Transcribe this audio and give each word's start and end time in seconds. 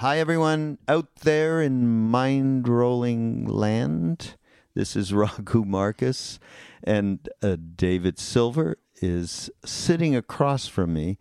Hi, 0.00 0.18
everyone 0.18 0.78
out 0.88 1.14
there 1.16 1.60
in 1.60 1.86
mind 1.86 2.66
rolling 2.66 3.44
land. 3.46 4.34
This 4.74 4.96
is 4.96 5.12
Raghu 5.12 5.66
Marcus, 5.66 6.38
and 6.82 7.28
uh, 7.42 7.56
David 7.76 8.18
Silver 8.18 8.78
is 9.02 9.50
sitting 9.62 10.16
across 10.16 10.66
from 10.66 10.94
me 10.94 11.18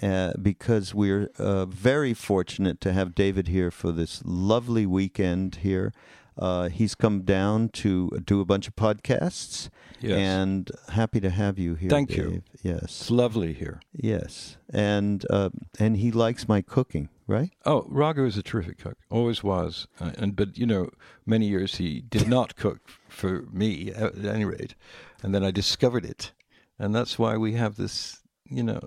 uh, 0.00 0.34
because 0.40 0.94
we're 0.94 1.30
uh, 1.36 1.66
very 1.66 2.14
fortunate 2.14 2.80
to 2.82 2.92
have 2.92 3.16
David 3.16 3.48
here 3.48 3.72
for 3.72 3.90
this 3.90 4.22
lovely 4.24 4.86
weekend 4.86 5.56
here. 5.56 5.92
Uh, 6.38 6.68
he's 6.68 6.94
come 6.94 7.22
down 7.22 7.70
to 7.70 8.08
do 8.24 8.40
a 8.40 8.44
bunch 8.44 8.68
of 8.68 8.76
podcasts, 8.76 9.68
Yes. 10.00 10.16
and 10.18 10.70
happy 10.90 11.20
to 11.20 11.30
have 11.30 11.58
you 11.58 11.74
here. 11.74 11.90
Thank 11.90 12.16
you. 12.16 12.42
Yes, 12.62 12.82
It's 12.84 13.10
lovely 13.10 13.52
here. 13.52 13.80
yes, 13.92 14.58
and 14.72 15.26
uh, 15.28 15.50
and 15.80 15.96
he 15.96 16.10
likes 16.12 16.46
my 16.48 16.62
cooking, 16.62 17.08
right? 17.32 17.50
Oh, 17.64 17.84
Raghu 17.88 18.24
is 18.26 18.36
a 18.36 18.42
terrific 18.42 18.78
cook. 18.78 18.98
Always 19.10 19.42
was. 19.42 19.86
Uh, 20.00 20.12
and 20.18 20.36
but 20.36 20.56
you 20.58 20.66
know, 20.66 20.90
many 21.26 21.48
years 21.48 21.76
he 21.76 22.00
did 22.02 22.28
not 22.28 22.54
cook 22.56 22.80
for 23.08 23.46
me 23.52 23.90
at 23.92 24.24
any 24.24 24.44
rate, 24.44 24.74
and 25.22 25.34
then 25.34 25.42
I 25.42 25.50
discovered 25.50 26.04
it, 26.04 26.32
and 26.78 26.94
that's 26.94 27.18
why 27.18 27.36
we 27.36 27.54
have 27.54 27.76
this, 27.76 28.20
you 28.44 28.62
know, 28.62 28.80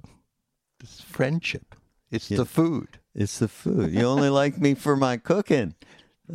this 0.80 1.02
friendship. 1.02 1.76
It's 2.12 2.30
Yeah. 2.32 2.38
the 2.38 2.46
food. 2.46 3.00
It's 3.14 3.40
the 3.40 3.48
food. 3.48 3.92
You 3.92 4.06
only 4.06 4.30
like 4.42 4.58
me 4.58 4.76
for 4.76 4.96
my 4.96 5.18
cooking. 5.18 5.74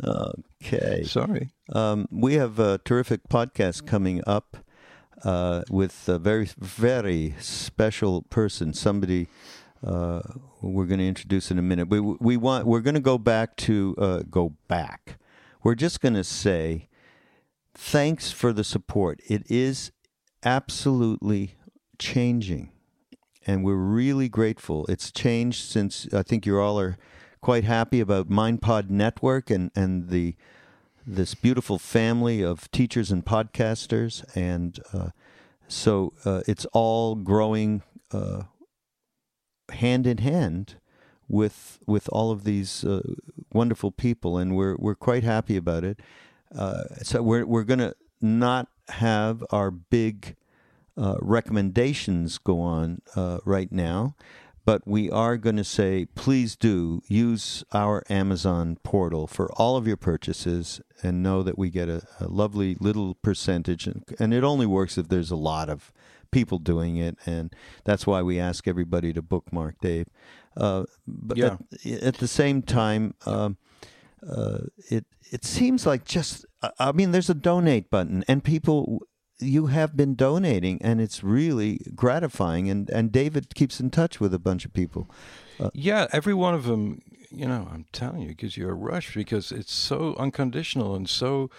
Okay. 0.03 1.03
Sorry. 1.03 1.49
Um, 1.73 2.07
we 2.11 2.35
have 2.35 2.59
a 2.59 2.77
terrific 2.79 3.27
podcast 3.29 3.85
coming 3.85 4.21
up 4.27 4.57
uh, 5.23 5.63
with 5.69 6.07
a 6.09 6.17
very, 6.19 6.49
very 6.57 7.35
special 7.39 8.21
person. 8.23 8.73
Somebody 8.73 9.27
uh, 9.85 10.21
we're 10.61 10.85
going 10.85 10.99
to 10.99 11.07
introduce 11.07 11.49
in 11.49 11.57
a 11.57 11.61
minute. 11.61 11.89
We 11.89 11.99
we 11.99 12.37
want 12.37 12.67
we're 12.67 12.81
going 12.81 12.95
to 12.95 12.99
go 12.99 13.17
back 13.17 13.55
to 13.57 13.95
uh, 13.97 14.19
go 14.29 14.53
back. 14.67 15.17
We're 15.63 15.75
just 15.75 16.01
going 16.01 16.13
to 16.13 16.23
say 16.23 16.87
thanks 17.73 18.31
for 18.31 18.53
the 18.53 18.63
support. 18.63 19.19
It 19.27 19.43
is 19.49 19.91
absolutely 20.43 21.55
changing, 21.97 22.71
and 23.47 23.63
we're 23.63 23.75
really 23.75 24.29
grateful. 24.29 24.85
It's 24.87 25.11
changed 25.11 25.69
since 25.69 26.11
I 26.13 26.23
think 26.23 26.45
you 26.45 26.59
all 26.59 26.79
are 26.79 26.97
quite 27.41 27.63
happy 27.63 27.99
about 27.99 28.29
MindPod 28.29 28.89
Network 28.89 29.49
and 29.49 29.71
and 29.75 30.09
the 30.09 30.35
this 31.07 31.33
beautiful 31.33 31.79
family 31.79 32.43
of 32.43 32.69
teachers 32.69 33.11
and 33.11 33.25
podcasters, 33.25 34.23
and 34.35 34.79
uh, 34.93 35.09
so 35.67 36.13
uh, 36.23 36.41
it's 36.47 36.65
all 36.73 37.15
growing 37.15 37.81
uh, 38.11 38.43
hand 39.71 40.07
in 40.07 40.19
hand 40.19 40.75
with 41.27 41.79
with 41.87 42.09
all 42.09 42.31
of 42.31 42.43
these 42.43 42.83
uh, 42.83 43.01
wonderful 43.53 43.91
people, 43.91 44.37
and 44.37 44.55
we're 44.55 44.75
we're 44.77 44.95
quite 44.95 45.23
happy 45.23 45.57
about 45.57 45.83
it. 45.83 45.99
Uh, 46.53 46.83
so 47.01 47.21
we're 47.21 47.45
we're 47.45 47.63
gonna 47.63 47.93
not 48.21 48.67
have 48.89 49.43
our 49.51 49.71
big 49.71 50.35
uh, 50.97 51.15
recommendations 51.21 52.37
go 52.37 52.59
on 52.59 53.01
uh, 53.15 53.39
right 53.45 53.71
now, 53.71 54.15
but 54.65 54.85
we 54.85 55.09
are 55.09 55.37
going 55.37 55.55
to 55.55 55.63
say 55.63 56.05
please 56.15 56.55
do 56.55 57.01
use 57.07 57.63
our 57.71 58.03
Amazon 58.09 58.77
portal 58.83 59.25
for 59.25 59.51
all 59.53 59.77
of 59.77 59.87
your 59.87 59.97
purchases 59.97 60.81
and 61.01 61.23
know 61.23 61.41
that 61.43 61.57
we 61.57 61.69
get 61.69 61.89
a, 61.89 62.03
a 62.19 62.27
lovely 62.27 62.75
little 62.79 63.15
percentage. 63.15 63.87
And, 63.87 64.03
and 64.19 64.33
it 64.33 64.43
only 64.43 64.65
works 64.65 64.97
if 64.97 65.07
there's 65.07 65.31
a 65.31 65.35
lot 65.35 65.69
of 65.69 65.91
people 66.31 66.57
doing 66.59 66.95
it. 66.97 67.17
And 67.25 67.53
that's 67.83 68.07
why 68.07 68.21
we 68.21 68.39
ask 68.39 68.67
everybody 68.67 69.13
to 69.13 69.21
bookmark 69.21 69.75
Dave. 69.81 70.07
Uh, 70.57 70.83
but 71.07 71.37
Yeah. 71.37 71.57
at, 71.85 72.03
at 72.03 72.15
the 72.15 72.27
same 72.27 72.61
time, 72.61 73.13
um, 73.25 73.57
uh, 74.27 74.59
it 74.89 75.05
it 75.31 75.45
seems 75.45 75.85
like 75.85 76.03
just 76.05 76.45
I- 76.61 76.71
I 76.79 76.91
mean 76.91 77.11
there's 77.11 77.29
a 77.29 77.33
donate 77.33 77.89
button 77.89 78.23
and 78.27 78.43
people 78.43 79.01
you 79.39 79.67
have 79.67 79.95
been 79.97 80.13
donating 80.15 80.79
and 80.83 81.01
it's 81.01 81.23
really 81.23 81.79
gratifying 81.95 82.69
and 82.69 82.89
and 82.91 83.11
David 83.11 83.55
keeps 83.55 83.79
in 83.79 83.89
touch 83.89 84.19
with 84.19 84.33
a 84.33 84.39
bunch 84.39 84.65
of 84.65 84.73
people. 84.73 85.07
Yeah, 85.73 86.07
every 86.11 86.33
one 86.33 86.53
of 86.55 86.63
them, 86.65 86.99
you 87.31 87.47
know, 87.47 87.67
I'm 87.71 87.85
telling 87.91 88.21
you, 88.21 88.33
gives 88.35 88.57
you 88.57 88.67
a 88.69 88.73
rush 88.73 89.15
because 89.15 89.51
it's 89.51 89.73
so 89.73 90.15
unconditional 90.19 90.95
and 90.95 91.07
so, 91.09 91.49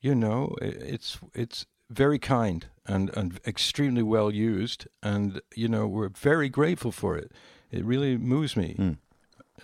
you 0.00 0.14
know, 0.14 0.54
it's 0.60 1.18
it's 1.34 1.66
very 1.90 2.18
kind 2.18 2.66
and 2.86 3.10
and 3.16 3.40
extremely 3.46 4.02
well 4.02 4.30
used, 4.30 4.86
and 5.02 5.40
you 5.54 5.68
know, 5.68 5.86
we're 5.86 6.08
very 6.10 6.48
grateful 6.48 6.92
for 6.92 7.16
it. 7.16 7.32
It 7.70 7.84
really 7.84 8.16
moves 8.16 8.56
me, 8.56 8.74
Mm. 8.78 8.96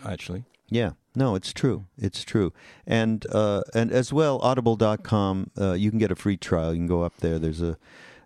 actually. 0.05 0.45
Yeah. 0.69 0.93
No, 1.17 1.35
it's 1.35 1.53
true. 1.53 1.87
It's 1.99 2.23
true. 2.25 2.53
And 2.87 3.27
uh, 3.33 3.63
and 3.75 3.91
as 3.93 4.13
well, 4.13 4.39
audible.com, 4.43 5.51
uh, 5.61 5.73
you 5.73 5.91
can 5.91 5.99
get 5.99 6.13
a 6.13 6.15
free 6.17 6.37
trial. 6.37 6.73
You 6.73 6.79
can 6.81 6.87
go 6.87 7.03
up 7.03 7.17
there. 7.19 7.39
There's 7.39 7.61
a 7.63 7.77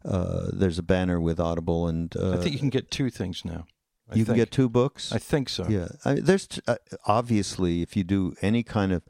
uh, 0.05 0.51
there's 0.53 0.79
a 0.79 0.83
banner 0.83 1.19
with 1.19 1.41
Audible 1.41 1.89
and 1.89 2.15
uh, 2.17 2.33
I 2.33 2.37
think 2.37 2.53
you 2.53 2.59
can 2.59 2.69
get 2.71 2.91
two 2.91 3.09
things 3.11 3.43
now. 3.45 3.65
I 4.11 4.17
you 4.17 4.27
can 4.27 4.35
get 4.37 4.51
two 4.51 4.69
books. 4.69 5.13
I 5.13 5.19
think 5.19 5.49
so. 5.49 5.67
Yeah, 5.67 5.89
I, 6.05 6.15
there's 6.21 6.47
t- 6.47 6.61
uh, 6.69 6.77
obviously 7.07 7.81
if 7.81 7.97
you 7.97 8.05
do 8.05 8.35
any 8.43 8.63
kind 8.63 8.93
of 8.93 9.03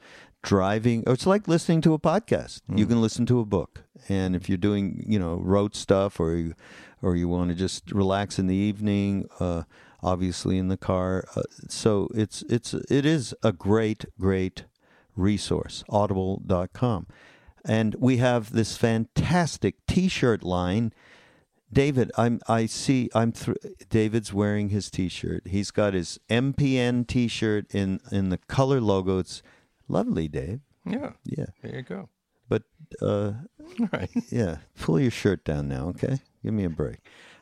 driving, 0.45 1.03
it's 1.07 1.27
like 1.27 1.49
listening 1.49 1.81
to 1.83 1.95
a 1.95 1.99
podcast. 1.99 2.61
You 2.75 2.87
can 2.87 3.01
listen 3.01 3.27
to 3.27 3.41
a 3.41 3.45
book, 3.45 3.83
and 4.09 4.37
if 4.37 4.49
you're 4.49 4.59
doing 4.59 5.05
you 5.07 5.19
know 5.19 5.37
road 5.37 5.75
stuff 5.75 6.21
or 6.21 6.37
you 6.37 6.55
or 7.03 7.17
you 7.17 7.29
want 7.29 7.51
to 7.51 7.55
just 7.55 7.91
relax 7.93 8.39
in 8.39 8.47
the 8.47 8.55
evening, 8.55 9.27
uh, 9.41 9.65
obviously 10.03 10.59
in 10.59 10.69
the 10.69 10.77
car. 10.77 11.27
Uh, 11.35 11.43
so 11.69 12.09
it's 12.15 12.43
it's 12.49 12.75
it 12.75 13.05
is 13.05 13.35
a 13.43 13.53
great 13.53 14.05
great 14.21 14.65
resource. 15.17 15.83
Audible.com, 15.89 17.07
and 17.65 17.97
we 17.99 18.19
have 18.19 18.53
this 18.53 18.77
fantastic 18.77 19.85
T-shirt 19.87 20.43
line. 20.45 20.93
David, 21.73 22.13
I'm. 22.17 22.41
I 22.47 22.67
see. 22.67 23.11
I'm. 23.15 23.33
Th- 23.33 23.57
David's 23.89 24.33
wearing 24.33 24.69
his 24.69 24.91
T-shirt. 24.91 25.43
He's 25.47 25.73
got 25.73 25.95
his 25.95 26.21
MPN 26.31 27.07
T-shirt 27.07 27.75
in 27.75 28.01
in 28.13 28.29
the 28.29 28.39
color 28.39 28.81
logo. 28.81 29.19
It's 29.19 29.43
lovely, 29.89 30.29
Dave. 30.29 30.61
Yeah. 30.87 31.13
Yeah, 31.25 31.47
There 31.63 31.77
you 31.77 31.83
go. 31.83 32.09
but 32.49 32.63
uh, 33.01 33.33
right. 33.93 34.11
yeah, 34.31 34.59
pull 34.79 35.01
your 35.01 35.11
shirt 35.11 35.45
down 35.45 35.69
now, 35.69 35.89
okay? 35.89 36.19
Give 36.43 36.53
me 36.53 36.65
a 36.65 36.71
break. 36.71 36.99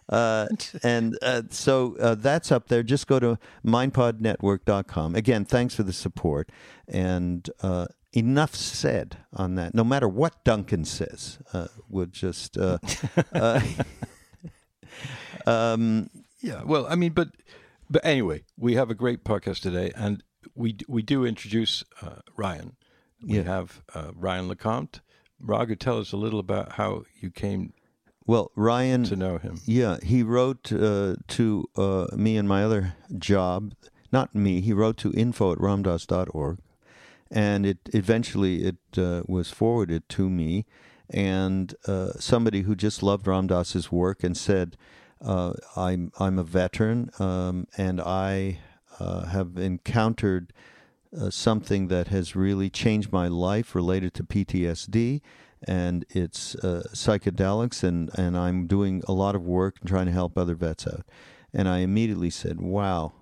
Uh, 0.09 0.47
and 0.83 1.17
uh, 1.23 1.43
so 1.51 1.97
uh, 1.99 2.15
that's 2.15 2.53
up 2.53 2.69
there. 2.69 2.83
Just 2.83 3.07
go 3.07 3.19
to 3.19 3.39
mindpodnetwork.com. 3.65 5.15
Again, 5.15 5.45
thanks 5.45 5.75
for 5.75 5.83
the 5.85 5.93
support. 5.93 6.51
And 6.87 7.49
uh, 7.63 7.87
enough 8.13 8.55
said 8.55 9.19
on 9.33 9.55
that. 9.55 9.75
No 9.75 9.85
matter 9.85 10.09
what 10.09 10.45
Duncan 10.45 10.85
says, 10.85 11.39
uh, 11.53 11.69
we'll 11.89 12.07
just. 12.07 12.59
Uh, 12.59 12.79
uh, 13.33 13.61
um, 15.47 16.11
Yeah, 16.41 16.63
well, 16.65 16.87
I 16.89 16.95
mean, 16.97 17.13
but 17.13 17.29
but 17.91 18.05
anyway, 18.05 18.43
we 18.59 18.75
have 18.75 18.91
a 18.91 18.95
great 18.95 19.25
podcast 19.25 19.61
today, 19.61 19.93
and 19.95 20.23
we 20.55 20.77
we 20.89 21.03
do 21.03 21.25
introduce 21.25 21.85
uh, 22.01 22.21
Ryan. 22.37 22.77
We 23.23 23.37
Yeah. 23.37 23.43
have 23.45 23.83
uh, 23.95 24.13
Ryan 24.15 24.49
LeCompte. 24.49 25.01
Raghu, 25.41 25.75
tell 25.77 25.99
us 25.99 26.13
a 26.13 26.17
little 26.17 26.39
about 26.41 26.73
how 26.73 27.05
you 27.21 27.31
came 27.31 27.73
well, 28.27 28.53
Ryan. 28.55 29.03
to 29.05 29.17
know 29.17 29.39
him. 29.39 29.59
Yeah, 29.67 29.97
he 30.03 30.23
wrote 30.23 30.73
uh, 30.73 31.17
to 31.29 31.69
uh, 31.77 32.07
me 32.17 32.37
and 32.37 32.49
my 32.49 32.63
other 32.65 32.95
job. 33.19 33.75
Not 34.13 34.35
me. 34.35 34.61
He 34.61 34.73
wrote 34.73 34.97
to 34.99 35.13
info 35.13 35.53
at 35.53 35.59
ramdass.org. 35.59 36.59
And 37.31 37.67
it 37.67 37.79
eventually 37.93 38.65
it 38.65 38.77
uh, 38.99 39.23
was 39.27 39.51
forwarded 39.51 40.09
to 40.11 40.29
me. 40.31 40.67
And 41.11 41.75
uh, 41.87 42.13
somebody 42.21 42.63
who 42.63 42.77
just 42.77 43.03
loved 43.03 43.27
Ram 43.27 43.47
Dass's 43.49 43.91
work 43.91 44.23
and 44.23 44.37
said, 44.37 44.77
uh, 45.21 45.55
I'm, 45.77 46.13
I'm 46.21 46.39
a 46.39 46.45
veteran 46.45 47.11
um, 47.19 47.67
and 47.77 48.01
I 48.01 48.59
uh, 48.99 49.27
have 49.27 49.57
encountered 49.57 50.53
uh, 51.19 51.31
something 51.31 51.89
that 51.89 52.09
has 52.09 52.35
really 52.35 52.71
changed 52.71 53.13
my 53.13 53.29
life 53.29 53.75
related 53.75 54.15
to 54.15 54.25
PTSD 54.25 55.21
and 55.65 56.05
it's 56.11 56.55
uh, 56.57 56.83
psychedelics, 56.93 57.83
and, 57.85 58.11
and 58.19 58.37
I'm 58.37 58.67
doing 58.67 59.03
a 59.07 59.13
lot 59.13 59.35
of 59.35 59.45
work 59.45 59.77
and 59.81 59.89
trying 59.89 60.07
to 60.07 60.13
help 60.13 60.37
other 60.37 60.55
vets 60.55 60.87
out. 60.87 61.05
And 61.53 61.69
I 61.69 61.79
immediately 61.79 62.31
said, 62.31 62.61
wow, 62.61 63.13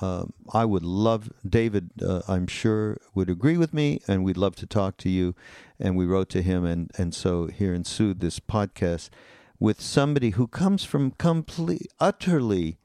um, 0.00 0.32
I 0.52 0.64
would 0.64 0.84
love, 0.84 1.30
David, 1.46 1.90
uh, 2.00 2.22
I'm 2.28 2.46
sure, 2.46 2.98
would 3.14 3.28
agree 3.28 3.56
with 3.56 3.74
me, 3.74 4.00
and 4.06 4.24
we'd 4.24 4.36
love 4.36 4.54
to 4.56 4.66
talk 4.66 4.96
to 4.98 5.08
you. 5.08 5.34
And 5.80 5.96
we 5.96 6.06
wrote 6.06 6.28
to 6.30 6.42
him, 6.42 6.64
and, 6.64 6.90
and 6.96 7.14
so 7.14 7.46
here 7.46 7.74
ensued 7.74 8.20
this 8.20 8.38
podcast 8.38 9.10
with 9.58 9.80
somebody 9.80 10.30
who 10.30 10.46
comes 10.46 10.84
from 10.84 11.12
complete, 11.12 11.88
utterly 11.98 12.78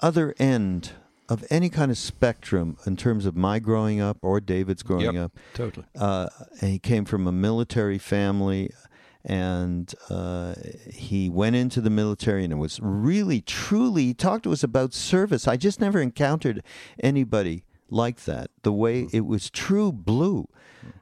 other 0.00 0.34
end 0.38 0.92
of 1.28 1.44
any 1.50 1.68
kind 1.70 1.90
of 1.90 1.96
spectrum 1.98 2.76
in 2.86 2.96
terms 2.96 3.24
of 3.26 3.34
my 3.36 3.58
growing 3.58 4.00
up 4.00 4.18
or 4.22 4.40
David's 4.40 4.82
growing 4.82 5.14
Yep. 5.14 5.24
up. 5.24 5.32
Totally. 5.54 5.86
Uh, 5.98 6.28
and 6.60 6.70
he 6.70 6.78
came 6.78 7.04
from 7.04 7.26
a 7.26 7.32
military 7.32 7.98
family, 7.98 8.70
and 9.24 9.94
uh, 10.10 10.54
he 10.92 11.30
went 11.30 11.56
into 11.56 11.80
the 11.80 11.88
military, 11.90 12.44
and 12.44 12.52
it 12.52 12.56
was 12.56 12.78
really, 12.82 13.40
truly. 13.40 14.04
He 14.06 14.14
talked 14.14 14.44
to 14.44 14.52
us 14.52 14.62
about 14.62 14.92
service. 14.92 15.48
I 15.48 15.56
just 15.56 15.80
never 15.80 16.00
encountered 16.00 16.62
anybody 17.02 17.64
like 17.88 18.24
that. 18.24 18.50
The 18.62 18.72
way 18.72 19.08
it 19.12 19.24
was 19.24 19.48
true 19.48 19.92
blue, 19.92 20.48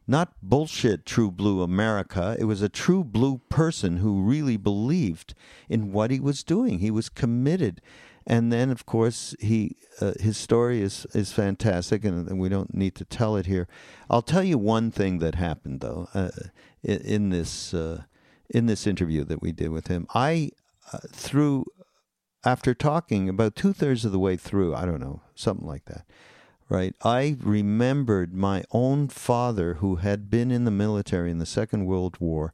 not 0.07 0.35
bullshit 0.41 1.05
true 1.05 1.33
blue 1.33 1.63
America. 1.63 2.37
It 2.39 2.45
was 2.45 2.63
a 2.63 2.69
true 2.69 3.03
blue 3.03 3.41
person 3.49 3.97
who 3.97 4.23
really 4.23 4.57
believed 4.57 5.35
in 5.69 5.91
what 5.93 6.13
he 6.13 6.21
was 6.21 6.45
doing. 6.45 6.79
He 6.79 6.91
was 6.93 7.09
committed. 7.09 7.81
And 8.27 8.53
then, 8.53 8.71
of 8.71 8.87
course, 8.87 9.35
he 9.41 9.77
uh, 10.01 10.13
his 10.21 10.37
story 10.37 10.81
is 10.81 11.07
is 11.13 11.33
fantastic, 11.33 12.05
and, 12.05 12.39
we 12.39 12.49
don't 12.49 12.75
need 12.75 12.95
to 12.97 13.05
tell 13.05 13.37
it 13.37 13.47
here. 13.47 13.69
I'll 14.09 14.23
tell 14.23 14.45
you 14.45 14.59
one 14.59 14.91
thing 14.91 15.19
that 15.19 15.35
happened 15.35 15.81
though 15.81 16.09
uh, 16.15 16.31
in, 16.83 17.01
in 17.01 17.31
this 17.31 17.75
uh, 17.75 18.03
in 18.49 18.67
this 18.67 18.87
interview 18.87 19.25
that 19.25 19.43
we 19.43 19.53
did 19.53 19.71
with 19.71 19.89
him. 19.89 20.07
I 20.15 20.51
uh, 20.93 20.99
through 21.11 21.67
after 22.45 22.75
talking 22.75 23.29
about 23.29 23.57
two 23.57 23.73
thirds 23.73 24.05
of 24.05 24.13
the 24.13 24.19
way 24.19 24.37
through, 24.37 24.75
I 24.75 24.85
don't 24.85 25.01
know 25.01 25.23
something 25.35 25.67
like 25.67 25.85
that, 25.87 26.05
right? 26.69 26.95
I 27.03 27.37
remembered 27.41 28.35
my 28.35 28.65
own 28.73 29.09
father 29.09 29.75
who 29.75 29.97
had 29.97 30.31
been 30.31 30.51
in 30.51 30.65
the 30.65 30.71
military 30.71 31.31
in 31.31 31.39
the 31.39 31.47
Second 31.47 31.87
World 31.87 32.17
War, 32.21 32.53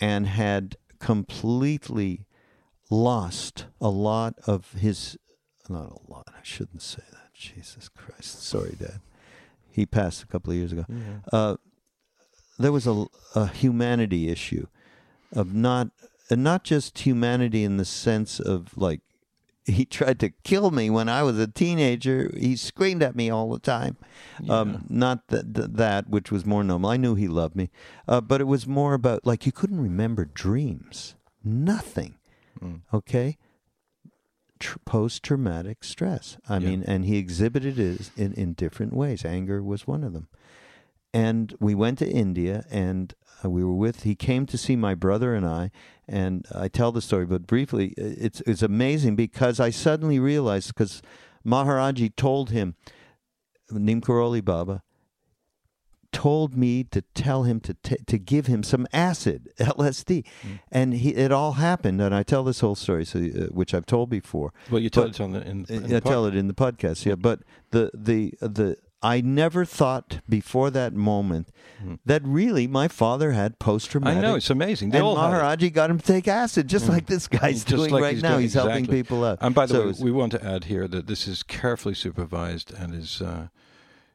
and 0.00 0.26
had 0.26 0.76
completely 0.98 2.24
lost 2.90 3.66
a 3.80 3.88
lot 3.88 4.34
of 4.46 4.72
his 4.72 5.16
not 5.68 5.90
a 5.90 6.10
lot 6.10 6.26
i 6.28 6.40
shouldn't 6.42 6.82
say 6.82 7.02
that 7.12 7.32
jesus 7.34 7.88
christ 7.88 8.42
sorry 8.42 8.74
dad 8.78 9.00
he 9.70 9.84
passed 9.84 10.22
a 10.22 10.26
couple 10.26 10.50
of 10.50 10.56
years 10.56 10.72
ago 10.72 10.84
uh, 11.32 11.56
there 12.58 12.72
was 12.72 12.86
a, 12.86 13.04
a 13.34 13.46
humanity 13.48 14.28
issue 14.28 14.66
of 15.32 15.54
not 15.54 15.90
and 16.30 16.42
not 16.42 16.64
just 16.64 16.98
humanity 17.00 17.64
in 17.64 17.76
the 17.76 17.84
sense 17.84 18.40
of 18.40 18.76
like 18.76 19.00
he 19.64 19.84
tried 19.98 20.18
to 20.20 20.30
kill 20.30 20.70
me 20.70 20.90
when 20.90 21.08
I 21.08 21.22
was 21.22 21.38
a 21.38 21.46
teenager. 21.46 22.30
He 22.36 22.56
screamed 22.56 23.02
at 23.02 23.14
me 23.14 23.30
all 23.30 23.50
the 23.50 23.58
time. 23.58 23.96
Um, 24.48 24.86
not 24.88 25.28
that, 25.28 25.54
that 25.54 25.76
that 25.76 26.08
which 26.08 26.30
was 26.30 26.44
more 26.44 26.64
normal. 26.64 26.90
I 26.90 26.96
knew 26.96 27.14
he 27.14 27.28
loved 27.28 27.54
me, 27.54 27.70
uh, 28.06 28.20
but 28.20 28.40
it 28.40 28.46
was 28.46 28.66
more 28.66 28.94
about 28.94 29.26
like 29.26 29.46
you 29.46 29.52
couldn't 29.52 29.80
remember 29.80 30.24
dreams. 30.24 31.14
Nothing. 31.44 32.14
Okay. 32.92 33.36
Tr- 34.58 34.78
Post 34.84 35.22
traumatic 35.22 35.84
stress. 35.84 36.36
I 36.48 36.58
Yeah. 36.58 36.68
mean, 36.70 36.82
and 36.86 37.04
he 37.04 37.16
exhibited 37.16 37.78
it 37.78 38.10
in, 38.16 38.32
in 38.32 38.52
different 38.54 38.92
ways. 38.92 39.24
Anger 39.24 39.62
was 39.62 39.86
one 39.86 40.02
of 40.02 40.12
them. 40.12 40.28
And 41.14 41.54
we 41.60 41.74
went 41.74 41.98
to 42.00 42.08
India 42.08 42.64
and 42.70 43.14
uh, 43.44 43.48
we 43.48 43.64
were 43.64 43.74
with, 43.74 44.02
he 44.02 44.14
came 44.14 44.44
to 44.46 44.58
see 44.58 44.76
my 44.76 44.94
brother 44.94 45.34
and 45.34 45.46
I. 45.46 45.70
And 46.06 46.44
I 46.54 46.68
tell 46.68 46.92
the 46.92 47.00
story, 47.00 47.24
but 47.24 47.46
briefly, 47.46 47.94
it's, 47.96 48.40
it's 48.46 48.62
amazing 48.62 49.14
because 49.16 49.58
I 49.60 49.70
suddenly 49.70 50.18
realized 50.18 50.68
because 50.74 51.00
Maharaji 51.46 52.14
told 52.16 52.50
him, 52.50 52.74
Neem 53.70 54.00
Karoli 54.00 54.44
Baba, 54.44 54.82
told 56.12 56.56
me 56.56 56.84
to 56.84 57.02
tell 57.14 57.42
him 57.42 57.60
to 57.60 57.74
t- 57.82 57.96
to 58.06 58.18
give 58.18 58.46
him 58.46 58.62
some 58.62 58.86
acid 58.92 59.48
LSD, 59.58 60.24
and 60.72 60.94
he 60.94 61.10
it 61.14 61.30
all 61.32 61.52
happened. 61.52 62.00
And 62.00 62.14
I 62.14 62.22
tell 62.22 62.44
this 62.44 62.60
whole 62.60 62.74
story, 62.74 63.04
so 63.04 63.18
uh, 63.18 63.46
which 63.52 63.74
I've 63.74 63.86
told 63.86 64.08
before. 64.10 64.52
Well, 64.70 64.80
you 64.80 64.90
tell 64.90 65.04
But- 65.04 65.10
it 65.14 65.20
on 65.20 65.32
the 65.32 65.42
in, 65.46 65.66
in 65.68 65.84
I 65.84 65.88
the 65.88 66.00
tell 66.00 66.24
it 66.26 66.34
in 66.34 66.46
the 66.48 66.54
podcast, 66.54 67.04
yeah. 67.04 67.14
But 67.14 67.40
the 67.70 67.90
the 67.94 68.34
the 68.40 68.76
I 69.00 69.20
never 69.20 69.64
thought 69.64 70.18
before 70.28 70.70
that 70.70 70.92
moment 70.92 71.50
that 72.04 72.20
really 72.24 72.66
my 72.66 72.88
father 72.88 73.30
had 73.30 73.60
post 73.60 73.90
traumatic. 73.92 74.18
I 74.18 74.20
know 74.22 74.34
it's 74.34 74.50
amazing. 74.50 74.90
They 74.90 74.98
and 74.98 75.06
all. 75.06 75.16
Maharaji 75.16 75.72
got 75.72 75.88
him 75.88 75.98
to 76.00 76.04
take 76.04 76.26
acid, 76.26 76.66
just 76.68 76.88
like 76.88 77.06
this 77.06 77.28
guy's 77.28 77.62
Just 77.62 77.68
doing 77.68 77.90
like 77.92 78.02
right 78.02 78.14
he's 78.14 78.24
now. 78.24 78.30
doing- 78.30 78.42
he's 78.42 78.54
helping 78.54 78.86
people 78.88 79.24
out. 79.24 79.38
And 79.40 79.54
by 79.54 79.66
the 79.66 79.74
So 79.74 79.86
way, 79.86 79.94
we 80.00 80.10
want 80.10 80.32
to 80.32 80.44
add 80.44 80.64
here 80.64 80.88
that 80.88 81.06
this 81.06 81.28
is 81.28 81.44
carefully 81.44 81.94
supervised 81.94 82.72
and 82.74 82.92
is 82.92 83.22
uh, 83.22 83.48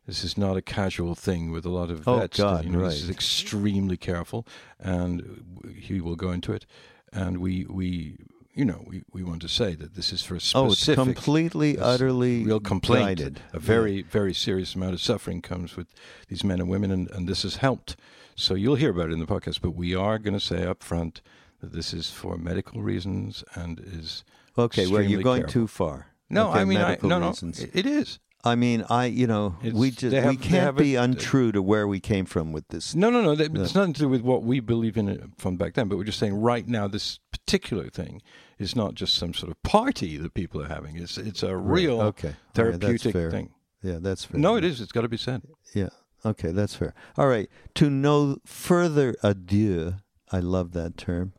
this 0.05 0.23
is 0.23 0.37
not 0.37 0.57
a 0.57 0.61
casual 0.61 1.15
thing 1.15 1.51
with 1.51 1.65
a 1.65 1.69
lot 1.69 1.89
of 1.89 2.07
Oh, 2.07 2.19
vets. 2.19 2.37
God, 2.37 2.65
you 2.65 2.71
know, 2.71 2.79
right. 2.79 2.89
This 2.89 3.03
is 3.03 3.09
extremely 3.09 3.97
careful, 3.97 4.45
and 4.79 5.43
he 5.77 6.01
will 6.01 6.15
go 6.15 6.31
into 6.31 6.51
it. 6.53 6.65
And 7.11 7.37
we 7.37 7.65
we 7.69 8.17
you 8.55 8.65
know 8.65 8.83
we, 8.87 9.03
we 9.11 9.23
want 9.23 9.41
to 9.43 9.47
say 9.47 9.75
that 9.75 9.95
this 9.95 10.11
is 10.13 10.23
for 10.23 10.35
a 10.35 10.39
oh, 10.55 10.67
it's 10.67 10.79
specific. 10.81 11.15
completely, 11.15 11.77
utterly 11.79 12.43
real 12.43 12.59
complaint. 12.59 13.05
guided. 13.19 13.41
A 13.53 13.59
very, 13.59 14.01
very 14.03 14.33
serious 14.33 14.75
amount 14.75 14.93
of 14.93 15.01
suffering 15.01 15.41
comes 15.41 15.75
with 15.75 15.87
these 16.27 16.43
men 16.43 16.59
and 16.59 16.69
women, 16.69 16.91
and, 16.91 17.09
and 17.11 17.27
this 17.27 17.43
has 17.43 17.57
helped. 17.57 17.95
So 18.35 18.55
you'll 18.55 18.75
hear 18.75 18.89
about 18.89 19.09
it 19.09 19.13
in 19.13 19.19
the 19.19 19.27
podcast, 19.27 19.61
but 19.61 19.71
we 19.75 19.93
are 19.95 20.17
going 20.17 20.33
to 20.33 20.39
say 20.39 20.65
up 20.65 20.81
front 20.83 21.21
that 21.61 21.71
this 21.71 21.93
is 21.93 22.09
for 22.09 22.35
medical 22.35 22.81
reasons 22.81 23.43
and 23.53 23.79
is 23.79 24.23
Okay, 24.57 24.87
well, 24.87 25.01
you're 25.01 25.21
going 25.21 25.43
careful. 25.43 25.61
too 25.61 25.67
far. 25.67 26.07
No, 26.29 26.49
Okay, 26.49 26.59
I 26.59 26.65
mean, 26.65 26.79
I, 26.79 26.97
no, 27.03 27.19
no, 27.19 27.29
reasons. 27.29 27.59
it 27.61 27.85
is. 27.85 28.19
I 28.45 28.55
mean, 28.55 28.83
I 28.89 29.05
you 29.05 29.25
know 29.27 29.55
It's- 29.61 29.73
we 29.73 29.91
just 29.91 30.13
have- 30.15 30.29
we 30.29 30.35
can't 30.37 30.75
be 30.77 30.95
it- 30.95 30.97
untrue 30.97 31.51
to 31.53 31.61
where 31.61 31.87
we 31.87 31.99
came 31.99 32.25
from 32.25 32.51
with 32.51 32.67
this. 32.67 32.93
No, 32.93 33.09
no, 33.09 33.21
no. 33.21 33.35
That, 33.35 33.55
It's 33.55 33.73
nothing 33.73 33.93
to 33.93 34.01
do 34.01 34.09
with 34.09 34.21
what 34.21 34.43
we 34.43 34.59
believe 34.59 34.97
in 34.97 35.31
from 35.37 35.55
back 35.55 35.75
then, 35.75 35.87
but 35.87 35.97
we're 35.97 36.03
just 36.03 36.19
saying 36.19 36.33
right 36.33 36.67
now 36.67 36.87
this 36.87 37.19
particular 37.31 37.89
thing 37.89 38.21
is 38.59 38.75
not 38.75 38.95
just 38.95 39.15
some 39.15 39.33
sort 39.33 39.51
of 39.51 39.61
party 39.63 40.17
that 40.17 40.33
people 40.33 40.61
are 40.61 40.67
having. 40.67 40.97
It's 40.97 41.17
it's 41.17 41.41
a 41.43 41.55
real 41.55 42.01
okay. 42.01 42.29
Right, 42.29 42.35
that's 42.55 42.55
therapeutic 42.81 43.13
fair. 43.13 43.31
thing. 43.31 43.49
Yeah, 43.81 43.99
that's 44.01 44.25
fair. 44.25 44.39
No, 44.39 44.55
it 44.57 44.63
is. 44.63 44.81
It's 44.81 44.91
got 44.91 45.01
to 45.01 45.09
be 45.09 45.17
said. 45.17 45.41
Yeah. 45.73 45.89
Okay, 46.25 46.51
that's 46.51 46.73
fair. 46.75 46.93
All 47.17 47.27
right. 47.27 47.49
To 47.75 47.89
no 47.89 48.37
further 48.45 49.15
adieu. 49.23 49.95
I 50.31 50.39
love 50.39 50.71
that 50.71 50.97
term. 50.97 51.33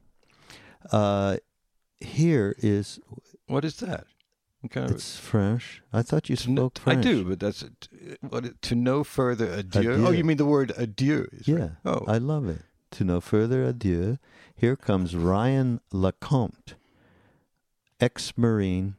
Uh, 0.93 1.39
here 2.01 2.55
is 2.59 3.01
What 3.47 3.65
is 3.65 3.77
that? 3.77 4.07
What 4.65 4.71
kind 4.71 4.89
of 4.89 4.97
it's 4.97 5.19
French. 5.19 5.83
I 5.93 6.01
thought 6.01 6.31
you 6.31 6.37
spoke 6.37 6.79
French. 6.79 7.05
I 7.05 7.11
do, 7.11 7.25
but 7.25 7.39
that's 7.39 7.63
it. 7.63 7.87
what 8.27 8.63
to 8.63 8.75
no 8.75 9.05
further 9.05 9.45
adieu. 9.45 9.93
Adieu. 9.93 10.07
Oh, 10.07 10.11
you 10.11 10.25
mean 10.25 10.39
the 10.39 10.47
word 10.47 10.73
adieu? 10.79 11.29
Yeah. 11.45 11.57
right. 11.57 11.71
Oh, 11.85 12.05
I 12.09 12.17
love 12.17 12.49
it. 12.49 12.63
To 12.93 13.05
no 13.05 13.21
further 13.21 13.63
adieu. 13.63 14.19
Here 14.57 14.75
comes 14.75 15.15
Ryan 15.15 15.83
LeCompte, 15.93 16.77
ex-marine, 18.01 18.95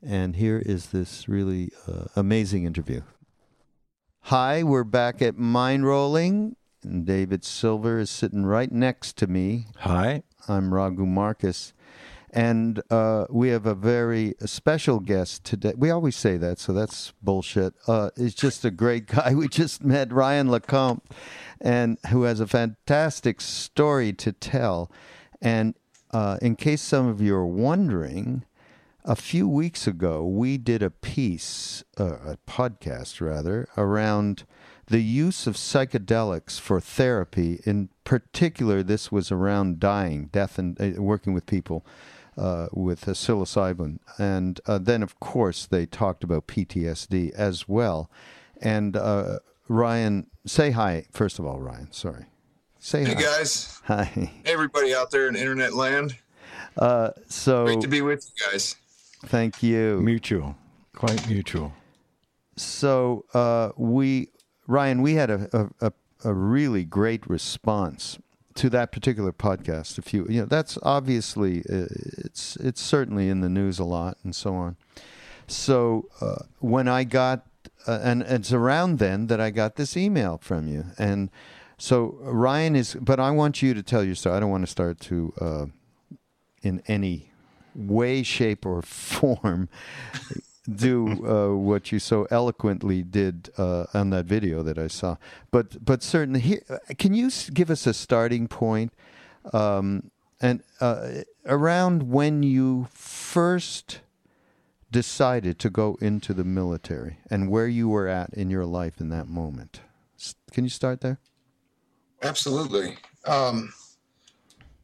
and 0.00 0.36
here 0.36 0.62
is 0.64 0.90
this 0.90 1.28
really 1.28 1.72
uh, 1.88 2.04
amazing 2.14 2.62
interview. 2.62 3.00
Hi, 4.20 4.62
we're 4.62 4.84
back 4.84 5.20
at 5.20 5.36
Mind 5.36 5.84
Rolling, 5.84 6.54
and 6.84 7.04
David 7.04 7.44
Silver 7.44 7.98
is 7.98 8.08
sitting 8.08 8.46
right 8.46 8.70
next 8.70 9.16
to 9.16 9.26
me. 9.26 9.66
hi. 9.78 10.22
I'm 10.46 10.72
Raghu 10.72 11.06
Marcus. 11.06 11.72
And 12.36 12.82
uh, 12.90 13.24
we 13.30 13.48
have 13.48 13.64
a 13.64 13.74
very 13.74 14.34
special 14.44 15.00
guest 15.00 15.42
today. 15.42 15.72
We 15.74 15.88
always 15.88 16.16
say 16.16 16.36
that, 16.36 16.58
so 16.58 16.74
that's 16.74 17.14
bullshit. 17.22 17.72
Uh, 17.88 18.10
he's 18.14 18.34
just 18.34 18.62
a 18.62 18.70
great 18.70 19.06
guy. 19.14 19.32
We 19.32 19.48
just 19.48 19.82
met 19.82 20.12
Ryan 20.12 20.48
LeCompte, 20.48 21.00
and 21.62 21.96
who 22.10 22.24
has 22.24 22.38
a 22.38 22.46
fantastic 22.46 23.40
story 23.40 24.12
to 24.12 24.32
tell. 24.32 24.92
And 25.40 25.76
uh, 26.10 26.36
in 26.42 26.56
case 26.56 26.82
some 26.82 27.08
of 27.08 27.22
you 27.22 27.34
are 27.34 27.46
wondering, 27.46 28.44
a 29.02 29.16
few 29.16 29.48
weeks 29.48 29.86
ago 29.86 30.22
we 30.22 30.58
did 30.58 30.82
a 30.82 30.90
piece, 30.90 31.84
uh, 31.98 32.18
a 32.32 32.38
podcast 32.46 33.18
rather, 33.22 33.66
around 33.78 34.44
the 34.88 35.02
use 35.02 35.46
of 35.46 35.54
psychedelics 35.54 36.60
for 36.60 36.80
therapy. 36.80 37.60
In 37.64 37.88
particular, 38.04 38.82
this 38.82 39.10
was 39.10 39.32
around 39.32 39.80
dying, 39.80 40.26
death, 40.26 40.58
and 40.58 40.78
uh, 40.78 41.00
working 41.00 41.32
with 41.32 41.46
people 41.46 41.82
uh, 42.36 42.68
with 42.72 43.06
psilocybin. 43.06 43.98
And 44.18 44.60
uh, 44.66 44.78
then, 44.78 45.02
of 45.02 45.18
course, 45.20 45.66
they 45.66 45.86
talked 45.86 46.22
about 46.24 46.46
PTSD 46.46 47.32
as 47.32 47.68
well. 47.68 48.10
And 48.60 48.96
uh, 48.96 49.38
Ryan, 49.68 50.26
say 50.46 50.70
hi, 50.72 51.06
first 51.12 51.38
of 51.38 51.46
all, 51.46 51.60
Ryan. 51.60 51.88
Sorry. 51.92 52.26
Say 52.78 53.04
Hey 53.04 53.14
hi. 53.14 53.22
guys, 53.22 53.80
Hi. 53.86 54.04
hey 54.04 54.30
everybody 54.44 54.94
out 54.94 55.10
there 55.10 55.28
in 55.28 55.34
internet 55.36 55.74
land. 55.74 56.16
Uh, 56.76 57.10
so, 57.28 57.64
Great 57.64 57.80
to 57.80 57.88
be 57.88 58.00
with 58.02 58.30
you 58.36 58.46
guys. 58.52 58.76
thank 59.26 59.62
you. 59.62 60.00
Mutual, 60.02 60.56
quite 60.94 61.26
mutual. 61.28 61.72
So 62.56 63.24
uh, 63.34 63.70
we, 63.76 64.28
Ryan, 64.66 65.02
we 65.02 65.14
had 65.14 65.30
a, 65.30 65.48
a, 65.80 65.88
a, 65.88 65.92
a 66.30 66.34
really 66.34 66.84
great 66.84 67.26
response 67.28 68.18
to 68.56 68.70
that 68.70 68.92
particular 68.92 69.32
podcast. 69.32 69.98
If 69.98 70.12
you 70.12 70.26
you 70.28 70.40
know, 70.40 70.46
that's 70.46 70.78
obviously 70.82 71.60
uh, 71.60 71.86
it's 72.18 72.56
it's 72.56 72.80
certainly 72.80 73.28
in 73.28 73.40
the 73.40 73.48
news 73.48 73.78
a 73.78 73.84
lot 73.84 74.18
and 74.22 74.34
so 74.34 74.54
on. 74.54 74.76
So 75.46 76.08
uh, 76.20 76.44
when 76.58 76.88
I 76.88 77.04
got, 77.04 77.46
uh, 77.86 78.00
and 78.02 78.22
it's 78.22 78.52
around 78.52 78.98
then 78.98 79.28
that 79.28 79.40
I 79.40 79.50
got 79.50 79.76
this 79.76 79.96
email 79.96 80.38
from 80.38 80.66
you, 80.66 80.86
and 80.98 81.30
so 81.78 82.16
Ryan 82.20 82.74
is, 82.74 82.96
but 83.00 83.20
I 83.20 83.30
want 83.30 83.62
you 83.62 83.74
to 83.74 83.82
tell 83.82 84.02
your 84.02 84.14
story. 84.14 84.36
I 84.36 84.40
don't 84.40 84.50
want 84.50 84.64
to 84.64 84.70
start 84.70 84.98
to, 85.00 85.32
uh, 85.40 85.66
in 86.62 86.82
any 86.86 87.30
way, 87.74 88.22
shape, 88.22 88.64
or 88.64 88.82
form 88.82 89.68
do 90.74 91.26
uh, 91.26 91.56
what 91.56 91.92
you 91.92 91.98
so 91.98 92.26
eloquently 92.30 93.02
did 93.02 93.50
uh, 93.58 93.86
on 93.94 94.10
that 94.10 94.26
video 94.26 94.62
that 94.62 94.78
I 94.78 94.88
saw. 94.88 95.16
But 95.50 95.84
but 95.84 96.02
certainly, 96.02 96.40
here, 96.40 96.62
can 96.98 97.14
you 97.14 97.30
give 97.52 97.70
us 97.70 97.86
a 97.86 97.94
starting 97.94 98.48
point 98.48 98.92
um, 99.52 100.10
and 100.40 100.62
uh, 100.80 101.22
around 101.46 102.10
when 102.10 102.42
you 102.42 102.88
first 102.92 104.00
decided 104.90 105.58
to 105.58 105.70
go 105.70 105.98
into 106.00 106.32
the 106.32 106.44
military 106.44 107.18
and 107.30 107.50
where 107.50 107.68
you 107.68 107.88
were 107.88 108.08
at 108.08 108.32
in 108.32 108.50
your 108.50 108.64
life 108.64 109.00
in 109.00 109.08
that 109.10 109.28
moment. 109.28 109.80
Can 110.52 110.64
you 110.64 110.70
start 110.70 111.00
there? 111.00 111.18
Absolutely. 112.22 112.96
Um, 113.26 113.72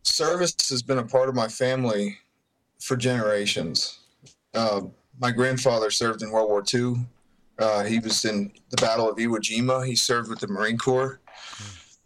service 0.03 0.55
has 0.69 0.83
been 0.83 0.99
a 0.99 1.05
part 1.05 1.29
of 1.29 1.35
my 1.35 1.49
family 1.49 2.19
for 2.81 2.97
generations. 2.97 4.01
Uh, 4.53 4.83
my 5.23 5.31
grandfather 5.31 5.89
served 5.89 6.21
in 6.23 6.33
World 6.33 6.51
War 6.51 6.65
II. 6.75 6.97
Uh, 7.57 7.85
he 7.85 8.01
was 8.01 8.25
in 8.25 8.51
the 8.71 8.77
Battle 8.79 9.09
of 9.09 9.17
Iwo 9.17 9.39
Jima. 9.39 9.87
He 9.87 9.95
served 9.95 10.29
with 10.29 10.41
the 10.41 10.49
Marine 10.49 10.77
Corps. 10.77 11.21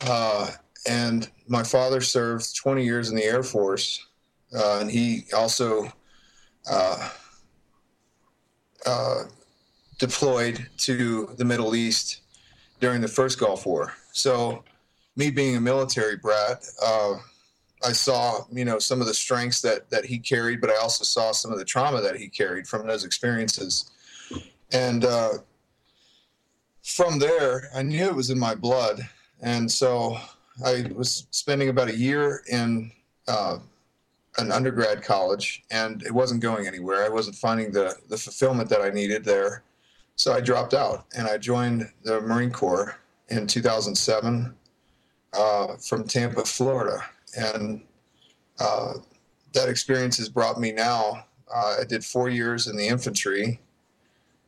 Uh, 0.02 0.50
and 0.87 1.30
my 1.49 1.62
father 1.62 2.02
served 2.02 2.54
20 2.54 2.85
years 2.85 3.08
in 3.08 3.16
the 3.16 3.25
Air 3.25 3.42
Force. 3.42 4.06
Uh, 4.54 4.80
and 4.82 4.90
he 4.90 5.25
also 5.35 5.90
uh, 6.70 7.11
uh, 8.85 9.23
deployed 9.99 10.68
to 10.76 11.35
the 11.38 11.44
Middle 11.44 11.75
East 11.75 12.20
during 12.80 13.00
the 13.00 13.08
first 13.08 13.40
Gulf 13.40 13.64
War. 13.64 13.94
So, 14.12 14.62
me 15.16 15.30
being 15.30 15.56
a 15.56 15.61
military 15.61 16.16
brat, 16.16 16.66
uh, 16.85 17.14
I 17.85 17.92
saw 17.92 18.45
you 18.50 18.64
know 18.64 18.78
some 18.78 19.00
of 19.00 19.06
the 19.06 19.14
strengths 19.14 19.61
that 19.62 19.90
that 19.90 20.04
he 20.04 20.18
carried, 20.18 20.61
but 20.61 20.71
I 20.71 20.76
also 20.76 21.04
saw 21.04 21.33
some 21.33 21.52
of 21.52 21.59
the 21.59 21.64
trauma 21.64 22.00
that 22.00 22.16
he 22.16 22.28
carried 22.28 22.66
from 22.66 22.87
those 22.87 23.04
experiences. 23.04 23.90
And 24.73 25.04
uh, 25.04 25.35
from 26.83 27.18
there, 27.18 27.68
I 27.75 27.83
knew 27.83 28.04
it 28.04 28.14
was 28.14 28.30
in 28.30 28.38
my 28.38 28.54
blood, 28.54 29.00
and 29.40 29.71
so 29.71 30.18
I 30.64 30.87
was 30.95 31.26
spending 31.30 31.68
about 31.68 31.88
a 31.88 31.97
year 31.97 32.42
in 32.49 32.90
uh, 33.28 33.59
an 34.38 34.52
undergrad 34.52 35.02
college, 35.02 35.62
and 35.71 36.02
it 36.02 36.12
wasn't 36.12 36.40
going 36.40 36.66
anywhere. 36.66 37.04
I 37.04 37.09
wasn't 37.09 37.37
finding 37.37 37.71
the 37.71 37.95
the 38.09 38.16
fulfillment 38.16 38.68
that 38.71 38.80
I 38.80 38.90
needed 38.90 39.25
there, 39.25 39.62
so 40.16 40.33
I 40.33 40.40
dropped 40.40 40.73
out 40.73 41.04
and 41.16 41.28
I 41.28 41.37
joined 41.37 41.90
the 42.02 42.21
Marine 42.23 42.50
Corps 42.50 42.97
in 43.28 43.47
2007 43.47 44.54
uh, 45.35 45.76
from 45.76 46.04
Tampa, 46.04 46.45
Florida, 46.45 47.04
and 47.36 47.82
uh, 48.58 48.94
that 49.52 49.68
experience 49.68 50.16
has 50.18 50.28
brought 50.28 50.60
me 50.60 50.72
now. 50.72 51.24
Uh, 51.52 51.76
I 51.80 51.84
did 51.84 52.04
four 52.04 52.28
years 52.28 52.66
in 52.66 52.76
the 52.76 52.86
infantry 52.86 53.60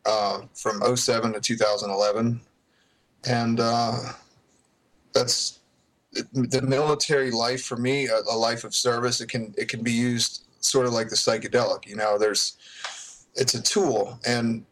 uh, 0.04 0.42
from 0.54 0.80
07 0.97 1.33
to 1.33 1.40
2011, 1.40 2.40
and 3.28 3.61
uh, 3.61 3.97
that's 5.12 5.61
the 6.33 6.62
military 6.62 7.30
life 7.30 7.64
for 7.64 7.76
me, 7.76 8.07
a, 8.07 8.18
a, 8.30 8.37
life 8.37 8.64
of 8.64 8.75
service. 8.75 9.21
It 9.21 9.28
can 9.28 9.54
it 9.57 9.68
can 9.68 9.83
be 9.83 9.92
used 9.92 10.47
sort 10.61 10.87
of 10.87 10.92
like 10.92 11.09
the 11.09 11.16
psychedelic. 11.16 11.87
You 11.87 11.97
know, 11.97 12.18
there's 12.18 12.57
it's 13.35 13.54
a 13.54 13.62
tool, 13.62 14.18
and 14.26 14.64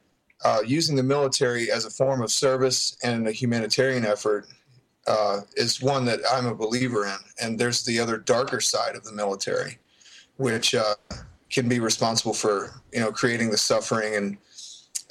uh, 0.45 0.63
using 0.67 0.97
the 0.97 1.03
military 1.03 1.71
as 1.71 1.85
a 1.85 1.91
form 1.91 2.23
of 2.23 2.31
service 2.31 2.97
and 3.03 3.29
a 3.29 3.33
humanitarian 3.33 4.05
effort 4.05 4.49
uh, 5.07 5.41
is 5.57 5.81
one 5.81 6.05
that 6.07 6.21
I'm 6.31 6.47
a 6.47 6.55
believer 6.55 7.07
in. 7.07 7.17
And 7.41 7.59
there's 7.59 7.85
the 7.85 8.01
other 8.01 8.17
darker 8.17 8.61
side 8.61 8.97
of 8.97 9.05
the 9.05 9.13
military, 9.13 9.79
which 10.37 10.75
uh, 10.75 10.95
can 11.51 11.69
be 11.69 11.81
responsible 11.81 12.35
for 12.35 12.83
you 12.93 13.01
know 13.01 13.13
creating 13.13 13.51
the 13.51 13.59
suffering 13.59 14.17
and 14.17 14.39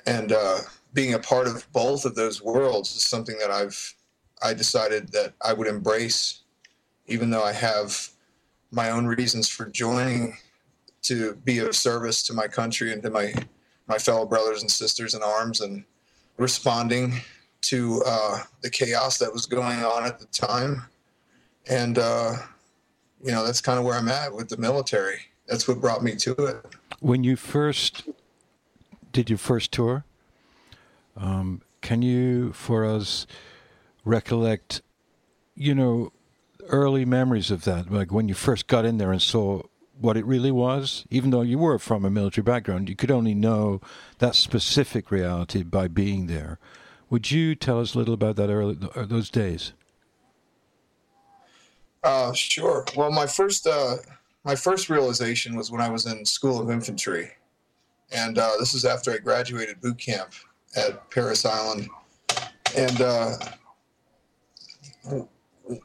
and 0.06 0.32
uh, 0.32 0.60
being 0.94 1.14
a 1.14 1.20
part 1.20 1.48
of 1.48 1.68
both 1.72 2.06
of 2.06 2.16
those 2.16 2.42
worlds 2.42 2.96
is 2.96 3.04
something 3.04 3.38
that 3.40 3.52
I've 3.52 3.96
I 4.44 4.54
decided 4.54 5.10
that 5.10 5.34
I 5.44 5.54
would 5.54 5.68
embrace, 5.68 6.42
even 7.08 7.30
though 7.30 7.44
I 7.44 7.54
have 7.54 8.10
my 8.72 8.90
own 8.90 9.06
reasons 9.06 9.48
for 9.48 9.66
joining 9.66 10.38
to 11.04 11.36
be 11.46 11.60
of 11.60 11.75
service 11.75 12.24
to 12.24 12.34
my 12.34 12.48
country 12.48 12.92
and 12.92 13.02
to 13.04 13.10
my 13.10 13.34
my 13.88 13.98
fellow 13.98 14.25
brothers 14.25 14.62
and 14.62 14.72
sisters 14.72 15.14
in 15.14 15.22
arms 15.22 15.62
and 15.62 15.86
responding 16.38 17.22
to 17.69 18.03
uh, 18.05 18.39
the 18.62 18.69
chaos 18.69 19.17
that 19.17 19.31
was 19.31 19.45
going 19.45 19.84
on 19.84 20.05
at 20.05 20.19
the 20.19 20.25
time. 20.27 20.84
And, 21.67 21.98
uh, 21.98 22.34
you 23.24 23.31
know, 23.31 23.45
that's 23.45 23.62
kind 23.62 23.79
of 23.79 23.86
where 23.86 23.95
I'm 23.95 24.10
at 24.10 24.34
with 24.34 24.50
the 24.50 24.57
military. 24.57 25.19
That's 25.48 25.67
what 25.67 25.81
brought 25.81 26.03
me 26.03 26.15
to 26.15 26.31
it. 26.31 26.57
When 27.00 27.24
you 27.24 27.36
first 27.36 28.03
did 29.12 29.29
your 29.29 29.39
first 29.39 29.72
tour, 29.72 30.03
um, 31.17 31.62
can 31.81 32.01
you, 32.01 32.51
for 32.53 32.86
us, 32.86 33.25
recollect, 34.03 34.81
you 35.55 35.74
know, 35.74 36.12
early 36.69 37.05
memories 37.05 37.51
of 37.51 37.63
that, 37.63 37.91
like 37.91 38.12
when 38.12 38.27
you 38.27 38.34
first 38.34 38.67
got 38.67 38.86
in 38.86 38.98
there 38.98 39.12
and 39.12 39.22
saw 39.22 39.62
what 40.00 40.17
it 40.17 40.25
really 40.25 40.51
was, 40.51 41.05
even 41.10 41.29
though 41.29 41.41
you 41.41 41.57
were 41.57 41.79
from 41.79 42.03
a 42.03 42.10
military 42.10 42.43
background, 42.43 42.89
you 42.89 42.95
could 42.95 43.12
only 43.12 43.34
know 43.34 43.79
that 44.19 44.36
specific 44.36 45.10
reality 45.10 45.63
by 45.63 45.88
being 45.88 46.27
there. 46.27 46.60
Would 47.09 47.31
you 47.31 47.55
tell 47.55 47.79
us 47.79 47.93
a 47.93 47.97
little 47.97 48.13
about 48.13 48.35
that 48.38 48.50
early 48.50 48.77
uh, 48.95 49.05
those 49.05 49.29
days? 49.29 49.74
Uh, 52.03 52.33
sure. 52.33 52.85
Well, 52.95 53.12
my 53.12 53.27
first 53.27 53.67
uh, 53.67 53.97
my 54.43 54.55
first 54.55 54.89
realization 54.89 55.55
was 55.55 55.71
when 55.71 55.81
I 55.81 55.89
was 55.89 56.05
in 56.05 56.25
School 56.25 56.59
of 56.59 56.69
Infantry, 56.69 57.31
and 58.12 58.38
uh, 58.38 58.51
this 58.59 58.74
is 58.74 58.85
after 58.85 59.12
I 59.12 59.17
graduated 59.17 59.81
boot 59.81 59.97
camp 59.97 60.33
at 60.75 61.09
Parris 61.09 61.45
Island, 61.45 61.89
and 62.75 63.01
uh, 63.01 63.38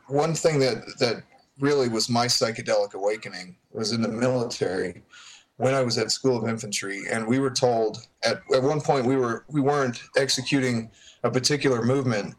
one 0.06 0.34
thing 0.34 0.58
that 0.60 0.98
that 0.98 1.22
really 1.58 1.88
was 1.88 2.08
my 2.08 2.26
psychedelic 2.26 2.94
awakening 2.94 3.56
was 3.72 3.92
in 3.92 4.02
the 4.02 4.08
military 4.08 5.02
when 5.60 5.74
I 5.74 5.82
was 5.82 5.98
at 5.98 6.10
School 6.10 6.42
of 6.42 6.48
Infantry, 6.48 7.02
and 7.10 7.26
we 7.26 7.38
were 7.38 7.50
told 7.50 8.06
at, 8.24 8.40
at 8.54 8.62
one 8.62 8.80
point 8.80 9.04
we 9.04 9.14
were 9.14 9.44
we 9.48 9.60
weren't 9.60 10.02
executing 10.16 10.90
a 11.22 11.30
particular 11.30 11.82
movement 11.82 12.34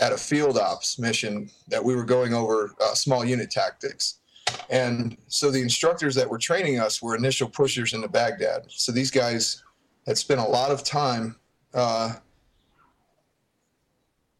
at 0.00 0.12
a 0.12 0.16
field 0.18 0.58
ops 0.58 0.98
mission 0.98 1.48
that 1.68 1.82
we 1.82 1.94
were 1.94 2.04
going 2.04 2.34
over 2.34 2.74
uh, 2.82 2.92
small 2.94 3.24
unit 3.24 3.48
tactics. 3.48 4.18
And 4.70 5.16
so 5.28 5.52
the 5.52 5.62
instructors 5.62 6.16
that 6.16 6.28
were 6.28 6.36
training 6.36 6.80
us 6.80 7.00
were 7.00 7.14
initial 7.14 7.48
pushers 7.48 7.92
into 7.92 8.08
Baghdad. 8.08 8.64
So 8.68 8.90
these 8.90 9.12
guys 9.12 9.62
had 10.04 10.18
spent 10.18 10.40
a 10.40 10.44
lot 10.44 10.72
of 10.72 10.82
time 10.82 11.36
uh, 11.74 12.14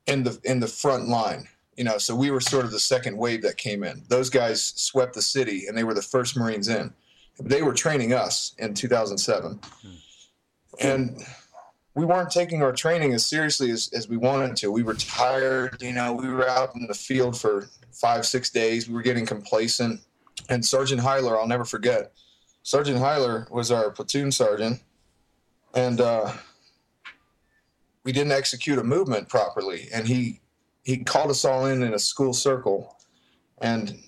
in 0.06 0.24
the 0.24 0.40
in 0.42 0.58
the 0.58 0.66
front 0.66 1.06
line 1.06 1.46
you 1.76 1.84
know 1.84 1.98
so 1.98 2.14
we 2.16 2.32
were 2.32 2.40
sort 2.40 2.64
of 2.64 2.72
the 2.72 2.80
second 2.80 3.16
wave 3.16 3.42
that 3.42 3.56
came 3.56 3.84
in 3.84 4.02
those 4.08 4.28
guys 4.28 4.62
swept 4.76 5.14
the 5.14 5.22
city 5.22 5.66
and 5.66 5.76
they 5.76 5.84
were 5.84 5.94
the 5.94 6.02
first 6.02 6.36
marines 6.36 6.68
in 6.68 6.92
they 7.40 7.62
were 7.62 7.74
training 7.74 8.12
us 8.12 8.54
in 8.58 8.74
2007 8.74 9.58
hmm. 9.82 9.88
and 10.80 11.22
we 11.94 12.04
weren't 12.04 12.30
taking 12.30 12.62
our 12.62 12.72
training 12.72 13.12
as 13.12 13.24
seriously 13.26 13.70
as, 13.70 13.88
as 13.92 14.08
we 14.08 14.16
wanted 14.16 14.56
to. 14.56 14.72
We 14.72 14.82
were 14.82 14.94
tired 14.94 15.80
you 15.80 15.92
know 15.92 16.12
we 16.12 16.28
were 16.28 16.48
out 16.48 16.74
in 16.74 16.86
the 16.86 16.94
field 16.94 17.38
for 17.40 17.68
five 17.92 18.26
six 18.26 18.50
days. 18.50 18.88
We 18.88 18.94
were 18.94 19.02
getting 19.02 19.26
complacent. 19.26 20.00
And 20.48 20.64
sergeant 20.64 21.00
heiler 21.00 21.38
i'll 21.38 21.46
never 21.46 21.64
forget 21.64 22.12
sergeant 22.64 22.98
heiler 22.98 23.48
was 23.50 23.70
our 23.70 23.90
platoon 23.90 24.32
sergeant. 24.32 24.82
And 25.74 26.00
uh, 26.00 26.32
we 28.02 28.12
didn't 28.12 28.32
execute 28.32 28.78
a 28.78 28.84
movement 28.84 29.28
properly. 29.28 29.88
And 29.94 30.08
he 30.08 30.40
he 30.82 30.98
called 30.98 31.30
us 31.30 31.44
all 31.44 31.66
in 31.66 31.82
in 31.82 31.94
a 31.94 31.98
school 31.98 32.32
circle. 32.32 32.96
And 33.60 34.02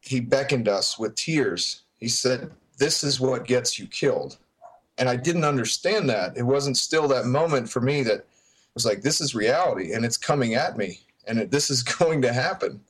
he 0.00 0.20
beckoned 0.20 0.68
us 0.68 0.98
with 0.98 1.16
tears. 1.16 1.82
He 1.98 2.08
said, 2.08 2.50
This 2.78 3.04
is 3.04 3.20
what 3.20 3.46
gets 3.46 3.78
you 3.78 3.86
killed. 3.86 4.38
And 4.98 5.08
I 5.08 5.16
didn't 5.16 5.44
understand 5.44 6.08
that. 6.08 6.36
It 6.36 6.42
wasn't 6.42 6.76
still 6.76 7.06
that 7.08 7.26
moment 7.26 7.68
for 7.68 7.80
me 7.80 8.02
that 8.04 8.24
was 8.74 8.86
like, 8.86 9.02
This 9.02 9.20
is 9.20 9.34
reality 9.34 9.92
and 9.92 10.04
it's 10.04 10.16
coming 10.16 10.54
at 10.54 10.76
me 10.76 11.00
and 11.26 11.38
it, 11.38 11.50
this 11.50 11.70
is 11.70 11.82
going 11.98 12.22
to 12.22 12.32
happen. 12.32 12.80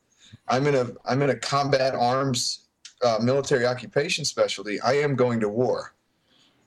I'm 0.49 0.67
in 0.67 0.75
a 0.75 0.89
I'm 1.05 1.23
in 1.23 1.31
a 1.31 1.37
combat 1.37 1.95
arms 1.95 2.67
uh, 3.03 3.19
military 3.21 3.67
occupation 3.67 4.25
specialty. 4.25 4.81
I 4.81 4.95
am 4.95 5.17
going 5.17 5.41
to 5.41 5.49
war. 5.49 5.95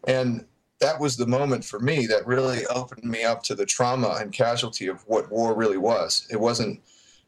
And 0.08 0.46
that 0.80 1.00
was 1.00 1.18
the 1.18 1.28
moment 1.28 1.66
for 1.66 1.80
me 1.80 2.06
that 2.08 2.26
really 2.26 2.66
opened 2.68 3.04
me 3.04 3.24
up 3.24 3.44
to 3.44 3.56
the 3.56 3.66
trauma 3.66 4.18
and 4.22 4.32
casualty 4.32 4.88
of 4.88 5.02
what 5.08 5.30
war 5.30 5.54
really 5.54 5.78
was. 5.78 6.26
It 6.32 6.40
wasn't, 6.40 6.82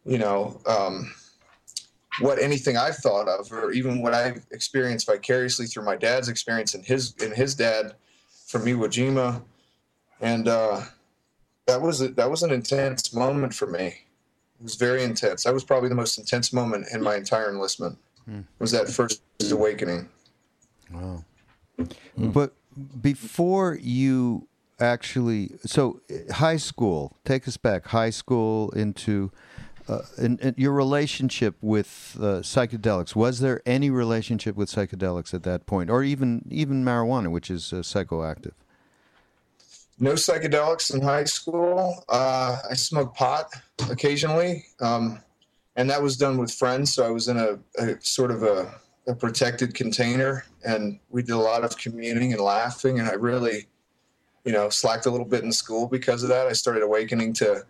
you 0.06 0.18
know, 0.18 0.62
um, 0.66 1.14
what 2.20 2.40
anything 2.40 2.78
I've 2.78 2.98
thought 2.98 3.28
of, 3.28 3.52
or 3.52 3.72
even 3.72 4.02
what 4.02 4.14
I've 4.14 4.46
experienced 4.52 5.08
vicariously 5.08 5.66
through 5.66 5.86
my 5.86 5.96
dad's 5.96 6.28
experience 6.28 6.74
and 6.74 6.86
his 6.86 7.16
and 7.22 7.34
his 7.34 7.56
dad 7.56 7.96
from 8.48 8.64
Iwo 8.64 8.88
Jima, 8.88 9.42
and 10.20 10.48
uh, 10.48 10.82
that 11.68 11.82
was 11.82 12.02
a, 12.02 12.10
that 12.10 12.30
was 12.30 12.44
an 12.44 12.52
intense 12.52 13.14
moment 13.14 13.54
for 13.54 13.68
me. 13.68 13.88
It 13.88 14.64
was 14.64 14.76
very 14.76 15.04
intense. 15.04 15.46
That 15.46 15.54
was 15.54 15.64
probably 15.64 15.90
the 15.90 15.96
most 15.96 16.18
intense 16.18 16.54
moment 16.54 16.88
in 16.94 17.02
my 17.02 17.16
entire 17.16 17.50
enlistment. 17.50 17.98
Hmm. 18.26 18.42
Was 18.60 18.72
that 18.72 18.90
first 18.90 19.22
awakening? 19.50 20.10
Wow. 20.92 21.24
But 22.18 22.54
before 23.02 23.78
you 23.82 24.48
actually, 24.80 25.54
so 25.66 26.02
high 26.32 26.58
school, 26.58 27.18
take 27.26 27.48
us 27.48 27.58
back, 27.58 27.88
high 27.88 28.10
school 28.10 28.70
into 28.72 29.32
uh, 29.92 30.06
in, 30.18 30.38
in 30.40 30.56
your 30.58 30.72
relationship 30.72 31.56
with 31.62 32.16
uh, 32.20 32.40
psychedelics. 32.42 33.16
Was 33.16 33.40
there 33.40 33.62
any 33.66 33.90
relationship 33.90 34.56
with 34.56 34.72
psychedelics 34.72 35.34
at 35.34 35.44
that 35.44 35.66
point, 35.66 35.90
or 35.90 36.04
even 36.04 36.46
even 36.50 36.84
marijuana, 36.84 37.30
which 37.30 37.52
is 37.52 37.74
uh, 37.74 37.78
psychoactive? 37.78 38.54
No 40.00 40.14
psychedelics 40.14 40.94
in 40.94 41.02
high 41.02 41.26
school. 41.26 42.04
Uh, 42.10 42.58
I 42.70 42.74
smoked 42.74 43.18
pot 43.18 43.54
occasionally, 43.90 44.66
um, 44.80 45.20
and 45.76 45.90
that 45.90 46.02
was 46.02 46.16
done 46.18 46.38
with 46.38 46.54
friends. 46.54 46.94
So 46.94 47.06
I 47.06 47.10
was 47.10 47.28
in 47.28 47.38
a, 47.38 47.60
a 47.78 48.02
sort 48.02 48.32
of 48.32 48.44
a, 48.44 48.74
a 49.08 49.14
protected 49.14 49.76
container, 49.76 50.46
and 50.64 51.00
we 51.10 51.22
did 51.22 51.34
a 51.34 51.38
lot 51.38 51.64
of 51.64 51.78
communing 51.78 52.32
and 52.32 52.42
laughing. 52.42 53.00
And 53.00 53.10
I 53.10 53.14
really, 53.14 53.68
you 54.46 54.54
know, 54.54 54.70
slacked 54.70 55.06
a 55.06 55.12
little 55.12 55.28
bit 55.28 55.44
in 55.44 55.52
school 55.52 55.88
because 55.88 56.24
of 56.24 56.30
that. 56.30 56.48
I 56.48 56.54
started 56.54 56.82
awakening 56.82 57.34
to 57.34 57.66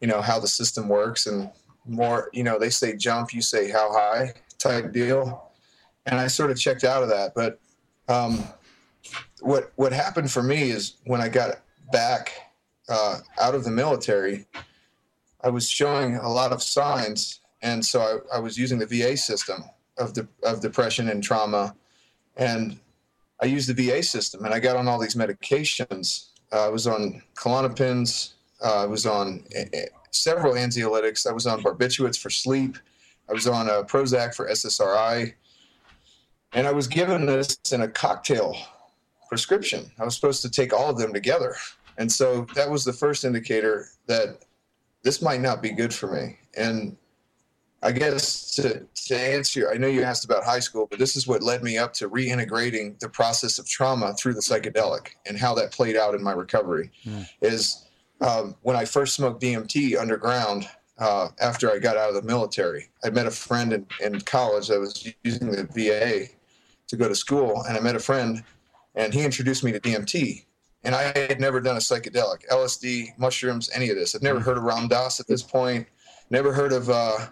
you 0.00 0.08
know 0.08 0.20
how 0.20 0.38
the 0.38 0.48
system 0.48 0.88
works 0.88 1.26
and 1.26 1.50
more 1.86 2.28
you 2.32 2.44
know 2.44 2.58
they 2.58 2.70
say 2.70 2.96
jump 2.96 3.32
you 3.32 3.42
say 3.42 3.70
how 3.70 3.92
high 3.92 4.32
type 4.58 4.92
deal. 4.92 5.50
And 6.06 6.18
i 6.18 6.26
sort 6.26 6.50
of 6.50 6.58
checked 6.58 6.84
out 6.84 7.02
of 7.02 7.08
that. 7.08 7.34
But 7.34 7.60
um, 8.08 8.44
what 9.40 9.72
what 9.76 9.92
happened 9.92 10.30
for 10.30 10.42
me 10.42 10.70
is 10.70 10.94
when 11.04 11.20
i 11.20 11.28
got 11.28 11.60
back 11.92 12.32
uh, 12.88 13.18
out 13.40 13.54
of 13.54 13.64
the 13.64 13.70
military 13.70 14.46
i 15.42 15.48
was 15.48 15.68
showing 15.68 16.16
a 16.16 16.28
lot 16.28 16.52
of 16.52 16.62
signs. 16.62 17.40
And 17.62 17.84
so 17.84 18.22
I, 18.32 18.36
I 18.36 18.38
was 18.40 18.56
using 18.56 18.78
the 18.78 18.86
va 18.86 19.16
system 19.16 19.64
of 19.98 20.14
the 20.14 20.26
of 20.42 20.60
depression 20.60 21.08
and 21.08 21.22
trauma. 21.22 21.74
And 22.36 22.78
i 23.40 23.46
used 23.46 23.68
the 23.68 23.74
va 23.74 24.02
system 24.02 24.44
and 24.44 24.54
i 24.54 24.60
got 24.60 24.76
on 24.76 24.88
all 24.88 24.98
these 24.98 25.16
medications. 25.16 26.26
Uh, 26.52 26.66
i 26.66 26.68
was 26.68 26.86
on 26.86 27.22
klonopins 27.36 28.32
uh, 28.62 28.82
I 28.82 28.86
was 28.86 29.06
on 29.06 29.44
uh, 29.58 29.78
several 30.10 30.54
anxiolytics. 30.54 31.26
I 31.26 31.32
was 31.32 31.46
on 31.46 31.62
barbiturates 31.62 32.18
for 32.18 32.30
sleep. 32.30 32.76
I 33.28 33.32
was 33.32 33.46
on 33.46 33.68
a 33.68 33.84
Prozac 33.84 34.34
for 34.34 34.48
SSRI. 34.48 35.34
And 36.52 36.66
I 36.66 36.72
was 36.72 36.88
given 36.88 37.26
this 37.26 37.58
in 37.72 37.82
a 37.82 37.88
cocktail 37.88 38.56
prescription. 39.28 39.90
I 39.98 40.04
was 40.04 40.16
supposed 40.16 40.42
to 40.42 40.50
take 40.50 40.72
all 40.72 40.90
of 40.90 40.98
them 40.98 41.12
together. 41.12 41.54
And 41.98 42.10
so 42.10 42.46
that 42.54 42.68
was 42.68 42.84
the 42.84 42.92
first 42.92 43.24
indicator 43.24 43.86
that 44.06 44.44
this 45.02 45.22
might 45.22 45.40
not 45.40 45.62
be 45.62 45.70
good 45.70 45.94
for 45.94 46.12
me. 46.12 46.38
And 46.56 46.96
I 47.82 47.92
guess 47.92 48.54
to, 48.56 48.86
to 49.06 49.18
answer, 49.18 49.70
I 49.70 49.76
know 49.76 49.86
you 49.86 50.02
asked 50.02 50.24
about 50.24 50.44
high 50.44 50.58
school, 50.58 50.86
but 50.86 50.98
this 50.98 51.16
is 51.16 51.26
what 51.26 51.42
led 51.42 51.62
me 51.62 51.78
up 51.78 51.94
to 51.94 52.10
reintegrating 52.10 52.98
the 52.98 53.08
process 53.08 53.58
of 53.58 53.66
trauma 53.66 54.12
through 54.14 54.34
the 54.34 54.40
psychedelic 54.40 55.10
and 55.24 55.38
how 55.38 55.54
that 55.54 55.72
played 55.72 55.96
out 55.96 56.14
in 56.14 56.22
my 56.22 56.32
recovery. 56.32 56.90
Mm. 57.06 57.28
Is 57.40 57.86
um, 58.20 58.54
when 58.62 58.76
I 58.76 58.84
first 58.84 59.14
smoked 59.14 59.42
DMT 59.42 59.98
underground 59.98 60.68
uh, 61.00 61.28
after 61.40 61.70
I 61.70 61.78
got 61.78 61.96
out 61.96 62.10
of 62.10 62.14
the 62.14 62.22
military. 62.22 62.88
I 63.02 63.10
met 63.10 63.26
a 63.26 63.30
friend 63.30 63.72
in, 63.72 63.86
in 64.00 64.20
college 64.20 64.68
that 64.68 64.78
was 64.78 65.08
using 65.24 65.50
the 65.50 65.64
VA 65.64 66.26
to 66.88 66.96
go 66.96 67.08
to 67.08 67.14
school, 67.14 67.62
and 67.64 67.76
I 67.76 67.80
met 67.80 67.96
a 67.96 68.00
friend, 68.00 68.44
and 68.94 69.14
he 69.14 69.24
introduced 69.24 69.64
me 69.64 69.72
to 69.72 69.80
DMT. 69.80 70.44
And 70.84 70.94
I 70.94 71.12
had 71.16 71.40
never 71.40 71.60
done 71.60 71.76
a 71.76 71.80
psychedelic, 71.80 72.48
LSD, 72.50 73.18
mushrooms, 73.18 73.70
any 73.74 73.90
of 73.90 73.96
this. 73.96 74.14
I've 74.14 74.22
never 74.22 74.40
heard 74.40 74.56
of 74.56 74.62
Ram 74.64 74.88
Dass 74.88 75.20
at 75.20 75.26
this 75.26 75.42
point. 75.42 75.86
Never 76.30 76.52
heard 76.52 76.72
of 76.72 76.88
uh, 76.88 77.26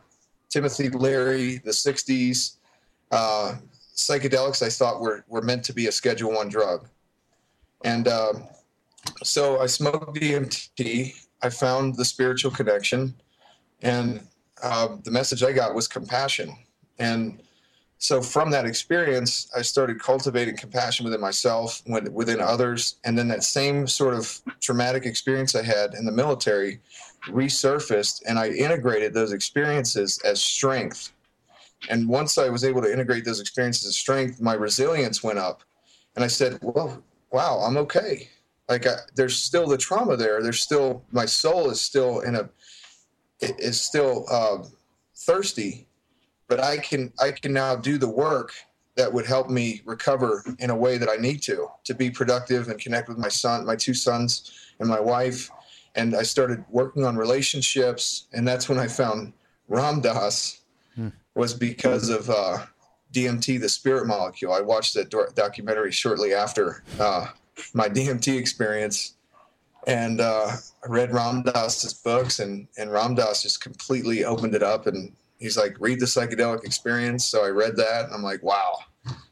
Timothy 0.50 0.90
Leary, 0.90 1.58
the 1.58 1.70
'60s. 1.70 2.56
Uh, 3.10 3.54
psychedelics 3.96 4.62
I 4.62 4.68
thought 4.68 5.00
were 5.00 5.24
were 5.28 5.40
meant 5.40 5.64
to 5.64 5.72
be 5.72 5.86
a 5.86 5.92
Schedule 5.92 6.32
One 6.32 6.48
drug, 6.48 6.88
and 7.84 8.06
um, 8.06 8.44
so 9.22 9.60
I 9.60 9.66
smoked 9.66 10.16
DMT. 10.16 11.14
I 11.42 11.50
found 11.50 11.96
the 11.96 12.04
spiritual 12.04 12.50
connection, 12.50 13.14
and 13.82 14.20
uh, 14.62 14.96
the 15.04 15.10
message 15.10 15.42
I 15.42 15.52
got 15.52 15.74
was 15.74 15.86
compassion. 15.86 16.56
And 16.98 17.40
so 17.98 18.22
from 18.22 18.50
that 18.50 18.64
experience, 18.64 19.50
I 19.56 19.62
started 19.62 20.00
cultivating 20.00 20.56
compassion 20.56 21.04
within 21.04 21.20
myself, 21.20 21.82
within 21.86 22.40
others, 22.40 22.96
and 23.04 23.18
then 23.18 23.28
that 23.28 23.42
same 23.42 23.86
sort 23.88 24.14
of 24.14 24.40
traumatic 24.60 25.04
experience 25.04 25.54
I 25.54 25.62
had 25.62 25.94
in 25.94 26.04
the 26.04 26.12
military 26.12 26.80
resurfaced, 27.26 28.22
and 28.26 28.38
I 28.38 28.50
integrated 28.50 29.14
those 29.14 29.32
experiences 29.32 30.20
as 30.24 30.42
strength. 30.42 31.12
And 31.90 32.08
once 32.08 32.38
I 32.38 32.48
was 32.48 32.64
able 32.64 32.82
to 32.82 32.92
integrate 32.92 33.24
those 33.24 33.40
experiences 33.40 33.88
as 33.88 33.96
strength, 33.96 34.40
my 34.40 34.54
resilience 34.54 35.22
went 35.22 35.38
up, 35.38 35.62
and 36.14 36.24
I 36.24 36.28
said, 36.28 36.58
"Well, 36.62 37.02
wow, 37.32 37.58
I'm 37.58 37.76
okay." 37.78 38.30
Like 38.68 38.86
I, 38.86 38.96
there's 39.14 39.36
still 39.36 39.66
the 39.66 39.78
trauma 39.78 40.16
there. 40.16 40.42
There's 40.42 40.60
still 40.60 41.04
my 41.10 41.26
soul 41.26 41.70
is 41.70 41.80
still 41.80 42.20
in 42.20 42.36
a 42.36 42.48
is 43.40 43.80
still 43.80 44.26
uh, 44.30 44.64
thirsty 45.14 45.88
but 46.48 46.58
i 46.58 46.76
can 46.76 47.12
i 47.20 47.30
can 47.30 47.52
now 47.52 47.76
do 47.76 47.98
the 47.98 48.08
work 48.08 48.52
that 48.96 49.12
would 49.12 49.26
help 49.26 49.48
me 49.48 49.82
recover 49.84 50.42
in 50.58 50.70
a 50.70 50.76
way 50.76 50.98
that 50.98 51.08
i 51.08 51.16
need 51.16 51.40
to 51.42 51.68
to 51.84 51.94
be 51.94 52.10
productive 52.10 52.68
and 52.68 52.80
connect 52.80 53.08
with 53.08 53.18
my 53.18 53.28
son 53.28 53.64
my 53.64 53.76
two 53.76 53.94
sons 53.94 54.52
and 54.80 54.88
my 54.88 55.00
wife. 55.00 55.50
And 55.94 56.14
i 56.14 56.22
started 56.22 56.64
working 56.70 57.04
on 57.04 57.16
relationships 57.16 58.28
and 58.32 58.46
that's 58.46 58.68
when 58.68 58.78
i 58.78 58.86
found 58.86 59.32
ram 59.68 60.00
dass 60.00 60.60
hmm. 60.94 61.08
was 61.34 61.52
because 61.54 62.08
of 62.08 62.30
uh, 62.30 62.58
dmt 63.12 63.60
the 63.60 63.68
spirit 63.68 64.06
molecule. 64.06 64.52
I 64.52 64.60
watched 64.60 64.94
that 64.94 65.10
documentary 65.34 65.92
shortly 65.92 66.34
after 66.34 66.84
uh, 67.00 67.28
my 67.74 67.88
DMT 67.88 68.38
experience, 68.38 69.14
and 69.86 70.20
uh, 70.20 70.50
I 70.84 70.88
read 70.88 71.12
Ram 71.12 71.42
Dass's 71.42 71.94
books, 71.94 72.40
and 72.40 72.68
and 72.76 72.92
Ram 72.92 73.14
Dass 73.14 73.42
just 73.42 73.60
completely 73.60 74.24
opened 74.24 74.54
it 74.54 74.62
up, 74.62 74.86
and 74.86 75.12
he's 75.38 75.56
like, 75.56 75.76
read 75.80 76.00
the 76.00 76.06
psychedelic 76.06 76.64
experience. 76.64 77.24
So 77.24 77.44
I 77.44 77.48
read 77.48 77.76
that, 77.76 78.06
and 78.06 78.14
I'm 78.14 78.22
like, 78.22 78.42
wow, 78.42 78.78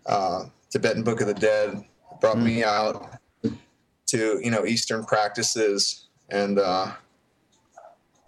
uh, 0.06 0.44
Tibetan 0.70 1.02
Book 1.02 1.20
of 1.20 1.26
the 1.26 1.34
Dead 1.34 1.84
brought 2.20 2.38
me 2.38 2.62
mm. 2.62 2.64
out 2.64 3.18
to 4.06 4.40
you 4.42 4.50
know 4.50 4.64
Eastern 4.64 5.04
practices, 5.04 6.06
and 6.30 6.58
uh, 6.58 6.92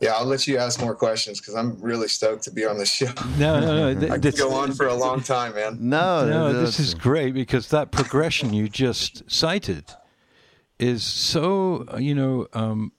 yeah, 0.01 0.13
I'll 0.13 0.27
let 0.27 0.47
you 0.47 0.59
ask 0.59 0.81
more 0.81 0.95
questions 0.95 1.41
because 1.41 1.55
I'm 1.55 1.81
really 1.81 2.09
stoked 2.09 2.45
to 2.45 2.51
be 2.51 2.65
on 2.65 2.79
the 2.79 2.87
show. 2.87 3.13
No, 3.39 3.61
no, 3.61 3.93
no. 3.93 4.15
I 4.15 4.19
could 4.19 4.37
go 4.37 4.53
on 4.55 4.73
for 4.73 4.87
a 4.87 4.95
long 5.07 5.23
time, 5.23 5.55
man. 5.55 5.79
No, 5.81 6.29
no, 6.29 6.53
this 6.53 6.79
is 6.81 6.95
great 6.95 7.35
because 7.35 7.69
that 7.69 7.91
progression 7.91 8.53
you 8.53 8.69
just 8.69 9.29
cited 9.31 9.85
is 10.79 11.05
so, 11.05 11.85
you 11.99 12.15
know, 12.15 12.47
um, 12.53 12.93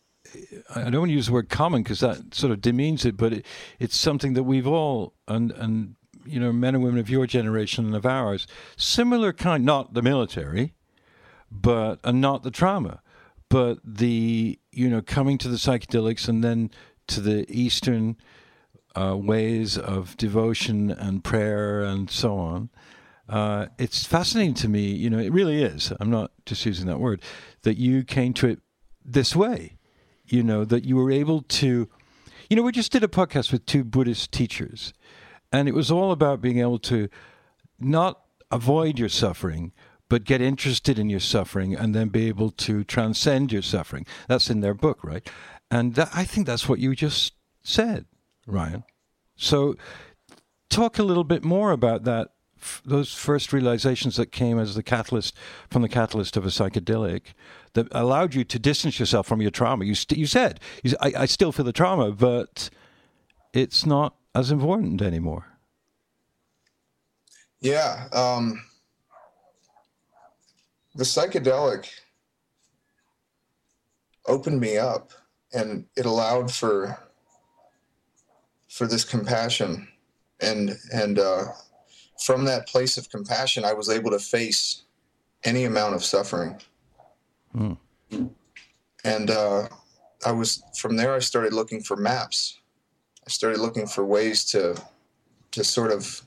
I 0.75 0.89
don't 0.89 0.99
want 0.99 1.09
to 1.09 1.13
use 1.13 1.27
the 1.27 1.33
word 1.33 1.49
common 1.49 1.83
because 1.83 2.01
that 2.01 2.33
sort 2.33 2.51
of 2.51 2.61
demeans 2.61 3.05
it, 3.05 3.17
but 3.17 3.33
it, 3.33 3.45
it's 3.79 3.95
something 3.95 4.33
that 4.33 4.43
we've 4.43 4.67
all, 4.67 5.13
and, 5.27 5.51
and, 5.51 5.95
you 6.25 6.39
know, 6.39 6.51
men 6.51 6.75
and 6.75 6.83
women 6.83 6.99
of 6.99 7.09
your 7.09 7.25
generation 7.25 7.85
and 7.85 7.95
of 7.95 8.05
ours, 8.05 8.45
similar 8.77 9.33
kind, 9.33 9.65
not 9.65 9.93
the 9.93 10.01
military, 10.01 10.73
but, 11.49 11.99
and 12.03 12.21
not 12.21 12.43
the 12.43 12.51
trauma, 12.51 13.01
but 13.49 13.79
the, 13.83 14.58
you 14.79 14.89
know, 14.89 15.01
coming 15.01 15.37
to 15.37 15.49
the 15.49 15.57
psychedelics 15.57 16.29
and 16.29 16.41
then 16.41 16.71
to 17.07 17.19
the 17.19 17.45
Eastern 17.49 18.15
uh, 18.95 19.15
ways 19.17 19.77
of 19.77 20.15
devotion 20.15 20.89
and 20.89 21.21
prayer 21.21 21.81
and 21.81 22.09
so 22.09 22.37
on. 22.37 22.69
Uh, 23.27 23.67
it's 23.77 24.05
fascinating 24.05 24.53
to 24.53 24.69
me, 24.69 24.87
you 24.87 25.09
know, 25.09 25.19
it 25.19 25.33
really 25.33 25.61
is. 25.61 25.91
I'm 25.99 26.09
not 26.09 26.31
just 26.45 26.65
using 26.65 26.87
that 26.87 26.99
word, 26.99 27.21
that 27.63 27.77
you 27.77 28.05
came 28.05 28.33
to 28.35 28.47
it 28.47 28.59
this 29.03 29.35
way, 29.35 29.77
you 30.25 30.43
know, 30.43 30.63
that 30.63 30.85
you 30.85 30.95
were 30.95 31.11
able 31.11 31.41
to, 31.41 31.89
you 32.49 32.55
know, 32.55 32.63
we 32.63 32.71
just 32.71 32.91
did 32.91 33.03
a 33.03 33.09
podcast 33.09 33.51
with 33.51 33.65
two 33.65 33.83
Buddhist 33.83 34.31
teachers, 34.31 34.93
and 35.51 35.67
it 35.67 35.75
was 35.75 35.91
all 35.91 36.13
about 36.13 36.41
being 36.41 36.59
able 36.59 36.79
to 36.79 37.09
not 37.79 38.21
avoid 38.49 38.97
your 38.97 39.09
suffering, 39.09 39.73
but 40.09 40.23
get 40.23 40.41
interested 40.41 40.99
in 40.99 41.09
your 41.09 41.19
suffering 41.19 41.75
and 41.75 41.95
then 41.95 42.09
be 42.09 42.27
able 42.27 42.49
to 42.49 42.83
transcend 42.83 43.51
your 43.51 43.61
suffering. 43.61 44.05
That's 44.27 44.49
in 44.49 44.61
their 44.61 44.73
book, 44.73 45.03
right? 45.03 45.27
And 45.71 45.95
that, 45.95 46.09
I 46.13 46.25
think 46.25 46.47
that's 46.47 46.67
what 46.67 46.79
you 46.79 46.95
just 46.95 47.33
said, 47.63 48.05
Ryan. 48.47 48.83
So, 49.35 49.75
talk 50.69 50.99
a 50.99 51.03
little 51.03 51.23
bit 51.23 51.43
more 51.43 51.71
about 51.71 52.03
that. 52.03 52.31
Those 52.83 53.13
first 53.13 53.53
realizations 53.53 54.17
that 54.17 54.33
came 54.33 54.59
as 54.59 54.75
the 54.75 54.83
catalyst 54.83 55.33
from 55.69 55.81
the 55.81 55.87
catalyst 55.87 56.35
of 56.35 56.45
a 56.45 56.49
psychedelic 56.49 57.21
that 57.73 57.87
allowed 57.91 58.33
you 58.33 58.43
to 58.43 58.59
distance 58.59 58.99
yourself 58.99 59.27
from 59.27 59.41
your 59.41 59.51
trauma. 59.51 59.85
You, 59.85 59.95
st- 59.95 60.19
you 60.19 60.25
said, 60.25 60.59
you, 60.83 60.93
I, 60.99 61.13
I 61.19 61.25
still 61.25 61.53
feel 61.53 61.63
the 61.63 61.71
trauma, 61.71 62.11
but 62.11 62.69
it's 63.53 63.85
not 63.85 64.15
as 64.35 64.51
important 64.51 65.01
anymore. 65.01 65.45
Yeah. 67.61 68.07
Um, 68.11 68.61
the 70.95 71.03
psychedelic 71.03 71.87
opened 74.25 74.59
me 74.59 74.77
up 74.77 75.11
and 75.53 75.85
it 75.95 76.05
allowed 76.05 76.51
for 76.51 76.97
for 78.69 78.87
this 78.87 79.03
compassion. 79.03 79.87
And 80.41 80.77
and 80.93 81.19
uh, 81.19 81.45
from 82.25 82.45
that 82.45 82.67
place 82.67 82.97
of 82.97 83.09
compassion 83.09 83.63
i 83.65 83.73
was 83.73 83.89
able 83.89 84.11
to 84.11 84.19
face 84.19 84.83
any 85.43 85.65
amount 85.65 85.95
of 85.95 86.03
suffering. 86.03 86.59
Mm. 87.55 87.77
and 89.03 89.31
uh, 89.31 89.67
i 90.23 90.31
was 90.31 90.61
from 90.77 90.95
there 90.95 91.15
i 91.15 91.19
started 91.19 91.53
looking 91.53 91.81
for 91.81 91.95
maps. 91.97 92.59
I 93.25 93.29
started 93.31 93.59
looking 93.59 93.87
for 93.87 94.05
ways 94.05 94.45
to 94.51 94.75
to 95.51 95.63
sort 95.63 95.91
of 95.91 96.21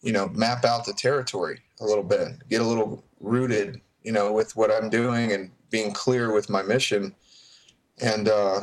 you 0.00 0.12
know 0.12 0.28
map 0.28 0.64
out 0.64 0.84
the 0.86 0.94
territory 0.94 1.60
a 1.80 1.84
little 1.84 2.04
bit, 2.04 2.48
get 2.48 2.60
a 2.60 2.64
little 2.66 3.04
rooted, 3.20 3.80
you 4.02 4.12
know, 4.12 4.32
with 4.32 4.56
what 4.56 4.70
I'm 4.70 4.88
doing 4.90 5.32
and 5.32 5.50
being 5.70 5.92
clear 5.92 6.32
with 6.32 6.48
my 6.48 6.62
mission. 6.62 7.14
And 8.00 8.28
uh, 8.28 8.60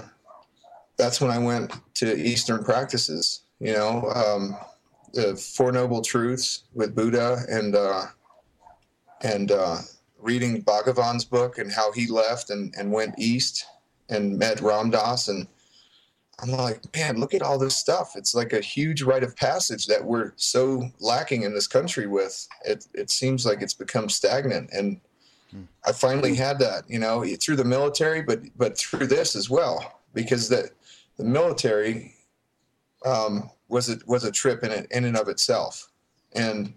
that's 0.98 1.20
when 1.22 1.32
I 1.32 1.38
went 1.38 1.74
to 1.96 2.16
Eastern 2.16 2.64
practices. 2.64 3.42
You 3.60 3.74
know, 3.74 4.12
um, 4.12 4.58
the 5.14 5.36
Four 5.36 5.72
Noble 5.72 6.02
Truths 6.02 6.64
with 6.74 6.96
Buddha 6.96 7.44
and 7.50 7.76
uh, 7.76 8.06
and 9.22 9.52
uh, 9.52 9.78
reading 10.20 10.62
Bhagavan's 10.62 11.26
book 11.26 11.58
and 11.58 11.72
how 11.72 11.92
he 11.92 12.08
left 12.08 12.50
and, 12.50 12.74
and 12.78 12.92
went 12.92 13.16
east 13.18 13.66
and 14.10 14.38
met 14.38 14.60
Ram 14.62 14.90
Dass 14.90 15.28
and 15.28 15.48
I'm 16.42 16.52
like, 16.52 16.84
man, 16.96 17.20
look 17.20 17.34
at 17.34 17.42
all 17.42 17.58
this 17.58 17.78
stuff. 17.78 18.14
It's 18.16 18.36
like 18.36 18.52
a 18.52 18.60
huge 18.60 19.02
rite 19.02 19.24
of 19.24 19.36
passage 19.36 19.86
that 19.88 20.04
we're 20.04 20.34
so 20.36 20.90
lacking 21.00 21.44
in 21.44 21.54
this 21.54 21.68
country 21.68 22.08
with. 22.08 22.48
It 22.66 22.86
it 22.94 23.10
seems 23.10 23.46
like 23.46 23.62
it's 23.62 23.74
become 23.74 24.10
stagnant 24.10 24.70
and 24.74 25.00
I 25.86 25.92
finally 25.92 26.36
had 26.36 26.60
that, 26.60 26.90
you 26.90 27.00
know, 27.00 27.26
through 27.42 27.56
the 27.56 27.64
military, 27.64 28.22
but 28.22 28.42
but 28.58 28.78
through 28.78 29.08
this 29.08 29.36
as 29.36 29.50
well, 29.50 30.02
because 30.14 30.50
that 30.50 30.72
the 31.18 31.24
military 31.24 32.16
um, 33.06 33.50
was 33.68 33.90
a 33.90 33.98
was 34.06 34.24
a 34.24 34.32
trip 34.32 34.64
in 34.64 34.72
it 34.72 34.88
in 34.92 35.06
and 35.06 35.18
of 35.18 35.30
itself, 35.30 35.90
and 36.34 36.74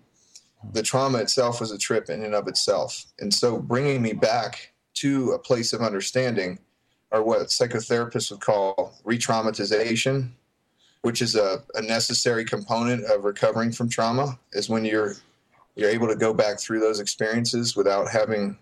the 0.72 0.82
trauma 0.82 1.18
itself 1.18 1.60
was 1.60 1.70
a 1.70 1.78
trip 1.78 2.10
in 2.10 2.22
and 2.22 2.34
of 2.34 2.48
itself. 2.48 3.06
And 3.20 3.32
so, 3.32 3.58
bringing 3.58 4.02
me 4.02 4.12
back 4.12 4.72
to 4.94 5.32
a 5.32 5.38
place 5.38 5.72
of 5.72 5.80
understanding, 5.80 6.58
or 7.10 7.22
what 7.22 7.40
psychotherapists 7.48 8.30
would 8.30 8.40
call 8.40 8.94
re-traumatization, 9.04 10.30
which 11.02 11.22
is 11.22 11.34
a, 11.34 11.62
a 11.74 11.82
necessary 11.82 12.44
component 12.44 13.04
of 13.04 13.24
recovering 13.24 13.72
from 13.72 13.88
trauma, 13.88 14.38
is 14.52 14.68
when 14.68 14.84
you're 14.84 15.14
you're 15.74 15.90
able 15.90 16.08
to 16.08 16.16
go 16.16 16.34
back 16.34 16.58
through 16.58 16.80
those 16.80 16.98
experiences 16.98 17.76
without 17.76 18.08
having 18.08 18.58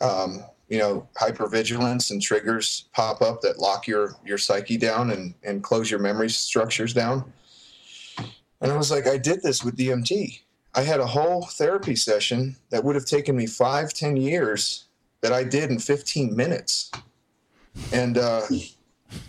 um, 0.00 0.42
you 0.68 0.78
know 0.78 1.06
hypervigilance 1.20 2.10
and 2.10 2.20
triggers 2.20 2.88
pop 2.92 3.22
up 3.22 3.40
that 3.40 3.58
lock 3.58 3.86
your 3.86 4.16
your 4.24 4.38
psyche 4.38 4.76
down 4.76 5.10
and 5.10 5.34
and 5.44 5.62
close 5.62 5.90
your 5.90 6.00
memory 6.00 6.28
structures 6.28 6.92
down. 6.92 7.32
And 8.60 8.72
i 8.72 8.76
was 8.76 8.90
like 8.90 9.06
i 9.06 9.18
did 9.18 9.42
this 9.42 9.62
with 9.62 9.76
dmt 9.76 10.40
i 10.74 10.80
had 10.80 10.98
a 10.98 11.06
whole 11.06 11.42
therapy 11.42 11.94
session 11.94 12.56
that 12.70 12.82
would 12.82 12.94
have 12.94 13.04
taken 13.04 13.36
me 13.36 13.46
five 13.46 13.92
ten 13.92 14.16
years 14.16 14.86
that 15.20 15.32
i 15.32 15.44
did 15.44 15.70
in 15.70 15.78
15 15.78 16.34
minutes 16.34 16.90
and 17.92 18.18
uh 18.18 18.42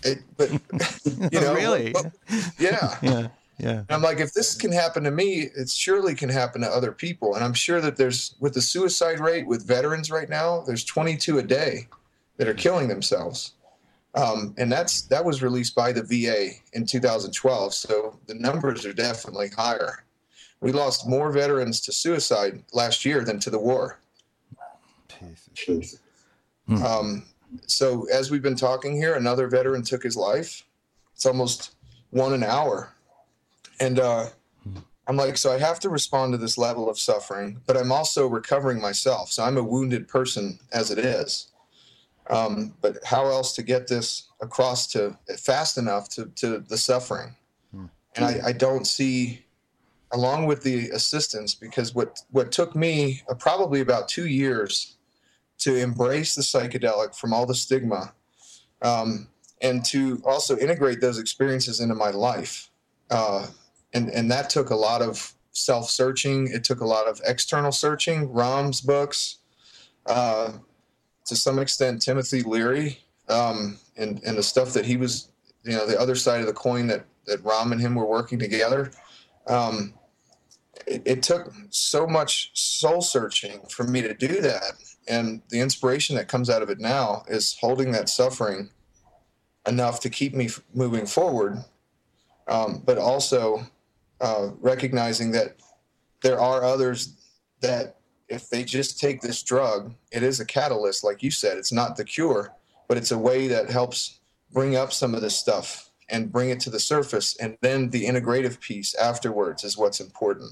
it 0.04 0.20
but 0.38 0.52
you 1.32 1.40
know 1.42 1.54
really 1.54 1.92
but- 1.92 2.12
yeah 2.60 2.98
yeah 3.02 3.28
yeah 3.60 3.80
and 3.80 3.92
I'm 3.92 4.02
like, 4.04 4.20
if 4.20 4.34
this 4.34 4.54
can 4.54 4.72
happen 4.72 5.04
to 5.04 5.12
me, 5.12 5.50
it 5.56 5.70
surely 5.70 6.14
can 6.14 6.30
happen 6.30 6.62
to 6.62 6.68
other 6.68 6.92
people. 6.92 7.34
And 7.34 7.44
I'm 7.44 7.56
sure 7.56 7.82
that 7.82 7.98
there's, 7.98 8.36
with 8.40 8.54
the 8.54 8.62
suicide 8.62 9.20
rate 9.20 9.48
with 9.48 9.66
veterans 9.66 10.12
right 10.12 10.30
now, 10.30 10.62
there's 10.62 10.84
22 10.84 11.40
a 11.40 11.44
day 11.44 11.88
that 12.38 12.48
are 12.48 12.54
killing 12.54 12.88
themselves. 12.88 13.54
Um, 14.14 14.54
and 14.58 14.72
that's 14.72 15.02
that 15.04 15.24
was 15.26 15.44
released 15.44 15.76
by 15.76 15.92
the 15.92 16.04
VA 16.04 16.52
in 16.74 16.86
2012. 16.86 17.74
So 17.74 18.20
the 18.28 18.34
numbers 18.36 18.86
are 18.86 18.94
definitely 18.94 19.50
higher. 19.50 20.06
We 20.62 20.72
lost 20.72 21.08
more 21.08 21.32
veterans 21.32 21.82
to 21.82 21.92
suicide 21.92 22.64
last 22.74 23.06
year 23.06 23.24
than 23.24 23.40
to 23.40 23.50
the 23.50 23.60
war. 23.60 24.00
Um, 26.84 27.26
so 27.66 28.08
as 28.10 28.32
we've 28.32 28.42
been 28.42 28.56
talking 28.56 28.96
here, 28.96 29.16
another 29.16 29.48
veteran 29.48 29.84
took 29.84 30.04
his 30.04 30.16
life. 30.16 30.64
It's 31.14 31.26
almost 31.26 31.76
one 32.12 32.34
an 32.34 32.44
hour 32.44 32.94
and 33.80 34.00
uh, 34.00 34.28
I'm 35.08 35.16
like, 35.16 35.38
so 35.38 35.52
I 35.52 35.60
have 35.60 35.80
to 35.82 35.90
respond 35.90 36.34
to 36.34 36.38
this 36.38 36.58
level 36.58 36.90
of 36.90 37.00
suffering, 37.00 37.62
but 37.66 37.78
I'm 37.78 37.92
also 37.92 38.28
recovering 38.28 38.82
myself. 38.82 39.32
So 39.32 39.44
I'm 39.44 39.58
a 39.58 39.64
wounded 39.64 40.08
person 40.08 40.60
as 40.74 40.92
it 40.92 41.00
is. 41.00 41.52
Um, 42.30 42.74
but 42.82 42.98
how 43.06 43.26
else 43.28 43.56
to 43.56 43.64
get 43.64 43.88
this 43.88 44.28
across 44.42 44.88
to 44.88 45.18
fast 45.38 45.78
enough 45.78 46.10
to, 46.10 46.26
to 46.36 46.60
the 46.60 46.78
suffering? 46.78 47.36
And 48.16 48.26
I, 48.26 48.48
I 48.48 48.52
don't 48.52 48.86
see, 48.86 49.46
along 50.12 50.46
with 50.46 50.62
the 50.64 50.90
assistance, 50.90 51.56
because 51.56 51.96
what, 51.96 52.20
what 52.32 52.52
took 52.52 52.76
me 52.76 53.22
uh, 53.30 53.36
probably 53.36 53.80
about 53.80 54.10
two 54.10 54.28
years 54.28 54.97
to 55.60 55.76
embrace 55.76 56.36
the 56.36 56.42
psychedelic 56.42 57.16
from 57.16 57.34
all 57.34 57.46
the 57.46 57.56
stigma 57.56 58.14
um, 58.82 59.28
and 59.62 59.84
to 59.86 60.22
also 60.26 60.58
integrate 60.58 61.02
those 61.02 61.20
experiences 61.20 61.80
into 61.80 61.96
my 61.96 62.12
life. 62.12 62.70
Uh, 63.10 63.48
and 63.94 64.10
and 64.10 64.30
that 64.30 64.50
took 64.50 64.70
a 64.70 64.76
lot 64.76 65.02
of 65.02 65.34
self 65.52 65.90
searching. 65.90 66.48
It 66.48 66.64
took 66.64 66.82
a 66.82 66.86
lot 66.86 67.08
of 67.08 67.22
external 67.26 67.72
searching. 67.72 68.32
Ram's 68.32 68.82
books, 68.82 69.38
uh, 70.06 70.54
to 71.26 71.36
some 71.36 71.60
extent, 71.60 72.02
Timothy 72.02 72.44
Leary, 72.44 73.00
um, 73.30 73.78
and 73.98 74.22
and 74.24 74.38
the 74.38 74.44
stuff 74.44 74.74
that 74.74 74.86
he 74.86 74.98
was, 74.98 75.30
you 75.64 75.74
know, 75.74 75.88
the 75.88 76.00
other 76.00 76.16
side 76.16 76.42
of 76.42 76.48
the 76.48 76.54
coin 76.54 76.88
that 76.88 77.06
that 77.26 77.44
Ram 77.44 77.72
and 77.72 77.82
him 77.82 77.96
were 77.96 78.06
working 78.06 78.40
together. 78.40 78.92
Um, 79.48 79.94
it, 80.86 81.02
it 81.06 81.24
took 81.24 81.52
so 81.70 82.06
much 82.06 82.52
soul 82.54 83.02
searching 83.02 83.62
for 83.70 83.84
me 83.84 84.02
to 84.02 84.14
do 84.14 84.42
that, 84.42 84.74
and 85.08 85.42
the 85.50 85.60
inspiration 85.60 86.16
that 86.16 86.28
comes 86.28 86.50
out 86.50 86.62
of 86.62 86.70
it 86.70 86.80
now 86.80 87.24
is 87.28 87.58
holding 87.60 87.92
that 87.92 88.10
suffering 88.10 88.70
enough 89.68 90.00
to 90.02 90.10
keep 90.10 90.34
me 90.34 90.46
f- 90.46 90.62
moving 90.74 91.06
forward, 91.06 91.64
um, 92.48 92.82
but 92.86 92.98
also 92.98 93.62
uh, 94.22 94.50
recognizing 94.60 95.32
that 95.32 95.58
there 96.22 96.40
are 96.40 96.64
others 96.64 97.16
that 97.62 97.98
if 98.30 98.50
they 98.50 98.64
just 98.64 99.00
take 99.00 99.22
this 99.22 99.44
drug, 99.44 99.94
it 100.12 100.24
is 100.24 100.40
a 100.40 100.46
catalyst, 100.46 101.04
like 101.04 101.24
you 101.24 101.32
said. 101.32 101.58
It's 101.58 101.72
not 101.72 101.96
the 101.96 102.04
cure, 102.04 102.54
but 102.88 102.98
it's 102.98 103.12
a 103.12 103.18
way 103.18 103.48
that 103.48 103.70
helps 103.70 104.20
bring 104.52 104.76
up 104.76 104.92
some 104.92 105.16
of 105.16 105.22
this 105.22 105.36
stuff 105.36 105.92
and 106.10 106.32
bring 106.32 106.50
it 106.50 106.60
to 106.62 106.70
the 106.70 106.80
surface. 106.80 107.36
And 107.38 107.58
then 107.62 107.90
the 107.90 108.06
integrative 108.06 108.60
piece 108.60 108.96
afterwards 108.96 109.64
is 109.64 109.78
what's 109.78 110.00
important. 110.00 110.52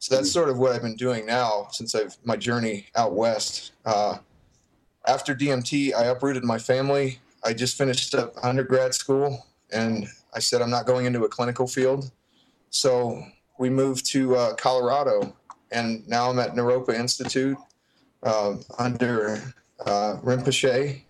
So 0.00 0.14
that's 0.14 0.32
sort 0.32 0.48
of 0.48 0.58
what 0.58 0.72
I've 0.72 0.80
been 0.80 0.96
doing 0.96 1.26
now 1.26 1.68
since 1.72 1.94
I've 1.94 2.16
my 2.24 2.34
journey 2.34 2.86
out 2.96 3.12
west. 3.12 3.72
Uh, 3.84 4.16
after 5.06 5.34
DMT, 5.34 5.94
I 5.94 6.04
uprooted 6.04 6.42
my 6.42 6.58
family. 6.58 7.20
I 7.44 7.52
just 7.52 7.76
finished 7.76 8.14
up 8.14 8.34
undergrad 8.42 8.94
school, 8.94 9.46
and 9.70 10.08
I 10.34 10.38
said 10.38 10.62
I'm 10.62 10.70
not 10.70 10.86
going 10.86 11.04
into 11.04 11.24
a 11.24 11.28
clinical 11.28 11.66
field. 11.66 12.10
So 12.70 13.22
we 13.58 13.68
moved 13.68 14.06
to 14.12 14.36
uh, 14.36 14.54
Colorado, 14.54 15.36
and 15.70 16.08
now 16.08 16.30
I'm 16.30 16.38
at 16.38 16.54
Naropa 16.54 16.94
Institute 16.94 17.58
uh, 18.22 18.56
under 18.78 19.54
uh, 19.84 20.16
Rinpoche, 20.22 21.02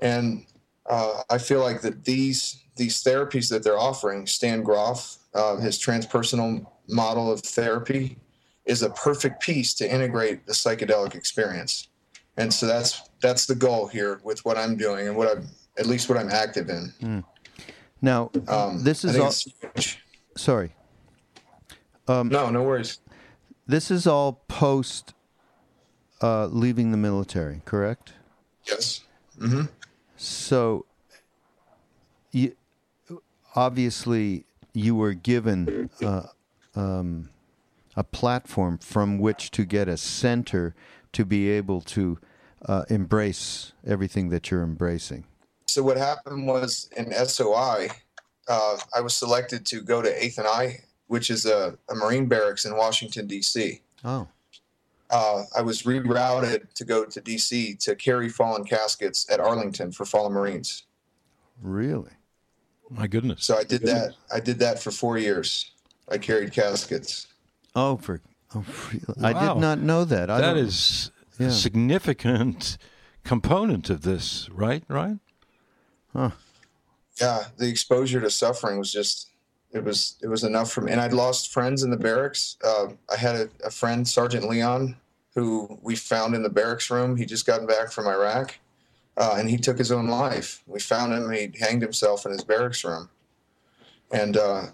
and 0.00 0.44
uh, 0.84 1.22
I 1.30 1.38
feel 1.38 1.60
like 1.60 1.80
that 1.80 2.04
these 2.04 2.62
these 2.76 3.02
therapies 3.02 3.48
that 3.48 3.64
they're 3.64 3.78
offering, 3.78 4.26
Stan 4.26 4.62
Grof, 4.62 5.16
uh, 5.34 5.56
his 5.56 5.78
transpersonal 5.78 6.66
model 6.88 7.30
of 7.30 7.40
therapy, 7.40 8.16
is 8.64 8.82
a 8.82 8.90
perfect 8.90 9.42
piece 9.42 9.74
to 9.74 9.92
integrate 9.92 10.46
the 10.46 10.52
psychedelic 10.52 11.14
experience, 11.14 11.88
and 12.36 12.52
so 12.52 12.66
that's 12.66 13.02
that's 13.20 13.46
the 13.46 13.54
goal 13.54 13.86
here 13.86 14.20
with 14.24 14.44
what 14.44 14.56
I'm 14.56 14.76
doing 14.76 15.08
and 15.08 15.16
what 15.16 15.28
I'm 15.36 15.48
at 15.78 15.86
least 15.86 16.08
what 16.08 16.18
I'm 16.18 16.30
active 16.30 16.68
in. 16.68 17.24
now 18.02 18.30
Um, 18.48 18.82
this 18.82 19.04
is 19.04 19.18
all 19.18 19.32
sorry 20.36 20.72
No, 22.08 22.50
no 22.50 22.62
worries. 22.62 22.98
this 23.66 23.90
is 23.90 24.06
all 24.06 24.42
post 24.48 25.14
uh, 26.20 26.46
leaving 26.46 26.90
the 26.90 26.96
military 26.98 27.62
correct 27.64 28.12
Yes. 28.66 29.00
Mm-hmm. 29.38 29.62
So, 30.16 30.86
you, 32.30 32.54
obviously, 33.56 34.44
you 34.72 34.94
were 34.94 35.14
given 35.14 35.90
uh, 36.00 36.22
um, 36.74 37.28
a 37.96 38.04
platform 38.04 38.78
from 38.78 39.18
which 39.18 39.50
to 39.52 39.64
get 39.64 39.88
a 39.88 39.96
center 39.96 40.74
to 41.12 41.24
be 41.24 41.50
able 41.50 41.80
to 41.82 42.18
uh, 42.66 42.84
embrace 42.88 43.72
everything 43.86 44.28
that 44.30 44.50
you're 44.50 44.62
embracing. 44.62 45.24
So 45.66 45.82
what 45.82 45.96
happened 45.96 46.46
was 46.46 46.88
in 46.96 47.12
SOI, 47.12 47.88
uh, 48.48 48.76
I 48.94 49.00
was 49.00 49.16
selected 49.16 49.66
to 49.66 49.80
go 49.80 50.02
to 50.02 50.24
Eighth 50.24 50.38
and 50.38 50.46
I, 50.46 50.80
which 51.06 51.30
is 51.30 51.44
a, 51.46 51.76
a 51.90 51.94
Marine 51.94 52.26
barracks 52.26 52.64
in 52.64 52.76
Washington 52.76 53.26
D.C. 53.26 53.80
Oh, 54.04 54.28
Uh, 55.10 55.44
I 55.56 55.60
was 55.60 55.82
rerouted 55.82 56.72
to 56.74 56.84
go 56.84 57.04
to 57.04 57.20
D.C. 57.20 57.74
to 57.80 57.94
carry 57.94 58.28
fallen 58.28 58.64
caskets 58.64 59.26
at 59.30 59.40
Arlington 59.40 59.92
for 59.92 60.04
fallen 60.06 60.32
Marines. 60.32 60.84
really? 61.60 62.12
My 62.90 63.06
goodness. 63.06 63.44
So 63.44 63.56
I 63.56 63.64
did 63.64 63.80
that. 63.82 64.14
I 64.34 64.38
did 64.40 64.58
that 64.58 64.78
for 64.82 64.90
four 64.90 65.16
years. 65.16 65.70
I 66.08 66.18
carried 66.18 66.52
caskets. 66.52 67.26
Oh, 67.74 67.96
for 67.96 68.20
oh, 68.54 68.64
really? 68.92 69.22
I 69.22 69.32
Wow. 69.32 69.54
did 69.54 69.60
not 69.60 69.78
know 69.80 70.04
that. 70.04 70.30
I 70.30 70.40
That 70.40 70.56
Yeah. 71.38 71.46
a 71.46 71.50
significant 71.50 72.76
component 73.24 73.88
of 73.90 74.02
this, 74.02 74.48
right? 74.50 74.84
Right? 74.88 75.18
Huh. 76.12 76.30
Yeah, 77.20 77.46
the 77.56 77.68
exposure 77.68 78.20
to 78.20 78.30
suffering 78.30 78.78
was 78.78 78.92
just 78.92 79.28
it 79.72 79.82
was 79.82 80.16
it 80.22 80.28
was 80.28 80.44
enough 80.44 80.70
for 80.70 80.82
me. 80.82 80.92
And 80.92 81.00
I'd 81.00 81.12
lost 81.12 81.52
friends 81.52 81.82
in 81.82 81.90
the 81.90 81.96
barracks. 81.96 82.56
Uh, 82.62 82.88
I 83.10 83.16
had 83.16 83.36
a, 83.36 83.48
a, 83.64 83.70
friend, 83.70 84.06
Sergeant 84.06 84.48
Leon, 84.48 84.96
who 85.34 85.78
we 85.82 85.96
found 85.96 86.34
in 86.34 86.42
the 86.42 86.50
barracks 86.50 86.90
room. 86.90 87.16
He 87.16 87.24
just 87.24 87.46
gotten 87.46 87.66
back 87.66 87.90
from 87.90 88.06
Iraq, 88.06 88.58
uh, 89.16 89.36
and 89.38 89.48
he 89.48 89.56
took 89.56 89.78
his 89.78 89.90
own 89.90 90.08
life. 90.08 90.62
We 90.66 90.78
found 90.80 91.14
him. 91.14 91.30
He 91.30 91.52
hanged 91.58 91.82
himself 91.82 92.26
in 92.26 92.32
his 92.32 92.44
barracks 92.44 92.84
room. 92.84 93.08
And 94.10 94.36
uh, 94.36 94.66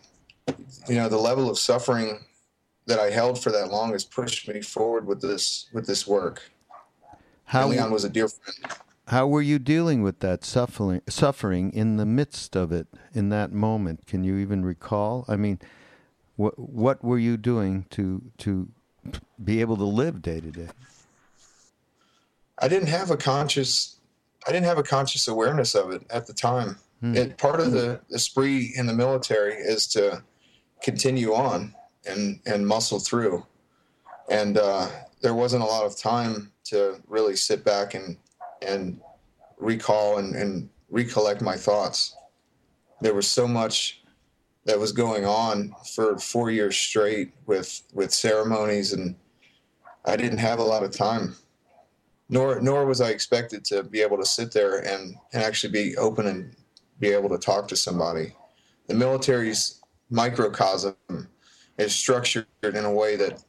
you 0.89 0.95
know, 0.95 1.09
the 1.09 1.19
level 1.19 1.51
of 1.51 1.59
suffering 1.59 2.25
that 2.87 2.99
I 2.99 3.11
held 3.11 3.43
for 3.43 3.51
that 3.53 3.71
long 3.71 3.93
has 3.93 4.05
pushed 4.05 4.49
me 4.49 4.63
forward 4.63 5.07
with 5.07 5.21
this 5.21 5.69
with 5.73 5.87
this 5.87 6.07
work. 6.07 6.51
How 7.45 7.63
and 7.63 7.73
Leon 7.73 7.91
was 7.91 8.05
a 8.05 8.11
dear 8.11 8.29
friend. 8.29 8.75
How 9.09 9.27
were 9.27 9.43
you 9.43 9.59
dealing 9.59 10.03
with 10.03 10.21
that 10.21 10.45
suffering 10.45 11.03
suffering 11.09 11.73
in 11.73 11.97
the 11.97 12.07
midst 12.07 12.57
of 12.57 12.73
it 12.73 12.89
in 13.15 13.29
that 13.31 13.53
moment? 13.53 14.07
Can 14.07 14.25
you 14.25 14.37
even 14.37 14.65
recall? 14.65 15.25
I 15.29 15.37
mean, 15.37 15.59
what 16.37 16.59
what 16.59 17.03
were 17.03 17.19
you 17.19 17.37
doing 17.37 17.87
to 17.91 18.23
to 18.39 18.69
be 19.43 19.61
able 19.61 19.77
to 19.77 19.85
live 19.85 20.21
day 20.23 20.41
to 20.41 20.51
day? 20.51 20.69
I 22.61 22.69
didn't 22.69 22.89
have 22.89 23.11
a 23.11 23.17
conscious 23.17 23.97
I 24.47 24.53
didn't 24.53 24.67
have 24.67 24.79
a 24.79 24.83
conscious 24.83 25.29
awareness 25.29 25.75
of 25.75 25.91
it 25.91 26.03
at 26.11 26.27
the 26.27 26.33
time. 26.33 26.79
Hmm. 27.01 27.17
It, 27.17 27.39
part 27.39 27.61
of 27.61 27.73
the, 27.73 28.01
the 28.09 28.19
spree 28.19 28.73
in 28.77 28.87
the 28.87 28.93
military 28.93 29.55
is 29.55 29.87
to 29.89 30.23
continue 30.83 31.35
on 31.35 31.75
and 32.07 32.41
and 32.47 32.67
muscle 32.67 32.99
through. 32.99 33.45
And 34.31 34.59
uh, 34.59 34.89
there 35.23 35.35
wasn't 35.35 35.63
a 35.63 35.67
lot 35.67 35.85
of 35.85 35.97
time 35.97 36.53
to 36.65 37.01
really 37.07 37.37
sit 37.37 37.65
back 37.65 37.95
and 37.95 38.17
and 38.67 39.01
recall 39.59 40.19
and, 40.19 40.35
and 40.35 40.69
recollect 40.91 41.43
my 41.43 41.57
thoughts. 41.57 42.17
There 43.01 43.15
was 43.15 43.29
so 43.29 43.47
much 43.47 44.03
that 44.65 44.79
was 44.79 44.93
going 44.93 45.25
on 45.25 45.75
for 45.95 46.19
four 46.19 46.51
years 46.51 46.77
straight 46.77 47.33
with 47.47 47.83
with 47.93 48.13
ceremonies, 48.13 48.93
and 48.93 49.15
I 50.05 50.17
didn't 50.17 50.39
have 50.39 50.59
a 50.59 50.65
lot 50.65 50.83
of 50.83 50.93
time. 50.93 51.37
Nor 52.29 52.61
nor 52.61 52.85
was 52.85 53.01
I 53.01 53.11
expected 53.11 53.65
to 53.67 53.83
be 53.83 54.03
able 54.03 54.19
to 54.19 54.27
sit 54.27 54.53
there 54.53 54.81
and, 54.81 55.17
and 55.33 55.43
actually 55.43 55.73
be 55.73 55.97
open 55.97 56.27
and 56.27 56.55
be 57.01 57.09
able 57.09 57.31
to 57.31 57.39
talk 57.39 57.69
to 57.69 57.77
somebody. 57.77 58.35
The 58.89 58.95
military's 58.95 59.81
microcosm 60.11 60.97
is 61.79 61.95
structured 61.95 62.47
in 62.63 62.85
a 62.85 62.93
way 62.93 63.17
that 63.17 63.43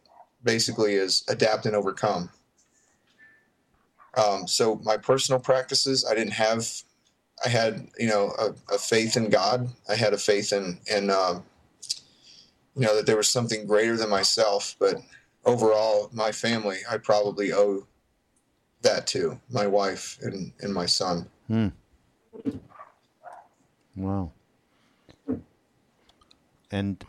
basically 0.44 0.94
is 0.94 1.24
adapt 1.28 1.66
and 1.66 1.76
overcome. 1.76 2.30
Um, 4.16 4.48
so 4.48 4.80
my 4.84 4.98
personal 4.98 5.40
practices, 5.40 6.06
I 6.10 6.16
didn't 6.16 6.34
have. 6.34 6.68
I 7.46 7.50
had, 7.50 7.88
you 7.98 8.08
know, 8.08 8.34
a, 8.38 8.76
a 8.76 8.78
faith 8.78 9.16
in 9.16 9.30
God. 9.30 9.70
I 9.90 9.96
had 9.96 10.14
a 10.14 10.18
faith 10.18 10.52
in, 10.52 10.78
in, 10.94 11.10
um, 11.10 11.44
you 12.76 12.86
know, 12.86 12.96
that 12.96 13.06
there 13.06 13.16
was 13.16 13.30
something 13.30 13.66
greater 13.66 13.96
than 13.96 14.10
myself. 14.10 14.76
But 14.78 14.96
overall, 15.46 16.10
my 16.12 16.32
family, 16.32 16.80
I 16.90 16.98
probably 16.98 17.54
owe 17.54 17.88
that 18.82 19.08
to 19.08 19.40
my 19.50 19.68
wife 19.68 20.18
and, 20.22 20.52
and 20.60 20.74
my 20.74 20.86
son. 20.86 21.30
Hmm. 21.48 21.68
Wow. 23.96 24.32
And 26.72 27.04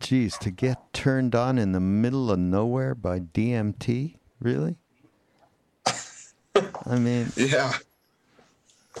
geez, 0.00 0.38
to 0.38 0.50
get 0.50 0.92
turned 0.92 1.34
on 1.34 1.58
in 1.58 1.72
the 1.72 1.80
middle 1.80 2.30
of 2.30 2.38
nowhere 2.38 2.94
by 2.94 3.20
DMT, 3.20 4.16
really? 4.40 4.76
I 6.86 6.98
mean, 6.98 7.32
yeah, 7.36 7.72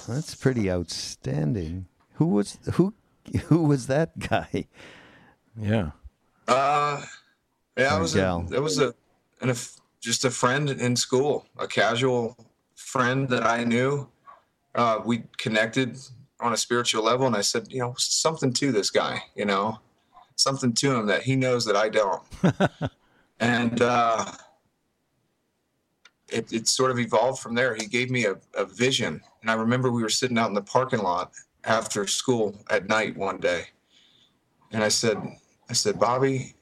that's 0.08 0.34
pretty 0.34 0.70
outstanding. 0.70 1.86
Who 2.14 2.26
was 2.26 2.58
who? 2.74 2.94
Who 3.46 3.64
was 3.64 3.86
that 3.86 4.18
guy? 4.18 4.66
Yeah. 5.58 5.92
Uh, 6.46 7.02
yeah, 7.76 7.96
it 7.96 8.00
was 8.00 8.14
a, 8.14 8.44
it 8.52 8.60
was 8.60 8.78
a, 8.78 8.94
an, 9.40 9.50
a 9.50 9.54
just 10.00 10.24
a 10.24 10.30
friend 10.30 10.68
in 10.68 10.94
school, 10.94 11.46
a 11.58 11.66
casual 11.66 12.36
friend 12.74 13.28
that 13.30 13.44
I 13.44 13.64
knew. 13.64 14.08
Uh, 14.74 15.00
we 15.04 15.22
connected 15.38 15.98
on 16.44 16.52
a 16.52 16.56
spiritual 16.58 17.02
level, 17.02 17.26
and 17.26 17.34
I 17.34 17.40
said, 17.40 17.72
you 17.72 17.80
know, 17.80 17.94
something 17.96 18.52
to 18.52 18.70
this 18.70 18.90
guy, 18.90 19.22
you 19.34 19.46
know, 19.46 19.78
something 20.36 20.74
to 20.74 20.94
him 20.94 21.06
that 21.06 21.22
he 21.22 21.36
knows 21.36 21.64
that 21.64 21.74
I 21.74 21.88
don't. 21.88 22.22
and 23.40 23.80
uh, 23.80 24.26
it, 26.28 26.52
it 26.52 26.68
sort 26.68 26.90
of 26.90 26.98
evolved 26.98 27.40
from 27.40 27.54
there. 27.54 27.74
He 27.74 27.86
gave 27.86 28.10
me 28.10 28.26
a, 28.26 28.36
a 28.54 28.66
vision. 28.66 29.22
And 29.40 29.50
I 29.50 29.54
remember 29.54 29.90
we 29.90 30.02
were 30.02 30.10
sitting 30.10 30.36
out 30.36 30.48
in 30.48 30.54
the 30.54 30.62
parking 30.62 31.00
lot 31.00 31.32
after 31.64 32.06
school 32.06 32.62
at 32.68 32.88
night 32.88 33.16
one 33.16 33.38
day. 33.38 33.64
And 34.70 34.84
I 34.84 34.88
said, 34.88 35.16
I 35.70 35.72
said, 35.72 35.98
Bobby, 35.98 36.54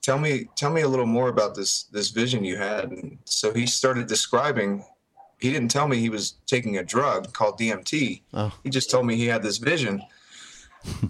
tell 0.00 0.18
me, 0.18 0.48
tell 0.56 0.70
me 0.70 0.80
a 0.80 0.88
little 0.88 1.04
more 1.04 1.28
about 1.28 1.54
this, 1.54 1.82
this 1.92 2.08
vision 2.08 2.44
you 2.44 2.56
had. 2.56 2.92
And 2.92 3.18
so 3.26 3.52
he 3.52 3.66
started 3.66 4.06
describing, 4.06 4.86
he 5.40 5.50
didn't 5.50 5.70
tell 5.70 5.88
me 5.88 5.98
he 5.98 6.10
was 6.10 6.34
taking 6.46 6.76
a 6.76 6.84
drug 6.84 7.32
called 7.32 7.58
DMT. 7.58 8.22
Oh. 8.34 8.52
He 8.62 8.70
just 8.70 8.90
told 8.90 9.06
me 9.06 9.16
he 9.16 9.26
had 9.26 9.42
this 9.42 9.58
vision 9.58 10.02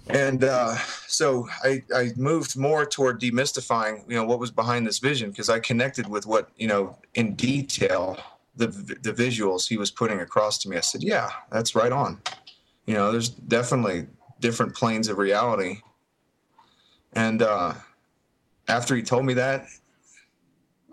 and 0.09 0.43
uh, 0.43 0.75
so 1.07 1.47
I, 1.63 1.83
I 1.95 2.11
moved 2.17 2.57
more 2.57 2.85
toward 2.85 3.21
demystifying, 3.21 4.03
you 4.09 4.15
know, 4.15 4.25
what 4.25 4.39
was 4.39 4.51
behind 4.51 4.85
this 4.85 4.99
vision 4.99 5.29
because 5.31 5.49
I 5.49 5.59
connected 5.59 6.07
with 6.07 6.25
what, 6.25 6.49
you 6.57 6.67
know, 6.67 6.97
in 7.13 7.35
detail, 7.35 8.17
the 8.55 8.67
the 8.67 9.13
visuals 9.13 9.67
he 9.67 9.77
was 9.77 9.89
putting 9.89 10.19
across 10.19 10.57
to 10.59 10.69
me. 10.69 10.77
I 10.77 10.81
said, 10.81 11.03
yeah, 11.03 11.29
that's 11.51 11.73
right 11.73 11.91
on. 11.91 12.21
You 12.85 12.95
know, 12.95 13.11
there's 13.11 13.29
definitely 13.29 14.07
different 14.39 14.75
planes 14.75 15.07
of 15.07 15.17
reality. 15.17 15.77
And 17.13 17.41
uh, 17.41 17.73
after 18.67 18.95
he 18.95 19.03
told 19.03 19.25
me 19.25 19.33
that, 19.35 19.67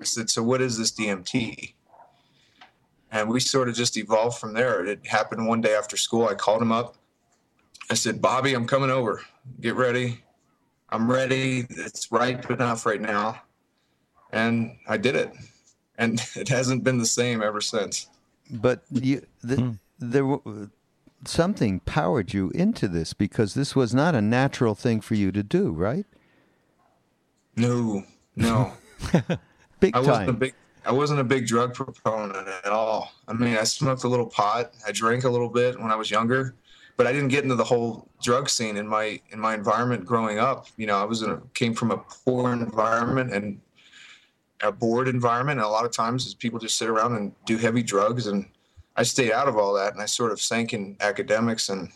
I 0.00 0.04
said, 0.04 0.30
so 0.30 0.42
what 0.42 0.60
is 0.60 0.78
this 0.78 0.92
DMT? 0.92 1.74
And 3.10 3.28
we 3.28 3.40
sort 3.40 3.68
of 3.68 3.74
just 3.74 3.96
evolved 3.96 4.38
from 4.38 4.52
there. 4.52 4.84
It 4.84 5.06
happened 5.06 5.46
one 5.46 5.60
day 5.60 5.74
after 5.74 5.96
school. 5.96 6.28
I 6.28 6.34
called 6.34 6.60
him 6.60 6.72
up 6.72 6.96
I 7.90 7.94
said, 7.94 8.20
Bobby, 8.20 8.54
I'm 8.54 8.66
coming 8.66 8.90
over. 8.90 9.22
Get 9.60 9.74
ready. 9.74 10.22
I'm 10.90 11.10
ready. 11.10 11.66
It's 11.70 12.12
ripe 12.12 12.50
enough 12.50 12.84
right 12.84 13.00
now. 13.00 13.42
And 14.30 14.76
I 14.86 14.98
did 14.98 15.16
it. 15.16 15.32
And 15.96 16.20
it 16.36 16.48
hasn't 16.48 16.84
been 16.84 16.98
the 16.98 17.06
same 17.06 17.42
ever 17.42 17.60
since. 17.60 18.08
But 18.50 18.82
you, 18.90 19.26
the, 19.42 19.56
hmm. 19.56 19.70
there, 19.98 20.38
something 21.24 21.80
powered 21.80 22.32
you 22.32 22.50
into 22.50 22.88
this 22.88 23.12
because 23.12 23.54
this 23.54 23.74
was 23.74 23.94
not 23.94 24.14
a 24.14 24.22
natural 24.22 24.74
thing 24.74 25.00
for 25.00 25.14
you 25.14 25.32
to 25.32 25.42
do, 25.42 25.70
right? 25.70 26.06
No, 27.56 28.04
no. 28.36 28.72
big 29.80 29.96
I 29.96 30.02
time. 30.02 30.06
Wasn't 30.06 30.28
a 30.28 30.32
big, 30.34 30.54
I 30.88 30.92
wasn't 30.92 31.20
a 31.20 31.24
big 31.24 31.46
drug 31.46 31.74
proponent 31.74 32.48
at 32.48 32.72
all. 32.72 33.12
I 33.28 33.34
mean, 33.34 33.56
I 33.56 33.64
smoked 33.64 34.04
a 34.04 34.08
little 34.08 34.26
pot. 34.26 34.72
I 34.86 34.92
drank 34.92 35.24
a 35.24 35.28
little 35.28 35.50
bit 35.50 35.78
when 35.78 35.92
I 35.92 35.96
was 35.96 36.10
younger 36.10 36.54
but 36.98 37.06
I 37.06 37.12
didn't 37.12 37.28
get 37.28 37.44
into 37.44 37.54
the 37.54 37.64
whole 37.64 38.08
drug 38.20 38.50
scene 38.50 38.76
in 38.76 38.86
my 38.86 39.20
in 39.30 39.38
my 39.38 39.54
environment 39.54 40.04
growing 40.04 40.38
up. 40.40 40.66
You 40.76 40.88
know, 40.88 40.96
I 41.00 41.04
was 41.04 41.22
in 41.22 41.30
a, 41.30 41.40
came 41.54 41.72
from 41.72 41.92
a 41.92 41.96
poor 41.96 42.52
environment 42.52 43.32
and 43.32 43.60
a 44.60 44.72
bored 44.72 45.06
environment. 45.06 45.60
And 45.60 45.64
a 45.64 45.70
lot 45.70 45.84
of 45.84 45.92
times, 45.92 46.34
people 46.34 46.58
just 46.58 46.76
sit 46.76 46.88
around 46.88 47.14
and 47.14 47.32
do 47.46 47.56
heavy 47.56 47.84
drugs, 47.84 48.26
and 48.26 48.46
I 48.96 49.04
stayed 49.04 49.30
out 49.30 49.46
of 49.46 49.56
all 49.56 49.72
that, 49.74 49.92
and 49.92 50.02
I 50.02 50.06
sort 50.06 50.32
of 50.32 50.40
sank 50.40 50.74
in 50.74 50.96
academics 51.00 51.68
and 51.68 51.90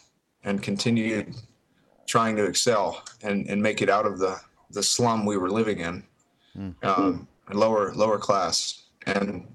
and 0.44 0.62
continued 0.62 1.34
trying 2.06 2.36
to 2.36 2.44
excel 2.44 3.02
and 3.22 3.48
and 3.48 3.60
make 3.60 3.82
it 3.82 3.90
out 3.90 4.06
of 4.06 4.20
the 4.20 4.40
the 4.70 4.84
slum 4.84 5.26
we 5.26 5.36
were 5.36 5.50
living 5.50 5.80
in, 5.80 6.04
mm. 6.56 6.84
um, 6.84 7.26
lower 7.52 7.92
lower 7.94 8.18
class, 8.18 8.81
and 9.06 9.46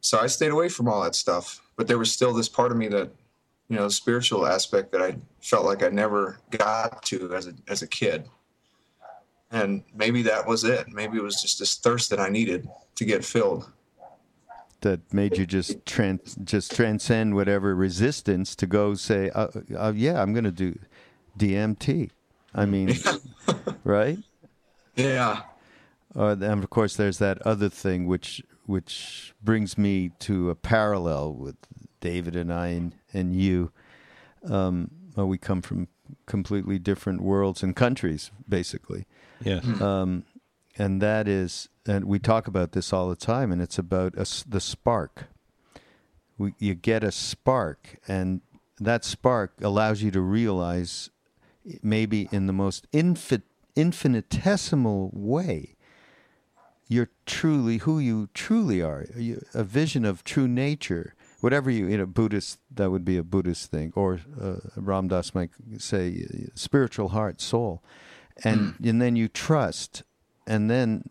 so 0.00 0.18
I 0.18 0.26
stayed 0.26 0.52
away 0.52 0.68
from 0.68 0.88
all 0.88 1.02
that 1.02 1.14
stuff. 1.14 1.60
But 1.76 1.88
there 1.88 1.98
was 1.98 2.12
still 2.12 2.32
this 2.32 2.48
part 2.48 2.70
of 2.70 2.78
me 2.78 2.88
that 2.88 3.10
you 3.68 3.76
know, 3.76 3.88
spiritual 3.88 4.46
aspect 4.46 4.92
that 4.92 5.00
I 5.00 5.16
felt 5.40 5.64
like 5.64 5.82
I 5.82 5.88
never 5.88 6.38
got 6.50 7.02
to 7.04 7.34
as 7.34 7.46
a 7.46 7.54
as 7.68 7.82
a 7.82 7.86
kid. 7.86 8.28
And 9.50 9.84
maybe 9.94 10.22
that 10.22 10.46
was 10.46 10.64
it. 10.64 10.88
Maybe 10.88 11.18
it 11.18 11.22
was 11.22 11.40
just 11.40 11.58
this 11.58 11.76
thirst 11.76 12.10
that 12.10 12.20
I 12.20 12.28
needed 12.28 12.68
to 12.96 13.04
get 13.04 13.24
filled. 13.24 13.70
That 14.80 15.00
made 15.12 15.38
you 15.38 15.46
just 15.46 15.86
trans 15.86 16.36
just 16.44 16.74
transcend 16.74 17.34
whatever 17.34 17.74
resistance 17.74 18.54
to 18.56 18.66
go 18.66 18.94
say, 18.94 19.30
uh, 19.30 19.48
uh, 19.76 19.92
"Yeah, 19.94 20.20
I'm 20.20 20.32
going 20.34 20.44
to 20.44 20.50
do 20.50 20.78
DMT." 21.38 22.10
I 22.54 22.66
mean, 22.66 22.94
right? 23.84 24.18
Yeah. 24.94 25.42
Uh, 26.16 26.36
and 26.40 26.62
of 26.62 26.70
course, 26.70 26.96
there's 26.96 27.18
that 27.18 27.40
other 27.42 27.68
thing 27.68 28.06
which 28.06 28.42
which 28.66 29.34
brings 29.42 29.76
me 29.76 30.10
to 30.18 30.48
a 30.48 30.54
parallel 30.54 31.34
with 31.34 31.56
David 32.00 32.34
and 32.34 32.52
I 32.52 32.68
and, 32.68 32.94
and 33.12 33.34
you. 33.34 33.72
Um, 34.48 34.90
well, 35.16 35.26
we 35.26 35.38
come 35.38 35.60
from 35.60 35.88
completely 36.26 36.78
different 36.78 37.20
worlds 37.20 37.62
and 37.62 37.76
countries, 37.76 38.30
basically. 38.48 39.06
Yes. 39.42 39.64
Hmm. 39.64 39.82
Um, 39.82 40.24
and 40.76 41.00
that 41.00 41.28
is, 41.28 41.68
and 41.86 42.06
we 42.06 42.18
talk 42.18 42.46
about 42.46 42.72
this 42.72 42.92
all 42.92 43.08
the 43.08 43.16
time, 43.16 43.52
and 43.52 43.62
it's 43.62 43.78
about 43.78 44.14
a, 44.16 44.26
the 44.48 44.60
spark, 44.60 45.28
we, 46.36 46.54
you 46.58 46.74
get 46.74 47.04
a 47.04 47.12
spark, 47.12 47.98
and 48.08 48.40
that 48.80 49.04
spark 49.04 49.52
allows 49.62 50.02
you 50.02 50.10
to 50.10 50.20
realize, 50.20 51.10
maybe 51.82 52.28
in 52.32 52.46
the 52.46 52.52
most 52.52 52.90
infin- 52.90 53.42
infinitesimal 53.76 55.10
way, 55.12 55.73
you're 56.88 57.10
truly 57.26 57.78
who 57.78 57.98
you 57.98 58.28
truly 58.34 58.82
are, 58.82 59.06
a 59.54 59.64
vision 59.64 60.04
of 60.04 60.24
true 60.24 60.48
nature. 60.48 61.14
Whatever 61.40 61.70
you, 61.70 61.86
you 61.88 61.98
know, 61.98 62.06
Buddhist, 62.06 62.58
that 62.74 62.90
would 62.90 63.04
be 63.04 63.16
a 63.16 63.22
Buddhist 63.22 63.70
thing, 63.70 63.92
or 63.94 64.20
uh, 64.40 64.56
Ram 64.76 65.08
Dass 65.08 65.34
might 65.34 65.50
say, 65.78 66.26
spiritual 66.54 67.10
heart, 67.10 67.40
soul, 67.40 67.82
and 68.42 68.74
and 68.82 69.00
then 69.00 69.16
you 69.16 69.28
trust, 69.28 70.02
and 70.46 70.70
then 70.70 71.10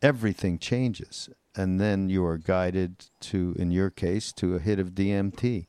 everything 0.00 0.58
changes 0.58 1.28
and 1.58 1.80
then 1.80 2.08
you 2.08 2.24
are 2.24 2.38
guided 2.38 3.06
to, 3.18 3.54
in 3.58 3.72
your 3.72 3.90
case, 3.90 4.32
to 4.32 4.54
a 4.54 4.60
hit 4.60 4.78
of 4.78 4.90
DMT. 4.90 5.66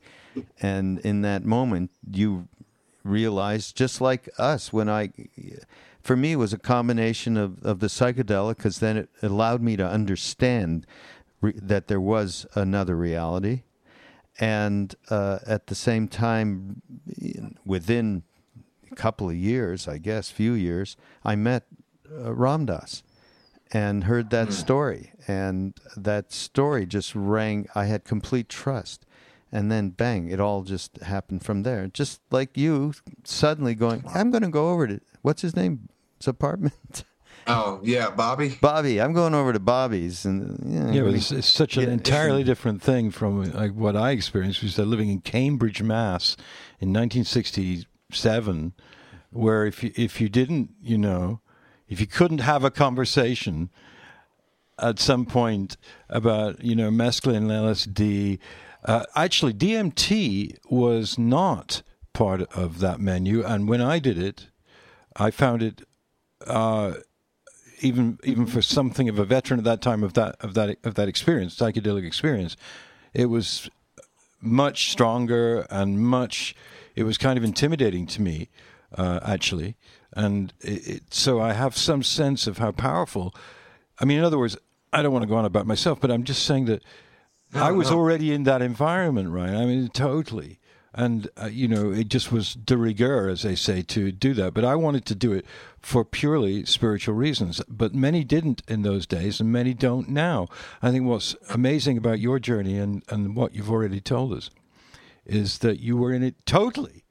And 0.62 1.00
in 1.00 1.22
that 1.22 1.44
moment, 1.44 1.90
you 2.08 2.46
realize, 3.02 3.72
just 3.72 4.00
like 4.00 4.28
us, 4.38 4.72
when 4.72 4.88
I, 4.88 5.10
for 6.02 6.16
me, 6.16 6.32
it 6.32 6.36
was 6.36 6.52
a 6.52 6.58
combination 6.58 7.36
of, 7.36 7.62
of 7.62 7.80
the 7.80 7.88
psychedelic, 7.88 8.56
because 8.56 8.78
then 8.78 8.96
it 8.96 9.10
allowed 9.22 9.62
me 9.62 9.76
to 9.76 9.86
understand 9.86 10.86
re- 11.40 11.52
that 11.56 11.88
there 11.88 12.00
was 12.00 12.46
another 12.54 12.96
reality. 12.96 13.62
And 14.38 14.94
uh, 15.10 15.40
at 15.46 15.66
the 15.66 15.74
same 15.74 16.08
time, 16.08 16.80
within 17.64 18.22
a 18.90 18.94
couple 18.94 19.28
of 19.28 19.36
years, 19.36 19.86
I 19.86 19.98
guess, 19.98 20.30
few 20.30 20.52
years, 20.54 20.96
I 21.24 21.36
met 21.36 21.64
uh, 22.10 22.32
Ram 22.32 22.66
Dass 22.66 23.02
and 23.72 24.04
heard 24.04 24.30
that 24.30 24.48
mm. 24.48 24.52
story. 24.52 25.12
And 25.28 25.74
that 25.96 26.32
story 26.32 26.86
just 26.86 27.14
rang. 27.14 27.68
I 27.74 27.84
had 27.84 28.04
complete 28.04 28.48
trust. 28.48 29.04
And 29.52 29.70
then 29.70 29.90
bang, 29.90 30.28
it 30.28 30.38
all 30.38 30.62
just 30.62 30.98
happened 30.98 31.44
from 31.44 31.64
there. 31.64 31.88
Just 31.88 32.20
like 32.30 32.56
you 32.56 32.92
suddenly 33.24 33.74
going, 33.74 34.04
I'm 34.14 34.30
going 34.30 34.42
to 34.42 34.48
go 34.48 34.70
over 34.70 34.86
to, 34.86 35.00
what's 35.22 35.42
his 35.42 35.56
name? 35.56 35.88
His 36.18 36.28
apartment. 36.28 37.04
Oh 37.46 37.80
yeah, 37.82 38.10
Bobby. 38.10 38.56
Bobby, 38.60 39.00
I'm 39.00 39.12
going 39.12 39.34
over 39.34 39.52
to 39.52 39.58
Bobby's, 39.58 40.24
and 40.24 40.58
you 40.64 40.80
know, 40.80 40.92
yeah, 40.92 41.02
but 41.02 41.14
it's, 41.14 41.32
it's, 41.32 41.48
such 41.48 41.76
an 41.76 41.84
yeah, 41.84 41.92
entirely 41.92 42.44
different 42.44 42.82
thing 42.82 43.10
from 43.10 43.42
like 43.52 43.72
what 43.72 43.96
I 43.96 44.10
experienced. 44.10 44.62
Was 44.62 44.78
living 44.78 45.08
in 45.08 45.20
Cambridge, 45.20 45.82
Mass, 45.82 46.36
in 46.78 46.92
1967, 46.92 48.74
where 49.30 49.66
if 49.66 49.82
you, 49.82 49.90
if 49.96 50.20
you 50.20 50.28
didn't, 50.28 50.70
you 50.82 50.98
know, 50.98 51.40
if 51.88 52.00
you 52.00 52.06
couldn't 52.06 52.38
have 52.38 52.62
a 52.62 52.70
conversation 52.70 53.70
at 54.78 54.98
some 54.98 55.26
point 55.26 55.76
about 56.08 56.62
you 56.62 56.76
know 56.76 56.90
mescaline, 56.90 57.46
LSD, 57.46 58.38
uh, 58.84 59.04
actually 59.14 59.52
DMT 59.52 60.58
was 60.70 61.18
not 61.18 61.82
part 62.12 62.42
of 62.52 62.80
that 62.80 63.00
menu, 63.00 63.44
and 63.44 63.68
when 63.68 63.80
I 63.80 63.98
did 63.98 64.18
it, 64.18 64.48
I 65.16 65.30
found 65.30 65.62
it. 65.62 65.82
Uh, 66.46 66.94
even 67.82 68.18
even 68.24 68.46
for 68.46 68.60
something 68.60 69.08
of 69.08 69.18
a 69.18 69.24
veteran 69.24 69.58
at 69.58 69.64
that 69.64 69.80
time 69.80 70.02
of 70.02 70.14
that 70.14 70.36
of 70.40 70.54
that 70.54 70.76
of 70.84 70.94
that 70.94 71.08
experience, 71.08 71.56
psychedelic 71.56 72.06
experience, 72.06 72.56
it 73.14 73.26
was 73.26 73.70
much 74.40 74.90
stronger 74.90 75.66
and 75.70 76.00
much. 76.00 76.54
It 76.94 77.04
was 77.04 77.18
kind 77.18 77.38
of 77.38 77.44
intimidating 77.44 78.06
to 78.08 78.22
me, 78.22 78.48
uh, 78.96 79.20
actually, 79.22 79.76
and 80.12 80.52
it, 80.60 80.88
it, 80.88 81.14
so 81.14 81.40
I 81.40 81.52
have 81.52 81.76
some 81.76 82.02
sense 82.02 82.46
of 82.46 82.58
how 82.58 82.72
powerful. 82.72 83.34
I 83.98 84.04
mean, 84.04 84.18
in 84.18 84.24
other 84.24 84.38
words, 84.38 84.56
I 84.92 85.02
don't 85.02 85.12
want 85.12 85.22
to 85.22 85.28
go 85.28 85.36
on 85.36 85.44
about 85.44 85.66
myself, 85.66 86.00
but 86.00 86.10
I'm 86.10 86.24
just 86.24 86.44
saying 86.44 86.66
that 86.66 86.82
no, 87.52 87.62
I 87.62 87.70
was 87.72 87.90
no. 87.90 87.96
already 87.96 88.32
in 88.32 88.44
that 88.44 88.62
environment, 88.62 89.30
right? 89.30 89.50
I 89.50 89.64
mean, 89.66 89.88
totally. 89.88 90.58
And, 90.92 91.28
uh, 91.40 91.46
you 91.46 91.68
know, 91.68 91.92
it 91.92 92.08
just 92.08 92.32
was 92.32 92.54
de 92.54 92.76
rigueur, 92.76 93.28
as 93.28 93.42
they 93.42 93.54
say, 93.54 93.82
to 93.82 94.10
do 94.10 94.34
that. 94.34 94.54
But 94.54 94.64
I 94.64 94.74
wanted 94.74 95.04
to 95.06 95.14
do 95.14 95.32
it 95.32 95.46
for 95.78 96.04
purely 96.04 96.64
spiritual 96.64 97.14
reasons. 97.14 97.62
But 97.68 97.94
many 97.94 98.24
didn't 98.24 98.62
in 98.66 98.82
those 98.82 99.06
days, 99.06 99.40
and 99.40 99.52
many 99.52 99.72
don't 99.72 100.08
now. 100.08 100.48
I 100.82 100.90
think 100.90 101.06
what's 101.06 101.36
amazing 101.48 101.96
about 101.96 102.18
your 102.18 102.40
journey 102.40 102.76
and, 102.76 103.04
and 103.08 103.36
what 103.36 103.54
you've 103.54 103.70
already 103.70 104.00
told 104.00 104.32
us 104.32 104.50
is 105.24 105.58
that 105.58 105.78
you 105.78 105.96
were 105.96 106.12
in 106.12 106.24
it 106.24 106.34
totally 106.44 107.04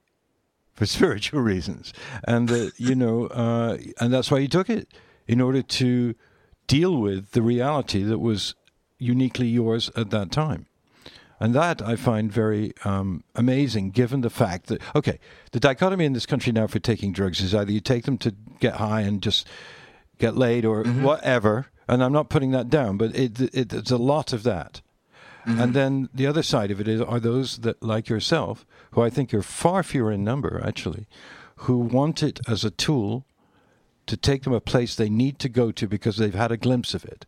for 0.73 0.85
spiritual 0.85 1.41
reasons, 1.41 1.93
and 2.25 2.49
that 2.49 2.73
you 2.77 2.95
know, 2.95 3.27
uh, 3.27 3.77
and 3.99 4.13
that's 4.13 4.29
why 4.29 4.39
you 4.39 4.47
took 4.47 4.69
it 4.69 4.89
in 5.25 5.39
order 5.39 5.61
to 5.61 6.15
deal 6.67 6.97
with 6.97 7.31
the 7.31 7.41
reality 7.41 8.03
that 8.03 8.19
was 8.19 8.55
uniquely 8.99 9.47
yours 9.47 9.89
at 9.95 10.11
that 10.11 10.31
time. 10.31 10.67
And 11.39 11.55
that 11.55 11.81
I 11.81 11.95
find 11.95 12.31
very 12.31 12.73
um, 12.83 13.23
amazing, 13.33 13.91
given 13.91 14.21
the 14.21 14.29
fact 14.29 14.67
that, 14.67 14.81
okay, 14.93 15.19
the 15.51 15.59
dichotomy 15.59 16.03
in 16.05 16.13
this 16.13 16.25
country 16.25 16.51
now 16.51 16.67
for 16.67 16.79
taking 16.79 17.13
drugs 17.13 17.39
is 17.39 17.55
either 17.55 17.71
you 17.71 17.79
take 17.79 18.03
them 18.03 18.17
to 18.19 18.35
get 18.59 18.75
high 18.75 19.01
and 19.01 19.23
just 19.23 19.47
get 20.17 20.35
laid 20.35 20.65
or 20.65 20.83
mm-hmm. 20.83 21.01
whatever. 21.01 21.67
And 21.87 22.03
I'm 22.03 22.11
not 22.11 22.29
putting 22.29 22.51
that 22.51 22.69
down, 22.69 22.97
but 22.97 23.15
it, 23.15 23.39
it, 23.41 23.73
it's 23.73 23.91
a 23.91 23.97
lot 23.97 24.33
of 24.33 24.43
that. 24.43 24.81
Mm-hmm. 25.45 25.61
And 25.61 25.73
then 25.73 26.09
the 26.13 26.27
other 26.27 26.43
side 26.43 26.71
of 26.71 26.81
it 26.81 26.87
is 26.89 27.01
are 27.01 27.21
those 27.21 27.59
that, 27.59 27.81
like 27.81 28.09
yourself, 28.09 28.65
who 28.91 29.01
I 29.01 29.09
think 29.09 29.33
are 29.33 29.41
far 29.41 29.81
fewer 29.81 30.11
in 30.11 30.25
number, 30.25 30.61
actually, 30.63 31.07
who 31.63 31.77
want 31.77 32.21
it 32.21 32.41
as 32.47 32.65
a 32.65 32.69
tool 32.69 33.25
to 34.07 34.17
take 34.17 34.43
them 34.43 34.53
a 34.53 34.59
place 34.59 34.93
they 34.95 35.09
need 35.09 35.39
to 35.39 35.49
go 35.49 35.71
to 35.71 35.87
because 35.87 36.17
they've 36.17 36.35
had 36.35 36.51
a 36.51 36.57
glimpse 36.57 36.93
of 36.93 37.05
it. 37.05 37.25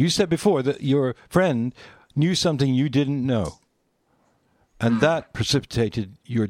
You 0.00 0.08
said 0.08 0.30
before 0.30 0.62
that 0.62 0.80
your 0.80 1.14
friend 1.28 1.74
knew 2.16 2.34
something 2.34 2.72
you 2.72 2.88
didn't 2.88 3.26
know. 3.26 3.58
And 4.80 4.92
mm-hmm. 4.92 5.00
that 5.00 5.34
precipitated 5.34 6.16
your 6.24 6.48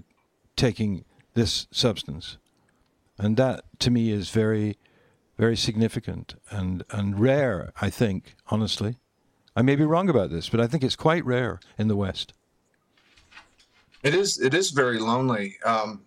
taking 0.55 1.05
this 1.35 1.67
substance. 1.73 2.37
And 3.19 3.37
that 3.39 3.65
to 3.81 3.91
me 3.91 4.13
is 4.13 4.31
very, 4.31 4.79
very 5.37 5.57
significant 5.57 6.37
and, 6.49 6.85
and 6.93 7.19
rare, 7.19 7.73
I 7.81 7.91
think, 7.91 8.37
honestly. 8.47 8.99
I 9.57 9.63
may 9.63 9.75
be 9.75 9.85
wrong 9.85 10.09
about 10.09 10.31
this, 10.31 10.49
but 10.49 10.61
I 10.61 10.69
think 10.69 10.85
it's 10.85 10.95
quite 10.95 11.25
rare 11.25 11.59
in 11.77 11.89
the 11.89 11.97
West. 11.97 12.33
It 14.05 14.15
is. 14.15 14.41
It 14.41 14.55
is 14.55 14.71
very 14.71 15.01
lonely. 15.01 15.57
Um, 15.65 16.03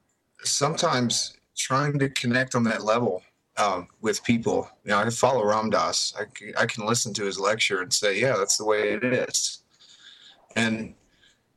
sometimes 0.45 1.35
trying 1.57 1.99
to 1.99 2.07
connect 2.07 2.55
on 2.55 2.63
that 2.63 2.85
level 2.85 3.21
um, 3.57 3.87
with 4.01 4.23
people. 4.23 4.69
You 4.83 4.91
know, 4.91 4.99
I 4.99 5.09
follow 5.09 5.45
Ram 5.45 5.69
Dass. 5.69 6.13
I, 6.19 6.61
I 6.61 6.65
can 6.65 6.85
listen 6.85 7.13
to 7.15 7.25
his 7.25 7.39
lecture 7.39 7.81
and 7.81 7.93
say, 7.93 8.19
"Yeah, 8.19 8.35
that's 8.37 8.57
the 8.57 8.65
way 8.65 8.93
it 8.93 9.03
is." 9.03 9.59
And 10.55 10.93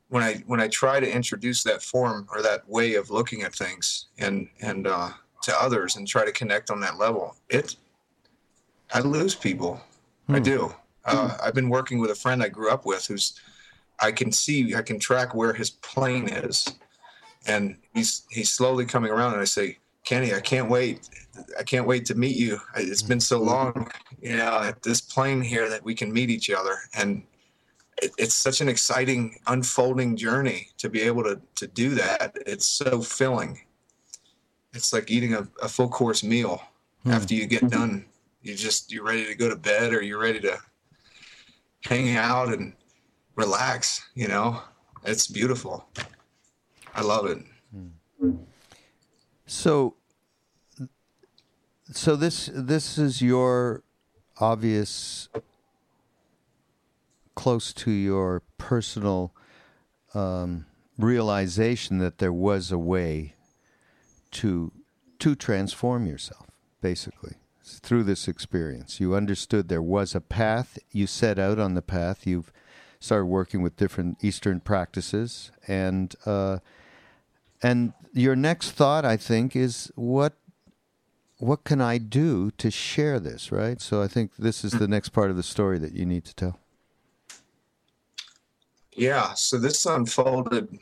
when 0.09 0.23
I 0.23 0.43
when 0.47 0.61
I 0.61 0.67
try 0.67 0.99
to 0.99 1.11
introduce 1.11 1.63
that 1.63 1.81
form 1.81 2.27
or 2.31 2.41
that 2.41 2.67
way 2.69 2.95
of 2.95 3.09
looking 3.09 3.43
at 3.43 3.53
things 3.53 4.07
and 4.17 4.47
and 4.61 4.87
uh, 4.87 5.09
to 5.43 5.61
others 5.61 5.95
and 5.95 6.07
try 6.07 6.25
to 6.25 6.31
connect 6.31 6.71
on 6.71 6.79
that 6.81 6.97
level, 6.97 7.35
it 7.49 7.75
I 8.93 8.99
lose 8.99 9.35
people. 9.35 9.81
Hmm. 10.27 10.35
I 10.35 10.39
do. 10.39 10.73
Uh, 11.05 11.37
I've 11.41 11.55
been 11.55 11.69
working 11.69 11.99
with 11.99 12.11
a 12.11 12.15
friend 12.15 12.43
I 12.43 12.49
grew 12.49 12.69
up 12.69 12.85
with 12.85 13.07
who's 13.07 13.39
I 13.99 14.11
can 14.11 14.31
see 14.31 14.75
I 14.75 14.81
can 14.81 14.99
track 14.99 15.33
where 15.33 15.53
his 15.53 15.69
plane 15.71 16.27
is, 16.27 16.67
and 17.47 17.77
he's 17.93 18.23
he's 18.29 18.49
slowly 18.53 18.85
coming 18.85 19.11
around. 19.11 19.33
And 19.33 19.41
I 19.41 19.45
say, 19.45 19.77
Kenny, 20.07 20.33
I 20.33 20.39
can't 20.39 20.69
wait. 20.69 21.09
I 21.59 21.63
can't 21.63 21.85
wait 21.85 22.05
to 22.05 22.15
meet 22.15 22.37
you. 22.37 22.61
It's 22.77 23.01
been 23.01 23.19
so 23.19 23.39
mm-hmm. 23.39 23.49
long, 23.49 23.91
you 24.21 24.37
know, 24.37 24.61
at 24.61 24.81
this 24.81 25.01
plane 25.01 25.41
here 25.41 25.67
that 25.67 25.83
we 25.83 25.93
can 25.95 26.13
meet 26.13 26.29
each 26.29 26.49
other, 26.49 26.77
and 26.93 27.23
it, 28.01 28.11
it's 28.17 28.33
such 28.33 28.61
an 28.61 28.69
exciting 28.69 29.37
unfolding 29.47 30.15
journey 30.15 30.69
to 30.77 30.87
be 30.87 31.01
able 31.01 31.23
to 31.23 31.41
to 31.55 31.67
do 31.67 31.89
that. 31.95 32.37
It's 32.45 32.65
so 32.65 33.01
filling. 33.01 33.59
It's 34.73 34.93
like 34.93 35.11
eating 35.11 35.33
a, 35.33 35.45
a 35.61 35.67
full 35.67 35.89
course 35.89 36.23
meal. 36.23 36.61
Hmm. 37.03 37.11
After 37.11 37.33
you 37.33 37.45
get 37.45 37.63
mm-hmm. 37.63 37.77
done, 37.77 38.05
you 38.43 38.55
just 38.55 38.93
you're 38.93 39.03
ready 39.03 39.25
to 39.25 39.35
go 39.35 39.49
to 39.49 39.57
bed 39.57 39.93
or 39.93 40.01
you're 40.01 40.21
ready 40.21 40.39
to 40.39 40.57
hang 41.83 42.15
out 42.15 42.53
and 42.53 42.71
relax. 43.35 44.07
You 44.15 44.29
know, 44.29 44.61
it's 45.03 45.27
beautiful. 45.27 45.85
I 46.95 47.01
love 47.01 47.25
it. 47.25 47.39
Hmm. 48.21 48.37
So, 49.47 49.95
so 51.91 52.17
this 52.17 52.49
this 52.53 52.97
is 52.97 53.21
your 53.21 53.83
obvious 54.39 55.29
close 57.33 57.71
to 57.71 57.91
your 57.91 58.41
personal 58.57 59.33
um, 60.13 60.65
realization 60.97 61.99
that 61.99 62.17
there 62.17 62.33
was 62.33 62.73
a 62.73 62.77
way 62.77 63.35
to 64.31 64.73
to 65.19 65.33
transform 65.33 66.05
yourself, 66.05 66.47
basically 66.81 67.35
through 67.63 68.03
this 68.03 68.27
experience. 68.27 68.99
You 68.99 69.15
understood 69.15 69.67
there 69.67 69.81
was 69.81 70.13
a 70.13 70.21
path. 70.21 70.77
You 70.91 71.07
set 71.07 71.39
out 71.39 71.59
on 71.59 71.73
the 71.73 71.81
path. 71.81 72.27
You've 72.27 72.51
started 72.99 73.25
working 73.25 73.61
with 73.61 73.77
different 73.77 74.23
Eastern 74.23 74.59
practices, 74.59 75.51
and 75.67 76.13
uh, 76.25 76.59
and 77.61 77.93
your 78.17 78.35
next 78.35 78.71
thought, 78.71 79.05
I 79.05 79.17
think, 79.17 79.55
is 79.55 79.91
what 79.95 80.33
what 81.39 81.63
can 81.63 81.81
I 81.81 81.99
do 81.99 82.49
to 82.57 82.71
share 82.71 83.19
this? 83.19 83.51
Right. 83.51 83.79
So 83.79 84.01
I 84.01 84.07
think 84.07 84.35
this 84.37 84.63
is 84.63 84.73
the 84.73 84.87
next 84.87 85.09
part 85.09 85.29
of 85.29 85.37
the 85.37 85.43
story 85.43 85.77
that 85.79 85.93
you 85.93 86.05
need 86.05 86.25
to 86.25 86.35
tell. 86.35 86.59
Yeah, 88.93 89.33
so 89.35 89.59
this 89.59 89.85
unfolded. 89.85 90.79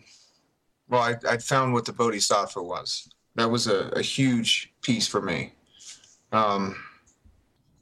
Well, 0.87 1.01
I, 1.01 1.15
I 1.29 1.37
found 1.37 1.73
what 1.73 1.83
the 1.83 1.91
Bodhisattva 1.91 2.63
was. 2.63 3.09
That 3.35 3.51
was 3.51 3.67
a, 3.67 3.89
a 3.89 4.01
huge 4.01 4.71
piece 4.81 5.07
for 5.07 5.21
me. 5.21 5.51
Um, 6.31 6.75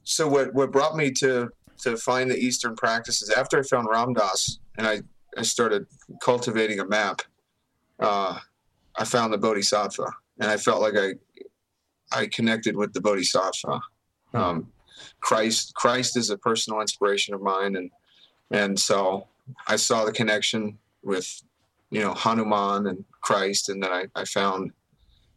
so 0.02 0.28
what 0.28 0.52
what 0.52 0.72
brought 0.72 0.96
me 0.96 1.12
to 1.12 1.50
to 1.82 1.96
find 1.96 2.30
the 2.30 2.36
Eastern 2.36 2.74
practices 2.74 3.30
after 3.30 3.58
I 3.58 3.62
found 3.62 3.88
Ram 3.88 4.12
Dass 4.12 4.58
and 4.76 4.86
I 4.86 5.02
I 5.36 5.42
started 5.42 5.86
cultivating 6.20 6.80
a 6.80 6.84
map. 6.84 7.22
Uh, 8.00 8.38
I 8.96 9.04
found 9.04 9.32
the 9.32 9.38
Bodhisattva, 9.38 10.06
and 10.40 10.50
I 10.50 10.56
felt 10.56 10.80
like 10.80 10.94
I 10.96 11.14
I 12.12 12.26
connected 12.26 12.76
with 12.76 12.92
the 12.92 13.00
Bodhisattva. 13.00 13.80
Hmm. 14.32 14.36
Um, 14.36 14.72
Christ 15.20 15.74
Christ 15.74 16.16
is 16.16 16.30
a 16.30 16.38
personal 16.38 16.80
inspiration 16.80 17.34
of 17.34 17.42
mine, 17.42 17.76
and 17.76 17.90
and 18.50 18.78
so 18.78 19.26
I 19.66 19.76
saw 19.76 20.04
the 20.04 20.12
connection 20.12 20.78
with 21.02 21.42
you 21.90 22.00
know 22.00 22.14
Hanuman 22.14 22.86
and 22.86 23.04
Christ, 23.20 23.68
and 23.68 23.82
then 23.82 23.90
I, 23.90 24.06
I 24.14 24.24
found 24.24 24.72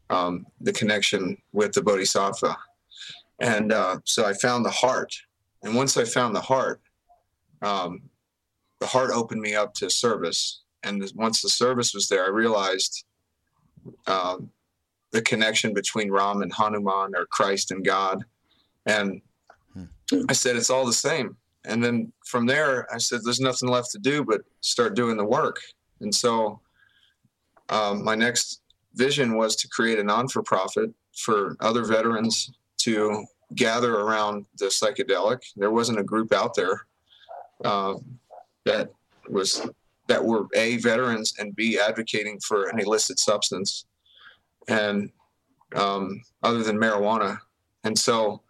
um, 0.10 0.46
the 0.62 0.74
connection 0.74 1.38
with 1.54 1.74
the 1.74 1.82
Bodhisattva, 1.82 2.56
and 3.40 3.72
uh, 3.72 3.98
so 4.06 4.26
I 4.26 4.34
found 4.34 4.66
the 4.66 4.72
heart. 4.72 5.14
And 5.64 5.76
once 5.76 5.98
I 5.98 6.06
found 6.06 6.36
the 6.36 6.42
heart, 6.42 6.82
um, 7.62 8.02
the 8.80 8.88
heart 8.88 9.12
opened 9.12 9.42
me 9.42 9.56
up 9.56 9.74
to 9.76 9.90
service. 9.90 10.62
And 10.84 11.04
once 11.16 11.42
the 11.42 11.50
service 11.50 11.94
was 11.94 12.08
there, 12.08 12.26
I 12.26 12.30
realized 12.30 13.06
um, 14.08 14.50
the 15.12 15.22
connection 15.22 15.74
between 15.74 16.12
Ram 16.12 16.42
and 16.42 16.52
Hanuman 16.54 17.16
or 17.16 17.26
Christ 17.28 17.72
and 17.72 17.84
God. 17.84 18.24
And 18.86 19.22
hmm. 19.74 19.86
I 20.30 20.34
said, 20.34 20.56
it's 20.56 20.70
all 20.70 20.86
the 20.86 20.94
same. 20.94 21.38
And 21.66 21.84
then 21.84 22.12
from 22.26 22.46
there, 22.46 22.92
I 22.94 22.98
said, 22.98 23.22
there's 23.24 23.40
nothing 23.40 23.70
left 23.70 23.92
to 23.92 24.00
do 24.00 24.24
but 24.24 24.42
start 24.62 24.96
doing 24.96 25.18
the 25.18 25.26
work. 25.26 25.60
And 26.00 26.14
so 26.14 26.62
um, 27.70 28.04
my 28.04 28.16
next 28.16 28.62
vision 28.96 29.36
was 29.36 29.56
to 29.58 29.68
create 29.68 30.00
a 30.00 30.04
non 30.04 30.28
for 30.28 30.42
profit 30.44 30.92
for 31.16 31.58
other 31.60 31.84
veterans 31.84 32.52
to 32.80 33.26
gather 33.56 33.96
around 33.96 34.46
the 34.58 34.66
psychedelic. 34.66 35.40
There 35.56 35.72
wasn't 35.72 36.00
a 36.00 36.04
group 36.04 36.34
out 36.34 36.56
there 36.56 36.86
uh, 37.64 37.96
that 38.66 38.92
was 39.30 39.68
that 40.08 40.24
were 40.24 40.48
a 40.56 40.78
veterans 40.78 41.34
and 41.40 41.56
b 41.56 41.80
advocating 41.80 42.40
for 42.40 42.70
an 42.70 42.80
illicit 42.80 43.20
substance, 43.20 43.86
and 44.68 45.12
um, 45.76 46.22
other 46.44 46.64
than 46.64 46.78
marijuana. 46.78 47.40
And 47.84 47.98
so 47.98 48.42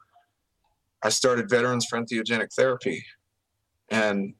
I 1.04 1.10
started 1.10 1.50
Veterans 1.50 1.86
for 1.86 2.00
Entheogenic 2.00 2.54
Therapy, 2.54 3.04
and 3.90 4.34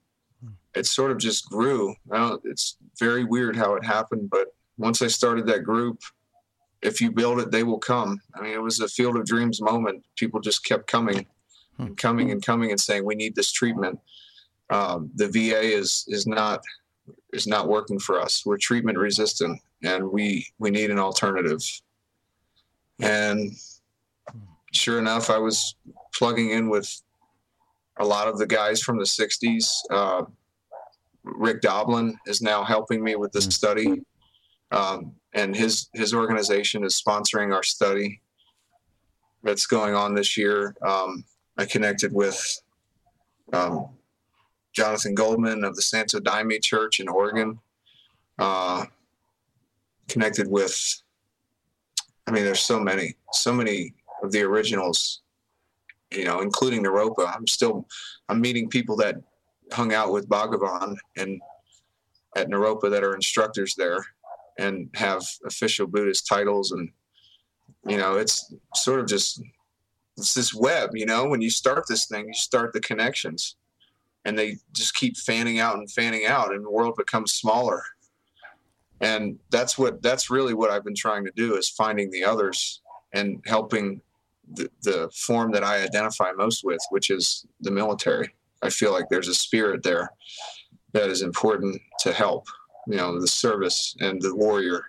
it 0.76 0.86
sort 0.86 1.12
of 1.12 1.18
just 1.18 1.50
grew. 1.50 1.96
it's 2.44 2.78
very 3.00 3.24
weird 3.24 3.56
how 3.56 3.76
it 3.76 3.86
happened, 3.86 4.30
but 4.30 4.48
once 4.78 5.02
I 5.02 5.08
started 5.08 5.48
that 5.48 5.64
group, 5.64 6.00
if 6.82 7.02
you 7.02 7.12
build 7.12 7.40
it, 7.40 7.52
they 7.52 7.64
will 7.64 7.80
come. 7.80 8.22
I 8.36 8.42
mean, 8.42 8.54
it 8.54 8.62
was 8.62 8.80
a 8.80 8.88
field 8.88 9.18
of 9.18 9.26
dreams 9.26 9.62
moment. 9.62 10.04
People 10.16 10.40
just 10.40 10.64
kept 10.64 10.88
coming 10.88 11.26
and 11.80 11.98
coming 11.98 12.32
and 12.32 12.46
coming 12.46 12.70
and 12.72 12.80
saying, 12.80 13.04
"We 13.04 13.16
need 13.16 13.36
this 13.36 13.52
treatment." 13.52 14.00
Um, 14.70 15.10
the 15.16 15.28
VA 15.28 15.62
is 15.62 16.06
is 16.08 16.28
not 16.28 16.62
is 17.34 17.48
not 17.48 17.68
working 17.68 18.00
for 18.00 18.20
us. 18.20 18.46
We're 18.46 18.58
treatment 18.58 18.98
resistant, 18.98 19.60
and 19.84 20.12
we 20.12 20.48
we 20.60 20.70
need 20.70 20.92
an 20.92 21.00
alternative. 21.00 21.62
And 23.00 23.52
sure 24.74 25.00
enough, 25.00 25.30
I 25.30 25.38
was 25.38 25.76
plugging 26.14 26.52
in 26.52 26.70
with 26.70 27.02
a 28.00 28.06
lot 28.06 28.28
of 28.28 28.38
the 28.38 28.48
guys 28.48 28.82
from 28.82 28.98
the 28.98 29.06
'60s. 29.06 29.68
Uh, 29.90 30.24
Rick 31.24 31.62
Doblin 31.62 32.18
is 32.26 32.42
now 32.42 32.64
helping 32.64 33.04
me 33.04 33.16
with 33.16 33.32
this 33.32 33.46
hmm. 33.46 33.52
study. 33.52 34.02
Um, 34.72 35.14
and 35.34 35.56
his 35.56 35.90
his 35.94 36.14
organization 36.14 36.84
is 36.84 37.02
sponsoring 37.02 37.54
our 37.54 37.64
study 37.64 38.22
that's 39.44 39.66
going 39.66 39.94
on 39.94 40.16
this 40.16 40.38
year. 40.38 40.76
Um, 40.86 41.24
I 41.58 41.66
connected 41.66 42.12
with 42.12 42.62
um, 43.54 43.90
Jonathan 44.78 45.16
Goldman 45.16 45.64
of 45.64 45.76
the 45.76 45.82
Santo 45.82 46.20
Daime 46.20 46.62
Church 46.62 47.00
in 47.00 47.10
Oregon. 47.10 47.60
Uh, 48.38 48.86
connected 50.08 50.48
with, 50.48 51.02
I 52.28 52.32
mean, 52.32 52.46
there's 52.46 52.60
so 52.60 52.80
many, 52.80 53.16
so 53.34 53.52
many 53.52 53.96
of 54.24 54.32
the 54.32 54.44
originals, 54.44 55.24
you 56.12 56.26
know, 56.26 56.42
including 56.42 56.84
Naropa. 56.84 57.36
I'm 57.36 57.48
still, 57.48 57.88
I'm 58.30 58.40
meeting 58.40 58.70
people 58.70 58.96
that 58.98 59.16
hung 59.72 59.94
out 59.96 60.14
with 60.14 60.30
Bhagavan 60.30 60.96
and 61.18 61.42
at 62.36 62.50
Naropa 62.50 62.92
that 62.92 63.04
are 63.04 63.16
instructors 63.16 63.74
there 63.76 64.06
and 64.60 64.90
have 64.94 65.24
official 65.46 65.88
Buddhist 65.88 66.28
titles. 66.28 66.72
And, 66.72 66.92
you 67.88 67.98
know, 67.98 68.18
it's 68.18 68.54
sort 68.76 69.00
of 69.00 69.08
just, 69.08 69.42
it's 70.18 70.36
this 70.36 70.54
web, 70.54 70.92
you 70.94 71.08
know, 71.08 71.28
when 71.28 71.42
you 71.42 71.50
start 71.50 71.86
this 71.90 72.06
thing, 72.06 72.28
you 72.28 72.34
start 72.36 72.74
the 72.74 72.82
connections 72.82 73.56
and 74.26 74.38
they 74.38 74.58
just 74.74 74.96
keep 74.96 75.18
fanning 75.18 75.60
out 75.60 75.78
and 75.78 75.92
fanning 75.92 76.26
out 76.26 76.54
and 76.54 76.66
the 76.66 76.72
world 76.72 76.96
becomes 76.98 77.34
smaller. 77.34 77.84
And 79.00 79.38
that's 79.52 79.78
what, 79.78 80.02
that's 80.02 80.30
really 80.30 80.54
what 80.54 80.72
I've 80.72 80.84
been 80.84 80.96
trying 80.96 81.24
to 81.26 81.32
do 81.36 81.56
is 81.56 81.70
finding 81.70 82.10
the 82.10 82.24
others 82.24 82.82
and 83.14 83.42
helping 83.46 84.02
the, 84.54 84.70
the 84.84 85.10
form 85.14 85.52
that 85.52 85.64
I 85.64 85.84
identify 85.84 86.32
most 86.32 86.64
with, 86.64 86.80
which 86.90 87.10
is 87.10 87.46
the 87.62 87.72
military. 87.72 88.34
I 88.64 88.70
feel 88.70 88.92
like 88.92 89.06
there's 89.10 89.28
a 89.28 89.36
spirit 89.36 89.84
there 89.84 90.12
that 90.94 91.10
is 91.10 91.22
important 91.22 91.80
to 92.00 92.12
help 92.12 92.48
you 92.88 92.96
know 92.96 93.20
the 93.20 93.28
service 93.28 93.96
and 94.00 94.22
the 94.22 94.34
warrior 94.34 94.86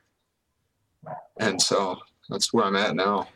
and 1.39 1.61
so 1.61 1.99
that's 2.29 2.53
where 2.53 2.65
i'm 2.65 2.77
at 2.77 2.95
now 2.95 3.27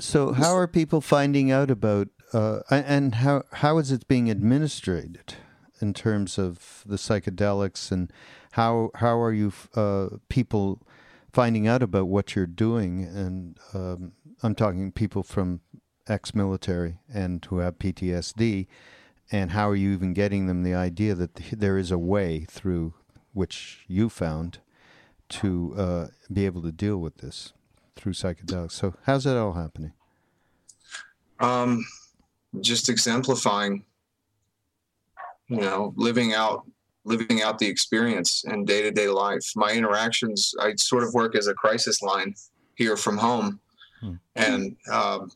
so 0.00 0.32
how 0.32 0.54
are 0.54 0.66
people 0.66 1.00
finding 1.00 1.50
out 1.50 1.70
about 1.70 2.08
uh, 2.32 2.60
and 2.70 3.16
how 3.16 3.42
how 3.54 3.78
is 3.78 3.90
it 3.90 4.06
being 4.08 4.30
administered 4.30 5.34
in 5.80 5.94
terms 5.94 6.38
of 6.38 6.82
the 6.86 6.96
psychedelics 6.96 7.90
and 7.90 8.12
how 8.52 8.90
how 8.96 9.20
are 9.20 9.32
you 9.32 9.52
uh, 9.74 10.08
people 10.28 10.80
finding 11.32 11.66
out 11.66 11.82
about 11.82 12.08
what 12.08 12.34
you're 12.34 12.46
doing 12.46 13.04
and 13.04 13.58
um, 13.74 14.12
I'm 14.42 14.54
talking 14.54 14.90
people 14.92 15.22
from 15.22 15.60
ex-military 16.08 16.98
and 17.12 17.44
who 17.44 17.58
have 17.58 17.78
PTSD 17.78 18.66
and 19.30 19.52
how 19.52 19.68
are 19.68 19.76
you 19.76 19.92
even 19.92 20.12
getting 20.12 20.46
them 20.46 20.62
the 20.62 20.74
idea 20.74 21.14
that 21.14 21.34
there 21.52 21.78
is 21.78 21.90
a 21.90 21.98
way 21.98 22.46
through 22.48 22.94
which 23.32 23.84
you 23.86 24.08
found 24.08 24.58
to 25.28 25.74
uh, 25.76 26.06
be 26.32 26.46
able 26.46 26.62
to 26.62 26.72
deal 26.72 26.96
with 26.96 27.18
this 27.18 27.52
through 27.94 28.12
psychedelics. 28.12 28.72
So, 28.72 28.94
how's 29.04 29.24
that 29.24 29.36
all 29.36 29.52
happening? 29.52 29.92
Um, 31.38 31.84
just 32.60 32.88
exemplifying, 32.88 33.84
you 35.48 35.60
know, 35.60 35.92
living 35.96 36.34
out 36.34 36.64
living 37.04 37.40
out 37.42 37.58
the 37.58 37.66
experience 37.66 38.44
in 38.44 38.64
day 38.64 38.82
to 38.82 38.90
day 38.90 39.08
life. 39.08 39.44
My 39.56 39.72
interactions, 39.72 40.54
I 40.60 40.74
sort 40.76 41.02
of 41.02 41.14
work 41.14 41.34
as 41.34 41.46
a 41.46 41.54
crisis 41.54 42.02
line 42.02 42.34
here 42.74 42.96
from 42.96 43.16
home, 43.16 43.60
hmm. 44.00 44.14
and 44.36 44.76
um, 44.92 45.30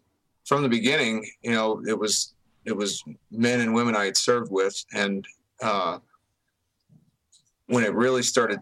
from 0.44 0.62
the 0.62 0.68
beginning, 0.68 1.24
you 1.42 1.52
know, 1.52 1.82
it 1.86 1.98
was 1.98 2.34
it 2.64 2.76
was 2.76 3.02
men 3.30 3.60
and 3.60 3.74
women 3.74 3.96
I 3.96 4.06
had 4.06 4.16
served 4.16 4.50
with, 4.50 4.84
and 4.92 5.26
uh, 5.62 5.98
when 7.66 7.84
it 7.84 7.94
really 7.94 8.22
started 8.22 8.60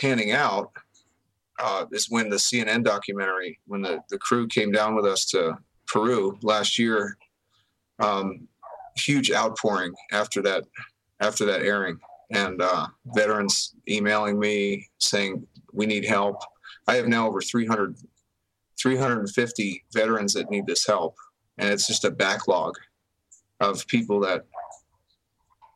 panning 0.00 0.32
out 0.32 0.72
uh, 1.58 1.84
is 1.92 2.10
when 2.10 2.28
the 2.28 2.36
CNN 2.36 2.82
documentary, 2.82 3.58
when 3.66 3.82
the, 3.82 4.00
the 4.10 4.18
crew 4.18 4.46
came 4.46 4.72
down 4.72 4.94
with 4.94 5.04
us 5.04 5.26
to 5.26 5.56
Peru 5.86 6.38
last 6.42 6.78
year, 6.78 7.16
um, 8.00 8.48
huge 8.96 9.30
outpouring 9.30 9.92
after 10.12 10.42
that 10.42 10.64
after 11.20 11.44
that 11.46 11.62
airing, 11.62 11.98
and 12.32 12.60
uh, 12.60 12.86
veterans 13.14 13.74
emailing 13.88 14.38
me 14.38 14.88
saying 14.98 15.46
we 15.72 15.86
need 15.86 16.04
help. 16.04 16.42
I 16.88 16.96
have 16.96 17.06
now 17.06 17.28
over 17.28 17.40
300, 17.40 17.96
350 18.80 19.84
veterans 19.92 20.34
that 20.34 20.50
need 20.50 20.66
this 20.66 20.86
help, 20.86 21.16
and 21.58 21.70
it's 21.70 21.86
just 21.86 22.04
a 22.04 22.10
backlog 22.10 22.74
of 23.60 23.86
people 23.86 24.20
that 24.20 24.46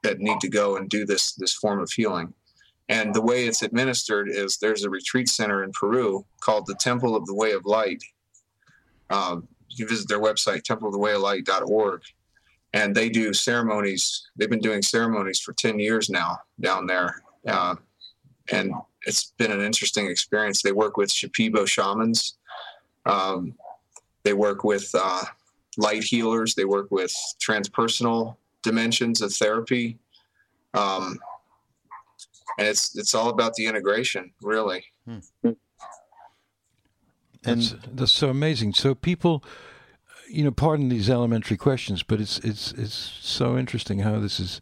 that 0.03 0.19
need 0.19 0.41
to 0.41 0.49
go 0.49 0.77
and 0.77 0.89
do 0.89 1.05
this 1.05 1.33
this 1.35 1.55
form 1.55 1.81
of 1.81 1.91
healing. 1.91 2.33
And 2.89 3.15
the 3.15 3.23
way 3.23 3.47
it's 3.47 3.63
administered 3.63 4.29
is 4.29 4.59
there's 4.59 4.85
a 4.85 4.91
retreat 4.91 5.29
center 5.29 5.65
in 5.65 5.73
Peru 5.73 6.25
called 6.41 6.67
the 6.67 6.77
Temple 6.77 7.17
of 7.17 7.27
the 7.27 7.35
Way 7.35 7.53
of 7.53 7.65
Light. 7.65 8.03
Um, 9.11 9.49
you 9.69 9.85
can 9.85 9.89
visit 9.89 10.09
their 10.09 10.21
website, 10.21 10.63
templeofthewayoflight.org. 10.63 12.03
And 12.73 12.95
they 12.95 13.09
do 13.09 13.33
ceremonies. 13.33 14.29
They've 14.37 14.51
been 14.51 14.61
doing 14.61 14.83
ceremonies 14.83 15.41
for 15.41 15.53
10 15.53 15.79
years 15.79 16.11
now 16.11 16.39
down 16.61 16.87
there. 16.87 17.23
Uh, 17.47 17.77
and 18.53 18.73
it's 19.07 19.33
been 19.39 19.53
an 19.53 19.61
interesting 19.61 20.09
experience. 20.09 20.63
They 20.63 20.73
work 20.73 20.97
with 20.97 21.11
Shipibo 21.11 21.67
shamans. 21.67 22.37
Um, 23.07 23.55
they 24.25 24.33
work 24.33 24.65
with 24.65 24.91
uh, 24.95 25.23
light 25.77 26.03
healers. 26.03 26.55
They 26.55 26.65
work 26.65 26.91
with 26.91 27.15
transpersonal 27.41 28.37
dimensions 28.63 29.23
of 29.23 29.33
therapy. 29.33 29.99
Um, 30.75 31.19
and 32.59 32.67
it's 32.67 32.97
it's 32.97 33.15
all 33.15 33.29
about 33.29 33.55
the 33.55 33.67
integration, 33.67 34.33
really. 34.43 34.85
Hmm. 35.07 35.51
And 37.47 37.63
that's, 37.63 37.75
that's 37.93 38.13
so 38.13 38.29
amazing. 38.29 38.75
So 38.75 38.95
people, 38.95 39.45
you 40.29 40.45
know, 40.45 40.51
pardon 40.51 40.89
these 40.89 41.11
elementary 41.11 41.57
questions, 41.57 42.03
but 42.03 42.21
it's 42.21 42.39
it's 42.41 42.73
it's 42.73 42.95
so 42.95 43.57
interesting 43.57 44.01
how 44.01 44.19
this 44.19 44.41
is 44.41 44.61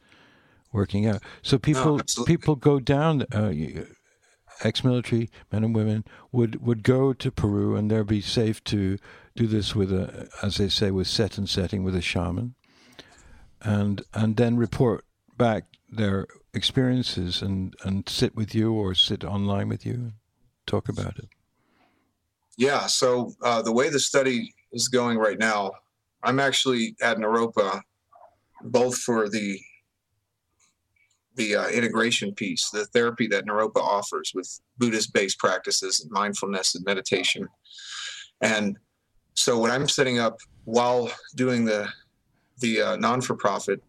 working 0.72 1.06
out. 1.06 1.22
So 1.42 1.58
people 1.58 1.96
no, 1.98 2.24
people 2.24 2.56
go 2.56 2.80
down. 2.80 3.22
Uh, 3.32 3.52
ex-military 4.62 5.28
men 5.50 5.64
and 5.64 5.74
women 5.74 6.04
would 6.30 6.64
would 6.64 6.82
go 6.82 7.12
to 7.12 7.30
Peru, 7.30 7.76
and 7.76 7.90
they'd 7.90 8.06
be 8.06 8.20
safe 8.20 8.62
to 8.64 8.98
do 9.34 9.46
this 9.46 9.74
with 9.74 9.92
a, 9.92 10.28
as 10.42 10.56
they 10.56 10.68
say, 10.68 10.90
with 10.90 11.08
set 11.08 11.38
and 11.38 11.48
setting 11.48 11.82
with 11.82 11.96
a 11.96 12.00
shaman, 12.00 12.54
and 13.60 14.02
and 14.12 14.36
then 14.36 14.56
report 14.56 15.04
back 15.36 15.64
their 15.90 16.26
experiences 16.52 17.42
and 17.42 17.74
and 17.84 18.08
sit 18.08 18.34
with 18.36 18.54
you 18.54 18.72
or 18.72 18.94
sit 18.94 19.24
online 19.24 19.68
with 19.68 19.84
you 19.84 19.94
and 19.94 20.12
talk 20.66 20.88
about 20.88 21.18
it. 21.18 21.28
Yeah. 22.56 22.86
So 22.86 23.32
uh, 23.42 23.62
the 23.62 23.72
way 23.72 23.88
the 23.88 23.98
study 23.98 24.54
is 24.72 24.88
going 24.88 25.18
right 25.18 25.38
now, 25.38 25.72
I'm 26.22 26.40
actually 26.40 26.96
at 27.02 27.18
Naropa, 27.18 27.80
both 28.62 28.98
for 28.98 29.28
the 29.28 29.60
the 31.36 31.56
uh, 31.56 31.68
integration 31.68 32.32
piece, 32.32 32.70
the 32.70 32.84
therapy 32.86 33.26
that 33.26 33.44
Naropa 33.44 33.78
offers 33.78 34.30
with 34.36 34.60
Buddhist-based 34.78 35.36
practices 35.36 36.00
and 36.00 36.10
mindfulness 36.12 36.76
and 36.76 36.84
meditation, 36.84 37.48
and 38.40 38.78
so 39.34 39.58
what 39.58 39.72
I'm 39.72 39.88
setting 39.88 40.20
up 40.20 40.38
while 40.64 41.10
doing 41.34 41.64
the 41.64 41.88
the 42.60 42.80
uh, 42.80 42.96
non-for-profit 42.96 43.82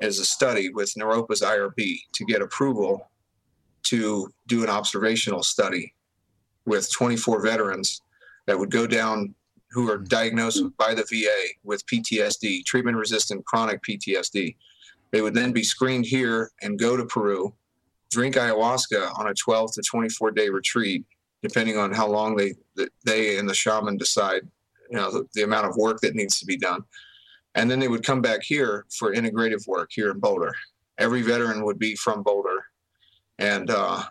is 0.00 0.20
a 0.20 0.24
study 0.24 0.68
with 0.68 0.94
Naropa's 0.94 1.42
IRB 1.42 1.98
to 2.14 2.24
get 2.24 2.40
approval 2.40 3.10
to 3.84 4.32
do 4.46 4.62
an 4.62 4.70
observational 4.70 5.42
study 5.42 5.92
with 6.66 6.90
24 6.92 7.42
veterans 7.42 8.02
that 8.46 8.58
would 8.58 8.70
go 8.70 8.86
down 8.86 9.34
who 9.70 9.90
are 9.90 9.98
diagnosed 9.98 10.64
by 10.76 10.94
the 10.94 11.04
VA 11.10 11.54
with 11.64 11.84
PTSD, 11.86 12.64
treatment 12.64 12.96
resistant 12.96 13.44
chronic 13.46 13.80
PTSD. 13.82 14.54
They 15.10 15.22
would 15.22 15.34
then 15.34 15.52
be 15.52 15.62
screened 15.62 16.06
here 16.06 16.50
and 16.62 16.78
go 16.78 16.96
to 16.96 17.06
Peru, 17.06 17.54
drink 18.10 18.34
ayahuasca 18.36 19.18
on 19.18 19.28
a 19.28 19.34
12 19.34 19.72
to 19.74 19.82
24 19.82 20.30
day 20.32 20.48
retreat, 20.50 21.04
depending 21.42 21.78
on 21.78 21.92
how 21.92 22.06
long 22.06 22.36
they 22.36 22.54
they 23.04 23.38
and 23.38 23.48
the 23.48 23.54
shaman 23.54 23.96
decide, 23.96 24.42
you 24.90 24.96
know, 24.96 25.10
the, 25.10 25.26
the 25.34 25.42
amount 25.42 25.66
of 25.66 25.76
work 25.76 26.00
that 26.00 26.14
needs 26.14 26.38
to 26.38 26.46
be 26.46 26.56
done. 26.56 26.82
And 27.54 27.70
then 27.70 27.78
they 27.78 27.88
would 27.88 28.04
come 28.04 28.22
back 28.22 28.42
here 28.42 28.86
for 28.90 29.14
integrative 29.14 29.66
work 29.66 29.90
here 29.92 30.10
in 30.10 30.18
Boulder. 30.18 30.54
Every 30.98 31.22
veteran 31.22 31.64
would 31.64 31.78
be 31.78 31.94
from 31.96 32.22
Boulder. 32.22 32.64
And 33.38 33.70
uh, 33.70 34.04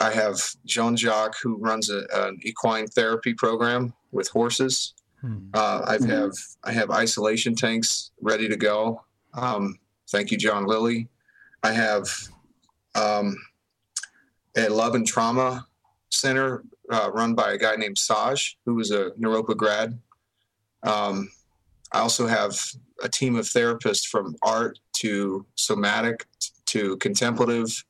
I 0.00 0.10
have 0.12 0.40
Jean 0.64 0.96
Jacques, 0.96 1.36
who 1.42 1.56
runs 1.58 1.90
a, 1.90 2.04
an 2.12 2.38
equine 2.42 2.86
therapy 2.86 3.34
program 3.34 3.92
with 4.12 4.28
horses. 4.28 4.94
Hmm. 5.20 5.48
Uh, 5.52 5.82
I 5.86 5.96
mm-hmm. 5.98 6.10
have 6.10 6.32
I 6.64 6.72
have 6.72 6.90
isolation 6.90 7.54
tanks 7.54 8.10
ready 8.20 8.48
to 8.48 8.56
go. 8.56 9.04
Um, 9.34 9.78
thank 10.10 10.30
you, 10.30 10.38
John 10.38 10.64
Lilly. 10.64 11.08
I 11.62 11.72
have 11.72 12.08
um, 12.94 13.36
a 14.56 14.68
love 14.68 14.94
and 14.94 15.06
trauma 15.06 15.66
center 16.08 16.64
uh, 16.90 17.10
run 17.12 17.34
by 17.34 17.52
a 17.52 17.58
guy 17.58 17.76
named 17.76 17.98
Saj, 17.98 18.56
who 18.64 18.74
was 18.74 18.90
a 18.90 19.10
Naropa 19.20 19.56
grad. 19.56 19.98
Um, 20.82 21.30
I 21.92 22.00
also 22.00 22.26
have 22.26 22.58
a 23.02 23.08
team 23.08 23.36
of 23.36 23.44
therapists 23.44 24.06
from 24.06 24.36
art 24.42 24.78
to 24.94 25.46
somatic 25.56 26.26
to 26.66 26.96
contemplative 26.98 27.84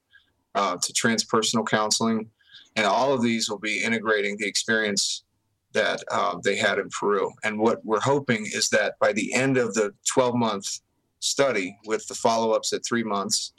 uh, 0.54 0.76
to 0.82 0.92
transpersonal 0.92 1.66
counseling. 1.66 2.30
And 2.76 2.86
all 2.86 3.12
of 3.12 3.22
these 3.22 3.50
will 3.50 3.58
be 3.58 3.82
integrating 3.82 4.36
the 4.36 4.46
experience 4.46 5.24
that 5.72 6.02
uh, 6.10 6.38
they 6.42 6.56
had 6.56 6.78
in 6.78 6.88
Peru. 6.88 7.30
And 7.44 7.58
what 7.58 7.84
we're 7.84 8.00
hoping 8.00 8.46
is 8.46 8.68
that 8.70 8.98
by 9.00 9.12
the 9.12 9.32
end 9.34 9.56
of 9.56 9.74
the 9.74 9.92
12 10.12 10.34
month 10.34 10.80
study, 11.20 11.76
with 11.86 12.06
the 12.08 12.14
follow 12.14 12.52
ups 12.52 12.72
at 12.72 12.84
three 12.84 13.04
months, 13.04 13.52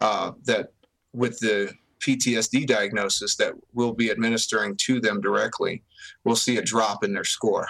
uh, 0.00 0.32
that 0.44 0.72
with 1.12 1.38
the 1.38 1.72
PTSD 2.00 2.66
diagnosis 2.66 3.36
that 3.36 3.54
we'll 3.72 3.94
be 3.94 4.10
administering 4.10 4.76
to 4.76 5.00
them 5.00 5.20
directly, 5.20 5.82
we'll 6.24 6.36
see 6.36 6.58
a 6.58 6.62
drop 6.62 7.04
in 7.04 7.14
their 7.14 7.24
score 7.24 7.68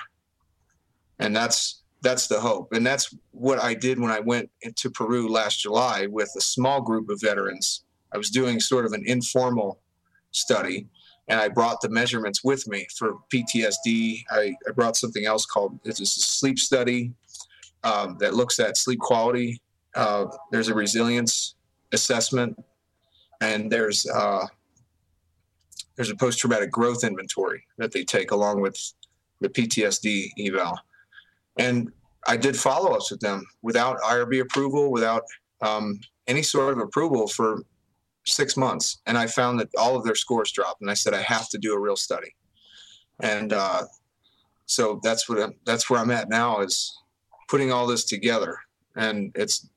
and 1.19 1.35
that's 1.35 1.83
that's 2.03 2.27
the 2.27 2.39
hope 2.39 2.73
and 2.73 2.87
that's 2.87 3.15
what 3.31 3.59
i 3.63 3.75
did 3.75 3.99
when 3.99 4.11
i 4.11 4.21
went 4.21 4.51
into 4.63 4.91
peru 4.91 5.29
last 5.29 5.61
july 5.61 6.07
with 6.07 6.31
a 6.37 6.41
small 6.41 6.81
group 6.81 7.09
of 7.09 7.21
veterans 7.21 7.85
i 8.15 8.19
was 8.19 8.31
doing 8.31 8.61
sort 8.61 8.87
of 8.87 8.93
an 8.93 9.03
informal 9.07 9.81
study 10.31 10.87
and 11.29 11.41
i 11.41 11.49
brought 11.49 11.81
the 11.81 11.89
measurements 11.89 12.43
with 12.45 12.67
me 12.69 12.87
for 12.97 13.15
ptsd 13.33 14.23
i, 14.31 14.55
I 14.69 14.73
brought 14.75 14.97
something 14.97 15.27
else 15.27 15.45
called 15.47 15.79
it's 15.85 16.01
a 16.01 16.07
sleep 16.07 16.59
study 16.59 17.13
um, 17.85 18.17
that 18.19 18.35
looks 18.35 18.59
at 18.59 18.77
sleep 18.77 18.99
quality. 18.99 19.61
Uh, 19.95 20.27
there's 20.51 20.69
a 20.69 20.75
resilience 20.75 21.55
assessment 21.93 22.59
and 23.41 23.71
there's 23.71 24.07
uh, 24.07 24.47
there's 25.95 26.11
a 26.11 26.17
post-traumatic 26.17 26.73
growth 26.73 27.05
inventory 27.05 27.65
that 27.79 27.93
they 27.93 28.03
take 28.03 28.33
along 28.33 28.61
with 28.61 28.77
the 29.41 29.49
ptsd 29.49 30.31
eval. 30.41 30.77
And 31.59 31.93
I 32.27 32.37
did 32.37 32.57
follow 32.57 32.93
ups 32.93 33.13
with 33.13 33.21
them 33.21 33.45
without 33.63 34.01
IRB 34.01 34.41
approval, 34.41 34.91
without 34.91 35.23
um, 35.61 36.01
any 36.27 36.43
sort 36.43 36.73
of 36.73 36.81
approval 36.81 37.29
for 37.29 37.63
six 38.27 38.57
months. 38.57 39.01
And 39.07 39.17
I 39.17 39.27
found 39.27 39.61
that 39.61 39.69
all 39.79 39.97
of 39.97 40.05
their 40.05 40.15
scores 40.15 40.53
dropped. 40.53 40.81
And 40.81 40.91
I 40.91 40.95
said, 40.95 41.15
I 41.15 41.23
have 41.23 41.49
to 41.51 41.59
do 41.59 41.75
a 41.75 41.81
real 41.81 41.97
study. 41.97 42.35
And 43.21 43.53
uh, 43.53 43.83
so 44.67 45.01
that's 45.03 45.29
what 45.29 45.41
I'm, 45.41 45.55
that's 45.65 45.89
where 45.89 46.01
I'm 46.01 46.11
at 46.11 46.29
now 46.29 46.61
is 46.61 46.97
putting 47.49 47.73
all 47.73 47.87
this 47.87 48.05
together. 48.05 48.59
And 48.97 49.33
it's 49.35 49.69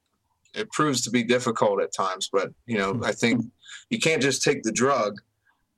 it 0.53 0.71
proves 0.71 1.01
to 1.01 1.11
be 1.11 1.23
difficult 1.23 1.81
at 1.81 1.93
times, 1.93 2.29
but 2.31 2.49
you 2.65 2.77
know, 2.77 2.99
I 3.03 3.11
think 3.11 3.45
you 3.89 3.99
can't 3.99 4.21
just 4.21 4.41
take 4.41 4.63
the 4.63 4.71
drug 4.71 5.19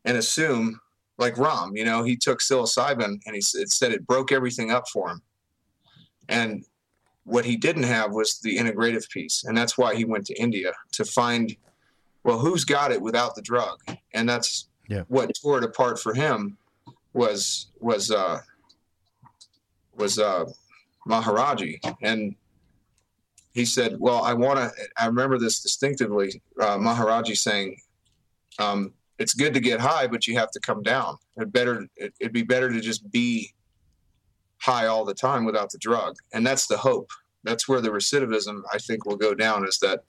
and 0.06 0.18
assume 0.18 0.80
like 1.18 1.38
Rom. 1.38 1.76
you 1.76 1.84
know, 1.84 2.04
he 2.04 2.16
took 2.16 2.40
psilocybin 2.40 3.20
and 3.26 3.36
he 3.36 3.42
said 3.42 3.92
it 3.92 4.08
broke 4.08 4.32
everything 4.32 4.72
up 4.72 4.88
for 4.88 5.10
him. 5.10 5.22
And 6.30 6.64
what 7.26 7.46
he 7.46 7.58
didn't 7.58 7.84
have 7.84 8.12
was 8.12 8.40
the 8.40 8.58
integrative 8.58 9.10
piece. 9.10 9.44
And 9.44 9.56
that's 9.56 9.78
why 9.78 9.96
he 9.96 10.06
went 10.06 10.26
to 10.28 10.42
India 10.42 10.72
to 10.94 11.04
find, 11.04 11.56
well, 12.30 12.38
who's 12.38 12.64
got 12.64 12.92
it 12.92 13.02
without 13.02 13.34
the 13.34 13.42
drug? 13.42 13.80
And 14.14 14.30
that's 14.30 14.68
yeah. 14.88 15.02
what 15.08 15.32
tore 15.42 15.58
it 15.58 15.64
apart 15.64 16.00
for 16.00 16.14
him 16.14 16.58
was, 17.14 17.72
was, 17.80 18.12
uh, 18.12 18.42
was, 19.96 20.20
uh, 20.20 20.46
Maharaji. 21.08 21.80
And 22.04 22.36
he 23.54 23.66
said, 23.66 23.96
well, 24.00 24.22
I 24.22 24.36
want 24.36 24.60
to, 24.60 24.70
I 24.96 25.08
remember 25.08 25.40
this 25.40 25.64
distinctively, 25.64 26.40
uh, 26.62 26.78
Maharaji 26.78 27.36
saying, 27.36 27.82
um, 28.60 28.94
it's 29.18 29.34
good 29.34 29.56
to 29.56 29.60
get 29.60 29.80
high, 29.80 30.06
but 30.06 30.28
you 30.28 30.38
have 30.38 30.52
to 30.52 30.60
come 30.60 30.84
down. 30.84 31.18
It 31.38 31.52
better, 31.52 31.88
it, 31.96 32.14
it'd 32.20 32.32
be 32.32 32.44
better 32.44 32.70
to 32.72 32.80
just 32.80 33.10
be 33.10 33.56
high 34.58 34.86
all 34.86 35.04
the 35.04 35.16
time 35.16 35.46
without 35.46 35.72
the 35.72 35.80
drug. 35.80 36.16
And 36.32 36.46
that's 36.46 36.68
the 36.68 36.78
hope. 36.78 37.10
That's 37.44 37.68
where 37.68 37.82
the 37.82 37.90
recidivism, 37.90 38.62
I 38.72 38.78
think, 38.78 39.08
will 39.08 39.18
go 39.18 39.34
down 39.34 39.68
is 39.68 39.80
that, 39.80 40.04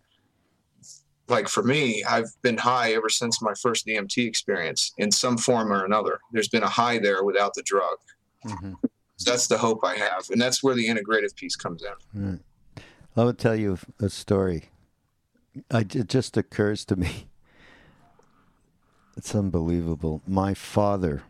like 1.31 1.49
for 1.49 1.63
me, 1.63 2.05
I've 2.05 2.31
been 2.43 2.59
high 2.59 2.93
ever 2.93 3.09
since 3.09 3.41
my 3.41 3.55
first 3.55 3.87
DMT 3.87 4.27
experience 4.27 4.93
in 4.99 5.11
some 5.11 5.39
form 5.39 5.73
or 5.73 5.85
another. 5.85 6.21
There's 6.33 6.49
been 6.49 6.63
a 6.63 6.69
high 6.69 6.99
there 6.99 7.25
without 7.25 7.55
the 7.55 7.63
drug. 7.63 7.97
Mm-hmm. 8.45 8.75
So 9.17 9.31
that's 9.31 9.47
the 9.47 9.59
hope 9.59 9.85
I 9.85 9.97
have. 9.97 10.29
And 10.31 10.41
that's 10.41 10.63
where 10.63 10.75
the 10.75 10.89
integrative 10.89 11.35
piece 11.37 11.57
comes 11.57 11.83
in. 11.83 12.31
Right. 12.31 12.41
I 13.17 13.25
will 13.25 13.35
tell 13.35 13.57
you 13.57 13.79
a 14.01 14.09
story. 14.09 14.71
I, 15.71 15.81
it 15.81 16.09
just 16.09 16.37
occurs 16.37 16.85
to 16.87 16.97
me. 16.97 17.27
It's 19.17 19.35
unbelievable. 19.35 20.23
My 20.27 20.55
father 20.55 21.25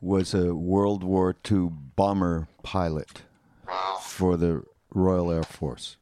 was 0.00 0.32
a 0.32 0.54
World 0.54 1.02
War 1.02 1.34
II 1.50 1.70
bomber 1.96 2.46
pilot 2.62 3.22
for 4.00 4.36
the 4.36 4.62
Royal 4.94 5.32
Air 5.32 5.42
Force. 5.42 5.96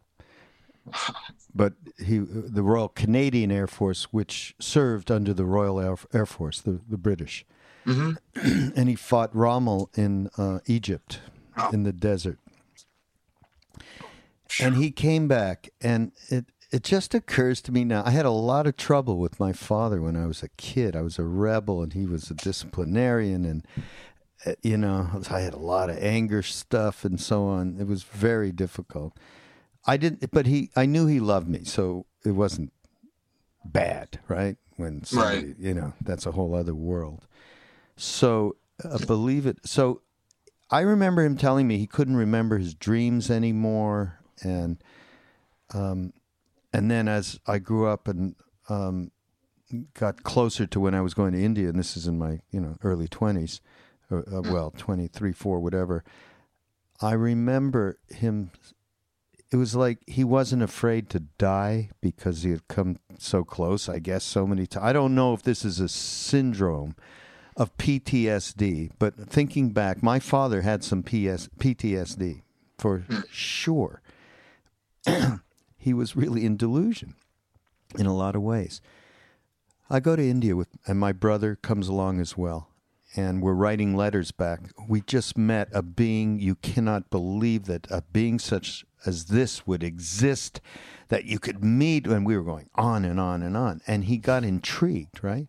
But 1.59 1.73
he, 1.99 2.19
the 2.19 2.63
Royal 2.63 2.89
Canadian 2.89 3.51
Air 3.51 3.67
Force, 3.67 4.05
which 4.13 4.55
served 4.61 5.11
under 5.11 5.35
the 5.35 5.45
Royal 5.45 5.81
Air, 5.81 5.97
Air 6.15 6.25
Force, 6.25 6.61
the, 6.61 6.81
the 6.89 6.97
British. 6.97 7.45
Mm-hmm. 7.85 8.71
and 8.77 8.89
he 8.89 8.95
fought 8.95 9.35
Rommel 9.35 9.91
in 9.97 10.31
uh, 10.39 10.61
Egypt 10.67 11.21
in 11.73 11.83
the 11.83 11.93
desert. 11.93 12.39
And 14.63 14.77
he 14.77 14.93
came 14.93 15.27
back, 15.27 15.71
and 15.81 16.13
it 16.29 16.47
it 16.71 16.85
just 16.85 17.13
occurs 17.13 17.61
to 17.63 17.73
me 17.73 17.83
now. 17.83 18.05
I 18.07 18.11
had 18.11 18.25
a 18.25 18.31
lot 18.31 18.69
of 18.69 18.77
trouble 18.77 19.19
with 19.19 19.41
my 19.41 19.53
father 19.53 20.01
when 20.01 20.17
I 20.17 20.27
was 20.27 20.45
a 20.45 20.49
kid. 20.51 20.95
I 20.95 21.03
was 21.03 21.19
a 21.19 21.25
rebel, 21.25 21.83
and 21.83 21.93
he 21.93 22.07
was 22.07 22.31
a 22.31 22.35
disciplinarian, 22.35 23.45
and 23.45 23.67
uh, 24.47 24.53
you 24.63 24.77
know, 24.77 25.09
I 25.29 25.41
had 25.41 25.55
a 25.55 25.59
lot 25.59 25.91
of 25.91 25.99
anger 25.99 26.43
stuff 26.43 27.05
and 27.05 27.21
so 27.21 27.47
on. 27.47 27.79
It 27.81 27.89
was 27.89 28.05
very 28.05 28.53
difficult. 28.53 29.17
I 29.89 29.97
didn't, 29.97 30.31
but 30.31 30.47
he, 30.47 30.71
I 30.77 30.87
knew 30.87 31.07
he 31.07 31.19
loved 31.19 31.49
me, 31.49 31.65
so 31.65 32.07
it 32.25 32.33
wasn't 32.33 32.73
bad, 33.65 34.21
right? 34.29 34.57
When 34.77 35.03
somebody, 35.05 35.47
Right. 35.47 35.57
you 35.59 35.75
know, 35.75 35.95
that's 36.03 36.27
a 36.27 36.33
whole 36.33 36.55
other 36.55 36.75
world. 36.75 37.27
So 37.97 38.57
uh, 38.85 38.99
believe 39.07 39.47
it. 39.47 39.59
So 39.65 40.03
I 40.71 40.81
remember 40.81 41.25
him 41.25 41.37
telling 41.37 41.67
me 41.67 41.79
he 41.79 41.87
couldn't 41.87 42.17
remember 42.17 42.59
his 42.59 42.75
dreams 42.75 43.31
anymore, 43.31 44.21
and 44.43 44.77
um, 45.75 46.13
and 46.73 46.91
then 46.91 47.09
as 47.09 47.41
I 47.47 47.59
grew 47.59 47.87
up 47.89 48.07
and 48.07 48.37
um, 48.69 49.11
got 49.95 50.23
closer 50.23 50.67
to 50.67 50.79
when 50.81 50.95
I 50.95 51.01
was 51.01 51.15
going 51.15 51.33
to 51.33 51.43
India, 51.43 51.69
and 51.69 51.79
this 51.79 51.97
is 51.97 52.07
in 52.07 52.19
my 52.19 52.41
you 52.51 52.61
know 52.61 52.77
early 52.85 53.09
twenties, 53.09 53.61
uh, 54.13 54.19
uh, 54.19 54.43
well 54.43 54.71
twenty 54.77 55.09
three, 55.09 55.33
four, 55.33 55.59
whatever. 55.61 56.05
I 57.01 57.13
remember 57.13 57.99
him. 58.09 58.51
It 59.51 59.57
was 59.57 59.75
like 59.75 59.99
he 60.07 60.25
wasn't 60.25 60.63
afraid 60.63 61.09
to 61.11 61.21
die 61.21 61.91
because 62.01 62.43
he 62.43 62.51
had 62.51 62.69
come 62.69 62.99
so 63.19 63.45
close. 63.45 63.89
I 63.89 63.99
guess 63.99 64.25
so 64.25 64.47
many 64.47 64.67
times. 64.67 64.85
I 64.85 64.93
don't 64.93 65.15
know 65.15 65.33
if 65.33 65.43
this 65.43 65.65
is 65.65 65.81
a 65.81 65.89
syndrome 65.89 66.95
of 67.57 67.77
PTSD, 67.77 68.91
but 68.99 69.15
thinking 69.17 69.71
back, 69.71 70.03
my 70.03 70.19
father 70.19 70.63
had 70.63 70.85
some 70.85 71.03
PS, 71.03 71.49
PTSD 71.59 72.43
for 72.79 73.05
sure. 73.31 74.01
he 75.77 75.93
was 75.93 76.15
really 76.15 76.45
in 76.45 76.57
delusion 76.57 77.15
in 77.99 78.07
a 78.07 78.15
lot 78.15 78.37
of 78.37 78.43
ways. 78.43 78.81
I 79.91 80.01
go 80.01 80.17
to 80.17 80.23
India 80.23 80.55
with, 80.55 80.69
and 80.87 80.99
my 80.99 81.13
brother 81.13 81.57
comes 81.57 81.89
along 81.89 82.21
as 82.21 82.37
well, 82.37 82.68
and 83.17 83.43
we're 83.43 83.55
writing 83.55 83.97
letters 83.97 84.31
back. 84.31 84.61
We 84.89 85.01
just 85.01 85.37
met 85.39 85.69
a 85.73 85.83
being 85.83 86.39
you 86.39 86.55
cannot 86.57 87.11
believe 87.11 87.65
that 87.65 87.87
a 87.91 88.03
being 88.03 88.39
such 88.39 88.85
as 89.07 89.27
this 89.27 89.67
would 89.67 89.83
exist, 89.83 90.61
that 91.09 91.25
you 91.25 91.39
could 91.39 91.63
meet, 91.65 92.07
and 92.07 92.27
we 92.27 92.37
were 92.37 92.43
going 92.43 92.69
on 92.75 93.05
and 93.05 93.19
on 93.19 93.43
and 93.43 93.57
on, 93.57 93.81
and 93.87 94.05
he 94.05 94.19
got 94.19 94.45
intrigued, 94.45 95.23
right? 95.23 95.49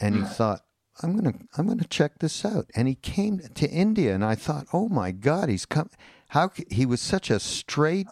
And 0.00 0.14
he 0.14 0.22
thought, 0.22 0.62
I'm 1.02 1.14
gonna 1.14 1.34
I'm 1.56 1.66
gonna 1.66 1.84
check 1.84 2.18
this 2.18 2.44
out. 2.44 2.70
And 2.74 2.88
he 2.88 2.94
came 2.94 3.40
to 3.40 3.68
India, 3.68 4.14
and 4.14 4.24
I 4.24 4.34
thought, 4.34 4.66
oh 4.72 4.88
my 4.88 5.10
God, 5.10 5.48
he's 5.48 5.66
come. 5.66 5.90
How 6.28 6.50
he 6.70 6.86
was 6.86 7.00
such 7.00 7.30
a 7.30 7.40
straight, 7.40 8.06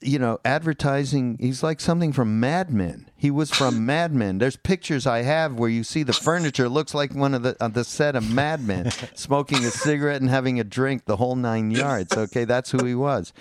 you 0.00 0.18
know, 0.18 0.38
advertising. 0.44 1.36
He's 1.40 1.62
like 1.62 1.80
something 1.80 2.12
from 2.12 2.38
Mad 2.38 2.70
Men. 2.70 3.10
He 3.16 3.30
was 3.30 3.50
from 3.50 3.84
Mad 3.86 4.14
Men. 4.14 4.38
There's 4.38 4.56
pictures 4.56 5.06
I 5.06 5.22
have 5.22 5.54
where 5.54 5.70
you 5.70 5.84
see 5.84 6.02
the 6.02 6.12
furniture 6.12 6.68
looks 6.68 6.94
like 6.94 7.14
one 7.14 7.34
of 7.34 7.42
the 7.42 7.56
on 7.62 7.72
the 7.72 7.84
set 7.84 8.14
of 8.14 8.32
Mad 8.32 8.62
Men, 8.62 8.90
smoking 9.14 9.64
a 9.64 9.70
cigarette 9.70 10.20
and 10.20 10.30
having 10.30 10.60
a 10.60 10.64
drink, 10.64 11.06
the 11.06 11.16
whole 11.16 11.36
nine 11.36 11.70
yards. 11.70 12.16
Okay, 12.16 12.44
that's 12.44 12.70
who 12.70 12.84
he 12.84 12.94
was. 12.94 13.32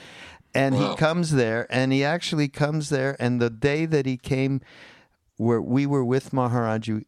And 0.54 0.74
he 0.74 0.96
comes 0.96 1.34
there, 1.34 1.68
and 1.70 1.94
he 1.94 2.04
actually 2.04 2.48
comes 2.48 2.90
there. 2.90 3.16
And 3.20 3.40
the 3.40 3.50
day 3.50 3.86
that 3.86 4.08
he 4.08 4.18
came, 4.18 4.62
where 5.36 5.62
we 5.62 5.86
were 5.86 6.04
with 6.04 6.32
Maharaji 6.32 7.06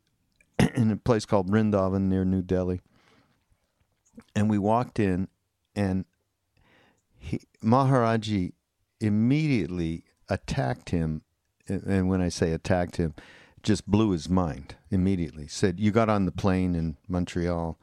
in 0.75 0.91
a 0.91 0.97
place 0.97 1.25
called 1.25 1.49
Vrindavan 1.49 2.01
near 2.01 2.23
New 2.23 2.43
Delhi. 2.43 2.81
And 4.35 4.49
we 4.49 4.59
walked 4.59 4.99
in, 4.99 5.29
and 5.75 6.05
he, 7.17 7.41
Maharaji 7.63 8.53
immediately 8.99 10.03
attacked 10.29 10.89
him. 10.89 11.21
And 11.67 12.09
when 12.09 12.21
I 12.21 12.29
say 12.29 12.51
attacked 12.51 12.97
him, 12.97 13.13
just 13.61 13.87
blew 13.87 14.11
his 14.11 14.29
mind 14.29 14.75
immediately. 14.89 15.47
Said, 15.47 15.79
You 15.79 15.91
got 15.91 16.09
on 16.09 16.25
the 16.25 16.31
plane 16.31 16.75
in 16.75 16.97
Montreal 17.07 17.77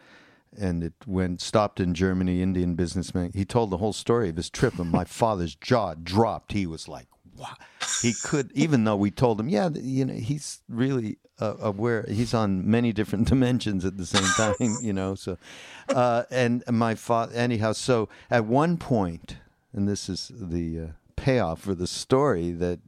and 0.59 0.83
it 0.83 0.95
went 1.07 1.41
stopped 1.41 1.81
in 1.81 1.95
Germany, 1.95 2.43
Indian 2.43 2.75
businessman. 2.75 3.31
He 3.35 3.45
told 3.45 3.71
the 3.71 3.77
whole 3.77 3.93
story 3.93 4.29
of 4.31 4.37
his 4.37 4.51
trip, 4.51 4.79
and 4.79 4.91
my 4.91 5.05
father's 5.05 5.55
jaw 5.55 5.95
dropped. 5.95 6.53
He 6.53 6.67
was 6.67 6.89
like, 6.89 7.09
"Wow!" 7.37 7.55
He 8.03 8.15
could, 8.25 8.51
even 8.55 8.85
though 8.85 8.97
we 8.97 9.11
told 9.11 9.39
him, 9.39 9.49
"Yeah, 9.49 9.71
you 9.71 10.05
know, 10.05 10.15
he's 10.15 10.61
really 10.69 11.19
uh, 11.39 11.57
aware. 11.61 12.05
He's 12.09 12.35
on 12.35 12.69
many 12.69 12.93
different 12.93 13.29
dimensions 13.29 13.85
at 13.85 13.97
the 13.97 14.07
same 14.07 14.29
time, 14.37 14.77
you 14.83 14.93
know." 14.93 15.15
So, 15.15 15.39
uh, 15.89 16.25
and 16.31 16.63
my 16.71 16.95
father, 16.95 17.35
anyhow. 17.35 17.73
So 17.73 18.09
at 18.31 18.45
one 18.45 18.77
point, 18.77 19.37
and 19.73 19.89
this 19.89 20.09
is 20.09 20.31
the 20.35 20.81
uh, 20.81 20.87
payoff 21.17 21.61
for 21.61 21.75
the 21.75 21.87
story 21.87 22.53
that 22.53 22.81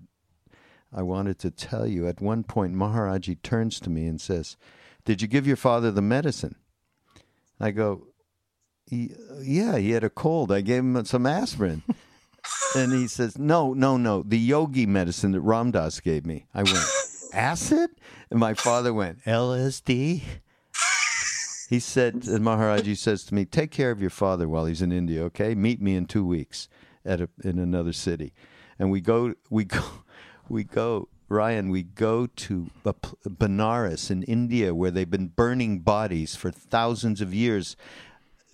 I 0.93 1.03
wanted 1.03 1.39
to 1.41 1.51
tell 1.51 1.87
you. 1.87 2.07
At 2.07 2.21
one 2.21 2.45
point, 2.45 2.75
Maharaji 2.75 3.43
turns 3.43 3.81
to 3.81 3.91
me 3.91 4.07
and 4.07 4.21
says, 4.21 4.57
"Did 5.05 5.23
you 5.23 5.29
give 5.29 5.47
your 5.47 5.57
father 5.57 5.91
the 5.91 6.03
medicine?" 6.03 6.57
I 7.61 7.73
go, 7.73 8.09
yeah, 8.91 9.79
he 9.79 9.91
had 9.91 10.05
a 10.05 10.11
cold. 10.11 10.53
I 10.53 10.61
gave 10.61 10.81
him 10.81 11.05
some 11.05 11.27
aspirin. 11.27 11.83
and 12.77 12.93
he 12.93 13.07
says, 13.07 13.39
no, 13.39 13.75
no, 13.75 13.97
no, 13.97 14.23
the 14.23 14.39
yogi 14.39 14.87
medicine 14.87 15.33
that 15.33 15.41
Ram 15.41 15.71
Dass 15.71 16.01
gave 16.01 16.25
me. 16.25 16.47
I 16.55 16.63
went, 16.63 16.87
acid? 17.33 17.91
And 18.31 18.41
my 18.41 18.55
father 18.55 18.95
went, 18.95 19.25
LSD? 19.25 20.23
He 21.69 21.81
said, 21.81 22.15
and 22.15 22.45
Maharaji 22.45 22.97
says 22.97 23.25
to 23.25 23.35
me, 23.35 23.45
take 23.45 23.71
care 23.71 23.91
of 23.91 24.01
your 24.01 24.11
father 24.11 24.49
while 24.49 24.65
he's 24.65 24.81
in 24.81 24.91
India, 24.91 25.23
okay? 25.25 25.55
Meet 25.55 25.83
me 25.83 25.97
in 25.97 26.07
two 26.07 26.25
weeks 26.25 26.69
at 27.09 27.21
a, 27.21 27.29
in 27.43 27.59
another 27.59 27.93
city. 27.93 28.33
And 28.79 28.91
we 28.91 29.01
go, 29.01 29.35
we 29.51 29.65
go, 29.65 29.83
we 30.49 30.65
go, 30.65 31.09
Ryan, 31.29 31.71
we 31.71 31.83
go 31.83 32.27
to 32.27 32.71
Benares 32.85 34.11
in 34.11 34.23
India 34.23 34.75
where 34.75 34.91
they've 34.91 35.11
been 35.11 35.29
burning 35.29 35.81
bodies 35.81 36.37
for 36.37 36.51
thousands 36.51 37.21
of 37.21 37.35
years. 37.35 37.77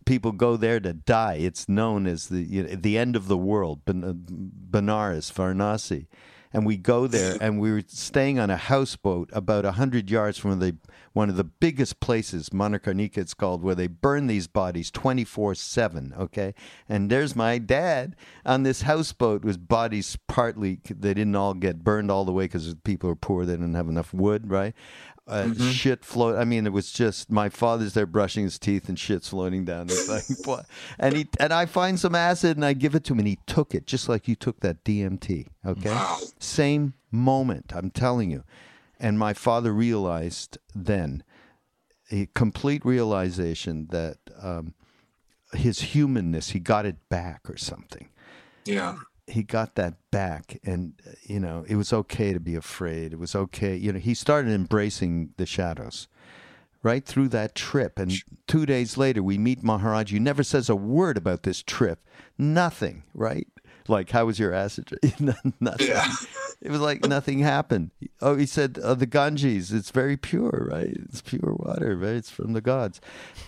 People 0.06 0.32
go 0.32 0.56
there 0.56 0.80
to 0.80 0.92
die. 0.92 1.34
It's 1.34 1.68
known 1.68 2.06
as 2.06 2.28
the 2.28 2.42
you 2.42 2.62
know, 2.64 2.74
the 2.74 2.98
end 2.98 3.16
of 3.16 3.28
the 3.28 3.38
world, 3.38 3.84
Ben- 3.84 4.04
uh, 4.04 4.12
Benares, 4.12 5.32
Varanasi. 5.32 6.06
And 6.54 6.64
we 6.64 6.78
go 6.78 7.06
there, 7.06 7.36
and 7.42 7.60
we 7.60 7.70
were 7.70 7.82
staying 7.86 8.38
on 8.38 8.48
a 8.48 8.56
houseboat 8.56 9.28
about 9.32 9.66
a 9.66 9.72
hundred 9.72 10.10
yards 10.10 10.38
from 10.38 10.58
the 10.60 10.76
one 11.12 11.28
of 11.28 11.36
the 11.36 11.44
biggest 11.44 12.00
places, 12.00 12.48
Manikarnika 12.48 13.18
it's 13.18 13.34
called, 13.34 13.62
where 13.62 13.74
they 13.74 13.86
burn 13.86 14.26
these 14.26 14.46
bodies 14.46 14.90
twenty 14.90 15.24
four 15.24 15.54
seven. 15.54 16.14
Okay, 16.18 16.54
and 16.88 17.10
there's 17.10 17.36
my 17.36 17.58
dad 17.58 18.16
on 18.46 18.62
this 18.62 18.82
houseboat 18.82 19.44
with 19.44 19.68
bodies 19.68 20.16
partly 20.28 20.80
they 20.88 21.12
didn't 21.12 21.36
all 21.36 21.54
get 21.54 21.84
burned 21.84 22.10
all 22.10 22.24
the 22.24 22.32
way 22.32 22.44
because 22.44 22.74
people 22.84 23.10
are 23.10 23.16
poor, 23.16 23.44
they 23.44 23.52
didn't 23.52 23.74
have 23.74 23.88
enough 23.88 24.14
wood, 24.14 24.48
right? 24.50 24.74
Uh, 25.26 25.54
Shit 25.54 26.04
float. 26.04 26.36
I 26.36 26.44
mean, 26.44 26.66
it 26.66 26.72
was 26.72 26.92
just 26.92 27.30
my 27.30 27.48
father's 27.48 27.94
there 27.94 28.04
brushing 28.04 28.44
his 28.44 28.58
teeth 28.58 28.88
and 28.90 28.98
shit's 28.98 29.28
floating 29.28 29.64
down. 29.64 29.86
It's 29.86 30.08
like, 30.08 30.46
what? 30.46 30.66
And 30.98 31.16
he 31.16 31.28
and 31.40 31.52
I 31.52 31.64
find 31.66 31.98
some 31.98 32.14
acid 32.14 32.56
and 32.58 32.64
I 32.64 32.74
give 32.74 32.94
it 32.94 33.04
to 33.04 33.14
him 33.14 33.20
and 33.20 33.28
he 33.28 33.38
took 33.46 33.74
it 33.74 33.86
just 33.86 34.08
like 34.08 34.28
you 34.28 34.34
took 34.34 34.60
that 34.60 34.84
DMT. 34.84 35.46
Okay, 35.64 36.06
same 36.38 36.92
moment. 37.10 37.72
I'm 37.74 37.90
telling 37.90 38.30
you. 38.30 38.44
And 39.00 39.18
my 39.18 39.32
father 39.32 39.72
realized 39.72 40.58
then, 40.74 41.24
a 42.10 42.28
complete 42.34 42.84
realization 42.84 43.88
that 43.90 44.18
um, 44.40 44.74
his 45.54 45.80
humanness, 45.80 46.50
he 46.50 46.60
got 46.60 46.84
it 46.86 47.08
back 47.08 47.48
or 47.48 47.56
something 47.56 48.08
Yeah. 48.66 48.96
He 49.26 49.42
got 49.42 49.74
that 49.74 49.94
back 50.10 50.60
and 50.64 50.94
uh, 51.06 51.12
you 51.22 51.40
know 51.40 51.64
it 51.68 51.76
was 51.76 51.92
okay 51.92 52.32
to 52.32 52.40
be 52.40 52.54
afraid. 52.54 53.12
It 53.12 53.18
was 53.18 53.34
okay 53.34 53.76
you 53.76 53.92
know 53.92 53.98
he 53.98 54.14
started 54.14 54.52
embracing 54.52 55.32
the 55.36 55.46
shadows 55.46 56.08
right 56.82 57.04
through 57.04 57.28
that 57.28 57.54
trip. 57.54 57.98
And 57.98 58.12
two 58.46 58.66
days 58.66 58.96
later 58.96 59.22
we 59.22 59.38
meet 59.38 59.62
maharaj 59.62 60.10
he 60.12 60.18
never 60.18 60.42
says 60.42 60.68
a 60.68 60.76
word 60.76 61.16
about 61.16 61.42
this 61.42 61.62
trip. 61.62 62.00
Nothing 62.36 63.04
right? 63.14 63.48
Like 63.88 64.10
how 64.10 64.26
was 64.26 64.38
your 64.38 64.52
acid 64.52 64.90
nothing. 65.60 65.88
Yeah. 65.88 66.06
it 66.60 66.70
was 66.70 66.80
like 66.80 67.06
nothing 67.06 67.38
happened. 67.38 67.90
Oh 68.20 68.36
he 68.36 68.46
said 68.46 68.78
uh, 68.78 68.94
the 68.94 69.06
ganges 69.06 69.72
it's 69.72 69.90
very 69.90 70.18
pure 70.18 70.68
right? 70.70 70.96
It's 71.08 71.22
pure 71.22 71.54
water 71.56 71.96
right? 71.96 72.16
It's 72.16 72.30
from 72.30 72.52
the 72.52 72.60
gods. 72.60 73.00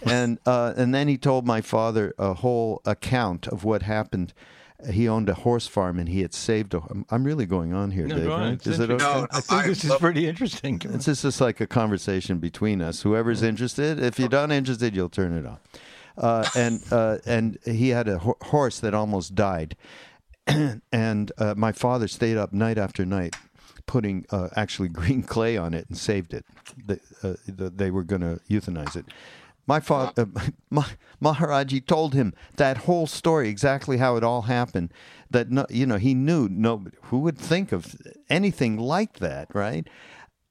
And 0.03 0.39
uh, 0.47 0.73
and 0.77 0.95
then 0.95 1.09
he 1.09 1.19
told 1.19 1.47
my 1.47 1.61
father 1.61 2.15
a 2.19 2.33
whole 2.35 2.81
account 2.87 3.47
of 3.49 3.63
what 3.65 3.83
happened 3.83 4.33
he 4.91 5.09
owned 5.09 5.29
a 5.29 5.35
horse 5.35 5.67
farm 5.67 5.99
and 5.99 6.09
he 6.09 6.21
had 6.23 6.35
saved 6.35 6.75
a 6.75 6.81
I'm, 6.91 7.07
I'm 7.11 7.25
really 7.25 7.47
going 7.47 7.73
on 7.73 7.91
here 7.93 8.07
No, 8.07 8.17
Dave 8.17 8.25
go 8.27 8.33
on. 8.33 8.41
right? 8.41 8.53
It's 8.55 8.67
is 8.67 8.79
it 8.81 8.91
okay? 8.91 9.03
No, 9.05 9.27
I 9.31 9.41
think 9.41 9.63
I 9.65 9.67
this 9.69 9.85
is 9.85 9.91
love- 9.91 10.01
pretty 10.01 10.27
interesting. 10.29 10.81
It's 10.85 11.07
just, 11.07 11.23
just 11.23 11.41
like 11.41 11.61
a 11.61 11.67
conversation 11.67 12.39
between 12.39 12.83
us. 12.83 13.03
Whoever's 13.03 13.43
interested, 13.43 14.03
if 14.03 14.19
you're 14.19 14.29
not 14.29 14.53
interested, 14.53 14.95
you'll 14.95 15.09
turn 15.09 15.33
it 15.37 15.47
off. 15.47 15.61
Uh, 16.19 16.49
and 16.57 16.83
uh, 16.91 17.19
and 17.27 17.59
he 17.67 17.91
had 17.91 18.09
a 18.09 18.19
ho- 18.19 18.39
horse 18.43 18.81
that 18.81 18.95
almost 18.95 19.35
died, 19.35 19.77
and 20.93 21.33
uh, 21.39 21.55
my 21.57 21.73
father 21.73 22.09
stayed 22.09 22.37
up 22.37 22.53
night 22.53 22.79
after 22.79 23.05
night, 23.05 23.35
putting 23.87 24.25
uh, 24.31 24.49
actually 24.57 24.89
green 25.01 25.23
clay 25.23 25.57
on 25.57 25.75
it 25.75 25.87
and 25.89 25.99
saved 25.99 26.33
it. 26.33 26.45
The, 26.87 27.01
uh, 27.23 27.35
the, 27.47 27.71
they 27.71 27.91
were 27.91 28.05
going 28.05 28.23
to 28.23 28.41
euthanize 28.51 28.97
it. 28.97 29.07
My 29.67 29.81
father, 29.81 30.29
uh, 30.37 30.41
Ma- 30.71 30.85
Maharaji, 31.23 31.85
told 31.87 32.15
him 32.15 32.35
that 32.57 32.79
whole 32.79 33.07
story, 33.07 33.49
exactly 33.49 33.97
how 33.97 34.17
it 34.17 34.25
all 34.25 34.43
happened. 34.43 34.93
That 35.31 35.51
no, 35.51 35.67
you 35.69 35.87
know, 35.87 35.97
he 35.97 36.15
knew 36.15 36.49
no, 36.49 36.87
who 37.03 37.19
would 37.21 37.39
think 37.39 37.73
of 37.73 37.97
anything 38.31 38.77
like 38.79 39.19
that, 39.19 39.49
right? 39.55 39.89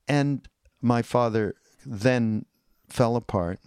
And 0.08 0.48
my 0.82 1.02
father 1.02 1.56
then 1.86 2.46
fell 2.90 3.16
apart. 3.16 3.60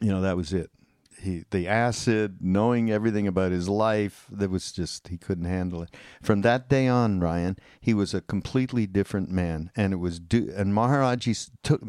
You 0.00 0.08
know, 0.08 0.20
that 0.20 0.36
was 0.36 0.52
it. 0.52 0.70
he 1.18 1.44
the 1.50 1.66
acid, 1.66 2.38
knowing 2.40 2.90
everything 2.90 3.26
about 3.26 3.52
his 3.52 3.68
life, 3.68 4.26
that 4.30 4.50
was 4.50 4.70
just 4.70 5.08
he 5.08 5.16
couldn't 5.16 5.46
handle 5.46 5.82
it. 5.82 5.94
From 6.22 6.42
that 6.42 6.68
day 6.68 6.86
on, 6.88 7.20
Ryan, 7.20 7.56
he 7.80 7.94
was 7.94 8.12
a 8.12 8.20
completely 8.20 8.86
different 8.86 9.30
man, 9.30 9.70
and 9.74 9.94
it 9.94 9.96
was 9.96 10.20
do 10.20 10.52
and 10.54 10.74
Maharaji 10.74 11.50
took. 11.62 11.80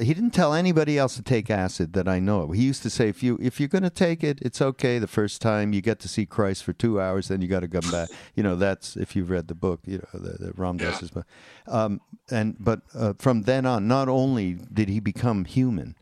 He 0.00 0.14
didn't 0.14 0.30
tell 0.30 0.54
anybody 0.54 0.96
else 0.96 1.16
to 1.16 1.22
take 1.22 1.50
acid 1.50 1.92
that 1.94 2.06
I 2.06 2.20
know 2.20 2.42
of. 2.42 2.52
He 2.52 2.62
used 2.62 2.82
to 2.84 2.90
say, 2.90 3.08
"If 3.08 3.22
you 3.22 3.36
if 3.42 3.58
you're 3.58 3.68
going 3.68 3.82
to 3.82 3.90
take 3.90 4.22
it, 4.22 4.38
it's 4.40 4.62
okay. 4.62 4.98
The 4.98 5.08
first 5.08 5.42
time 5.42 5.72
you 5.72 5.80
get 5.80 5.98
to 6.00 6.08
see 6.08 6.24
Christ 6.24 6.62
for 6.62 6.72
two 6.72 7.00
hours, 7.00 7.28
then 7.28 7.42
you 7.42 7.48
got 7.48 7.60
to 7.60 7.68
come 7.68 7.90
back." 7.90 8.08
You 8.34 8.42
know, 8.42 8.56
that's 8.56 8.96
if 8.96 9.14
you've 9.14 9.28
read 9.28 9.48
the 9.48 9.54
book, 9.54 9.80
you 9.84 9.98
know, 9.98 10.20
the, 10.20 10.46
the 10.46 10.52
Ram 10.56 10.78
Dass's 10.78 11.10
book. 11.10 11.26
Um, 11.66 12.00
and 12.30 12.56
but 12.58 12.80
uh, 12.94 13.12
from 13.18 13.42
then 13.42 13.66
on, 13.66 13.86
not 13.86 14.08
only 14.08 14.54
did 14.72 14.88
he 14.88 15.00
become 15.00 15.44
human, 15.44 15.96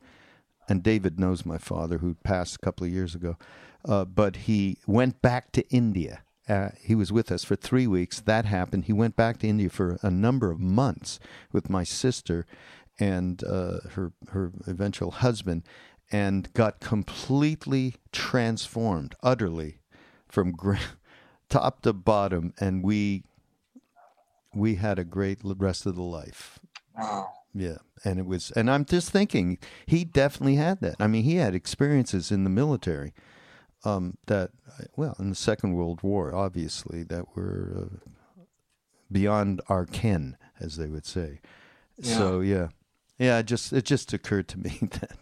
and 0.68 0.83
David 0.83 1.18
knows 1.18 1.45
my 1.45 1.59
father, 1.59 1.99
who 1.99 2.14
passed 2.22 2.57
a 2.57 2.59
couple 2.59 2.87
of 2.87 2.93
years 2.93 3.14
ago. 3.14 3.37
Uh, 3.85 4.05
but 4.05 4.37
he 4.37 4.78
went 4.87 5.20
back 5.22 5.51
to 5.53 5.68
India. 5.70 6.22
Uh, 6.49 6.70
he 6.81 6.95
was 6.95 7.12
with 7.12 7.31
us 7.31 7.45
for 7.45 7.57
three 7.57 7.87
weeks. 7.87 8.20
That 8.20 8.45
happened. 8.45 8.85
He 8.85 8.93
went 8.93 9.16
back 9.16 9.39
to 9.39 9.49
India 9.49 9.70
for 9.70 9.99
a 10.03 10.11
number 10.11 10.51
of 10.51 10.61
months 10.61 11.18
with 11.53 11.70
my 11.70 11.85
sister 11.85 12.47
and 13.01 13.42
uh, 13.42 13.78
her 13.94 14.12
her 14.28 14.53
eventual 14.66 15.11
husband, 15.11 15.64
and 16.12 16.53
got 16.53 16.78
completely 16.80 17.96
transformed, 18.12 19.16
utterly, 19.22 19.80
from 20.28 20.53
gra- 20.57 20.78
top 21.48 21.82
to 21.82 21.92
bottom. 21.92 22.53
And 22.61 22.84
we 22.84 23.24
we 24.55 24.76
had 24.76 24.98
a 24.98 25.05
great 25.05 25.38
rest 25.42 25.86
of 25.86 25.96
the 25.96 26.03
life. 26.03 26.61
Wow. 26.96 27.30
Yeah, 27.53 27.78
and 28.05 28.20
it 28.20 28.26
was, 28.26 28.53
and 28.53 28.70
I'm 28.70 28.84
just 28.84 29.11
thinking 29.11 29.59
he 29.86 30.05
definitely 30.05 30.55
had 30.55 30.80
that. 30.82 30.94
I 31.01 31.09
mean, 31.09 31.24
he 31.24 31.36
had 31.36 31.53
experiences 31.55 32.30
in 32.30 32.44
the 32.44 32.51
military 32.51 33.12
um, 33.84 34.18
that, 34.26 34.51
well, 34.96 35.16
in 35.18 35.30
the 35.30 35.34
Second 35.34 35.72
World 35.74 36.03
War, 36.03 36.32
obviously, 36.32 37.03
that 37.05 37.24
were 37.34 37.88
uh, 38.36 38.42
beyond 39.11 39.61
our 39.68 39.84
ken, 39.84 40.36
as 40.61 40.76
they 40.76 40.86
would 40.86 41.07
say. 41.07 41.40
Yeah. 41.98 42.18
So 42.18 42.40
yeah, 42.40 42.68
yeah. 43.21 43.39
It 43.39 43.47
just 43.47 43.73
it 43.73 43.85
just 43.85 44.12
occurred 44.12 44.49
to 44.49 44.59
me 44.59 44.79
that 44.81 45.18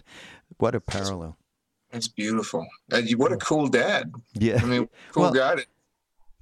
what 0.57 0.75
a 0.75 0.81
parallel. 0.81 1.37
That's 1.91 2.09
beautiful. 2.09 2.67
And 2.91 3.11
what 3.19 3.33
a 3.33 3.37
cool 3.37 3.69
dad. 3.69 4.13
Yeah, 4.35 4.61
I 4.63 4.67
mean, 4.67 4.89
cool 5.13 5.25
well, 5.25 5.33
guy 5.33 5.57
to 5.57 5.67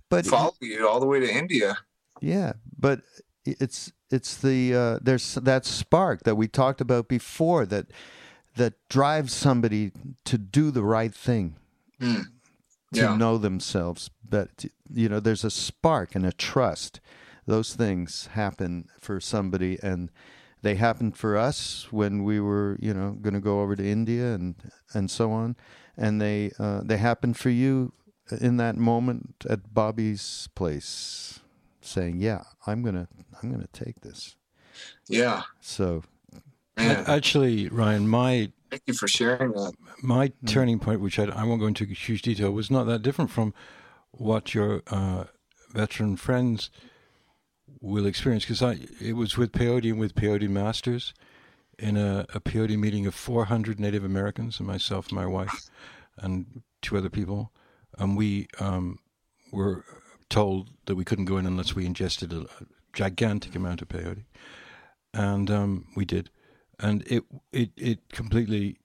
but 0.09 0.27
follow 0.27 0.55
you 0.61 0.89
all 0.89 1.01
the 1.01 1.07
way 1.07 1.21
to 1.21 1.33
India. 1.33 1.79
Yeah, 2.21 2.55
but 2.79 3.01
it's 3.45 3.93
it's 4.11 4.37
the 4.37 4.75
uh, 4.75 4.99
there's 5.03 5.35
that 5.35 5.65
spark 5.65 6.25
that 6.25 6.37
we 6.37 6.49
talked 6.49 6.81
about 6.81 7.09
before 7.09 7.67
that 7.67 7.87
that 8.57 8.75
drives 8.89 9.33
somebody 9.33 9.93
to 10.25 10.39
do 10.39 10.71
the 10.71 10.83
right 10.83 11.15
thing 11.15 11.57
mm. 12.01 12.25
yeah. 12.91 13.09
to 13.09 13.17
know 13.17 13.39
themselves 13.39 14.11
but 14.29 14.65
you 14.93 15.09
know 15.09 15.21
there's 15.21 15.45
a 15.45 15.51
spark 15.51 16.15
and 16.15 16.25
a 16.25 16.33
trust 16.33 17.01
those 17.47 17.75
things 17.75 18.29
happen 18.33 18.89
for 19.01 19.21
somebody 19.21 19.79
and 19.83 20.11
they 20.63 20.75
happened 20.75 21.17
for 21.17 21.37
us 21.37 21.89
when 21.91 22.25
we 22.25 22.41
were 22.41 22.77
you 22.81 22.93
know 22.93 23.13
going 23.21 23.35
to 23.35 23.41
go 23.41 23.61
over 23.61 23.77
to 23.77 23.85
India 23.85 24.35
and 24.35 24.55
and 24.95 25.11
so 25.11 25.33
on 25.33 25.57
and 25.97 26.21
they 26.21 26.53
uh, 26.59 26.81
they 26.85 26.97
happened 26.97 27.37
for 27.37 27.51
you 27.51 27.93
in 28.41 28.57
that 28.57 28.77
moment 28.77 29.45
at 29.49 29.73
Bobby's 29.73 30.49
place 30.55 31.41
saying, 31.81 32.21
"Yeah, 32.21 32.43
I'm 32.67 32.83
gonna 32.83 33.09
I'm 33.43 33.51
gonna 33.51 33.69
take 33.73 34.01
this." 34.01 34.37
Yeah. 35.09 35.43
So, 35.61 36.03
Man. 36.77 37.05
actually, 37.07 37.69
Ryan, 37.69 38.09
my 38.09 38.53
thank 38.71 38.83
you 38.87 38.95
for 38.95 39.09
sharing 39.09 39.53
that. 39.53 39.73
My 40.03 40.29
mm. 40.29 40.49
turning 40.49 40.79
point, 40.79 41.01
which 41.01 41.19
I, 41.19 41.25
I, 41.25 41.45
won't 41.45 41.61
go 41.61 41.67
into 41.67 41.87
huge 41.87 42.23
detail, 42.23 42.51
was 42.51 42.71
not 42.71 42.85
that 42.85 43.03
different 43.03 43.31
from 43.31 43.55
what 44.11 44.55
your 44.55 44.83
uh, 44.89 45.25
veteran 45.71 46.17
friends 46.17 46.71
will 47.81 48.07
experience 48.07 48.45
because 48.45 48.62
I 48.62 48.79
it 49.01 49.14
was 49.14 49.37
with 49.37 49.53
peyote 49.53 49.91
and 49.91 49.99
with 49.99 50.14
peyote 50.14 50.49
masters 50.49 51.14
in 51.79 51.97
a, 51.97 52.27
a 52.35 52.41
peyote 52.41 52.79
meeting 52.79 53.07
of 53.07 53.14
400 53.14 53.79
Native 53.79 54.05
Americans 54.05 54.59
and 54.59 54.66
myself, 54.66 55.09
and 55.09 55.16
my 55.16 55.27
wife, 55.27 55.68
and 56.16 56.62
two 56.81 56.97
other 56.97 57.11
people, 57.11 57.53
and 57.99 58.16
we 58.16 58.49
um, 58.61 58.99
were 59.53 59.85
told 60.29 60.70
that 60.87 60.95
we 60.95 61.05
couldn't 61.05 61.27
go 61.27 61.37
in 61.37 61.47
unless 61.47 61.74
we 61.74 61.87
ingested 61.87 62.33
a, 62.33 62.41
a 62.41 62.66
gigantic 62.93 63.55
amount 63.55 63.83
of 63.83 63.89
peyote, 63.89 64.24
and 65.12 65.51
um, 65.51 65.87
we 65.95 66.05
did, 66.05 66.31
and 66.79 67.03
it 67.07 67.24
it 67.53 67.70
it 67.77 68.09
completely 68.11 68.79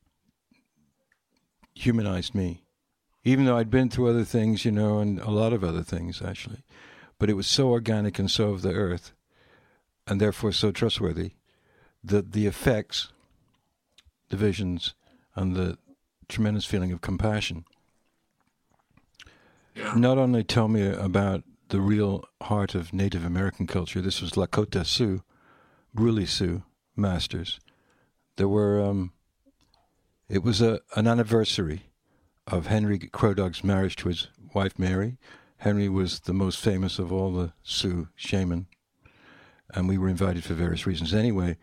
humanized 1.73 2.35
me, 2.35 2.63
even 3.23 3.45
though 3.45 3.57
I'd 3.57 3.71
been 3.71 3.89
through 3.89 4.09
other 4.09 4.25
things, 4.25 4.65
you 4.65 4.71
know, 4.71 4.99
and 4.99 5.19
a 5.19 5.31
lot 5.31 5.53
of 5.53 5.63
other 5.63 5.83
things 5.83 6.21
actually, 6.21 6.63
but 7.21 7.29
it 7.29 7.35
was 7.35 7.45
so 7.45 7.69
organic 7.69 8.17
and 8.17 8.31
so 8.31 8.49
of 8.49 8.63
the 8.63 8.73
earth, 8.73 9.13
and 10.07 10.19
therefore 10.19 10.51
so 10.51 10.71
trustworthy, 10.71 11.33
that 12.03 12.31
the 12.31 12.47
effects, 12.47 13.11
the 14.29 14.35
visions, 14.35 14.95
and 15.35 15.55
the 15.55 15.77
tremendous 16.27 16.65
feeling 16.65 16.91
of 16.91 16.99
compassion 16.99 17.63
yeah. 19.75 19.93
not 19.93 20.17
only 20.17 20.43
tell 20.43 20.67
me 20.67 20.87
about 20.87 21.43
the 21.67 21.79
real 21.79 22.25
heart 22.41 22.73
of 22.73 22.91
Native 22.91 23.23
American 23.23 23.67
culture. 23.67 24.01
This 24.01 24.19
was 24.19 24.31
Lakota 24.31 24.83
Sioux, 24.83 25.21
Brule 25.93 26.25
Sioux 26.25 26.63
masters. 26.95 27.59
There 28.37 28.47
were. 28.47 28.81
Um, 28.81 29.11
it 30.27 30.41
was 30.41 30.59
a 30.59 30.79
an 30.95 31.05
anniversary 31.05 31.83
of 32.47 32.65
Henry 32.65 32.97
Crow 32.97 33.35
Dog's 33.35 33.63
marriage 33.63 33.95
to 33.97 34.09
his 34.09 34.27
wife 34.55 34.79
Mary. 34.79 35.19
Henry 35.61 35.87
was 35.87 36.21
the 36.21 36.33
most 36.33 36.59
famous 36.59 36.97
of 36.97 37.11
all 37.11 37.31
the 37.31 37.53
Sioux 37.61 38.07
shaman, 38.15 38.65
and 39.75 39.87
we 39.87 39.95
were 39.95 40.09
invited 40.09 40.43
for 40.43 40.55
various 40.55 40.87
reasons. 40.87 41.13
Anyway, 41.13 41.55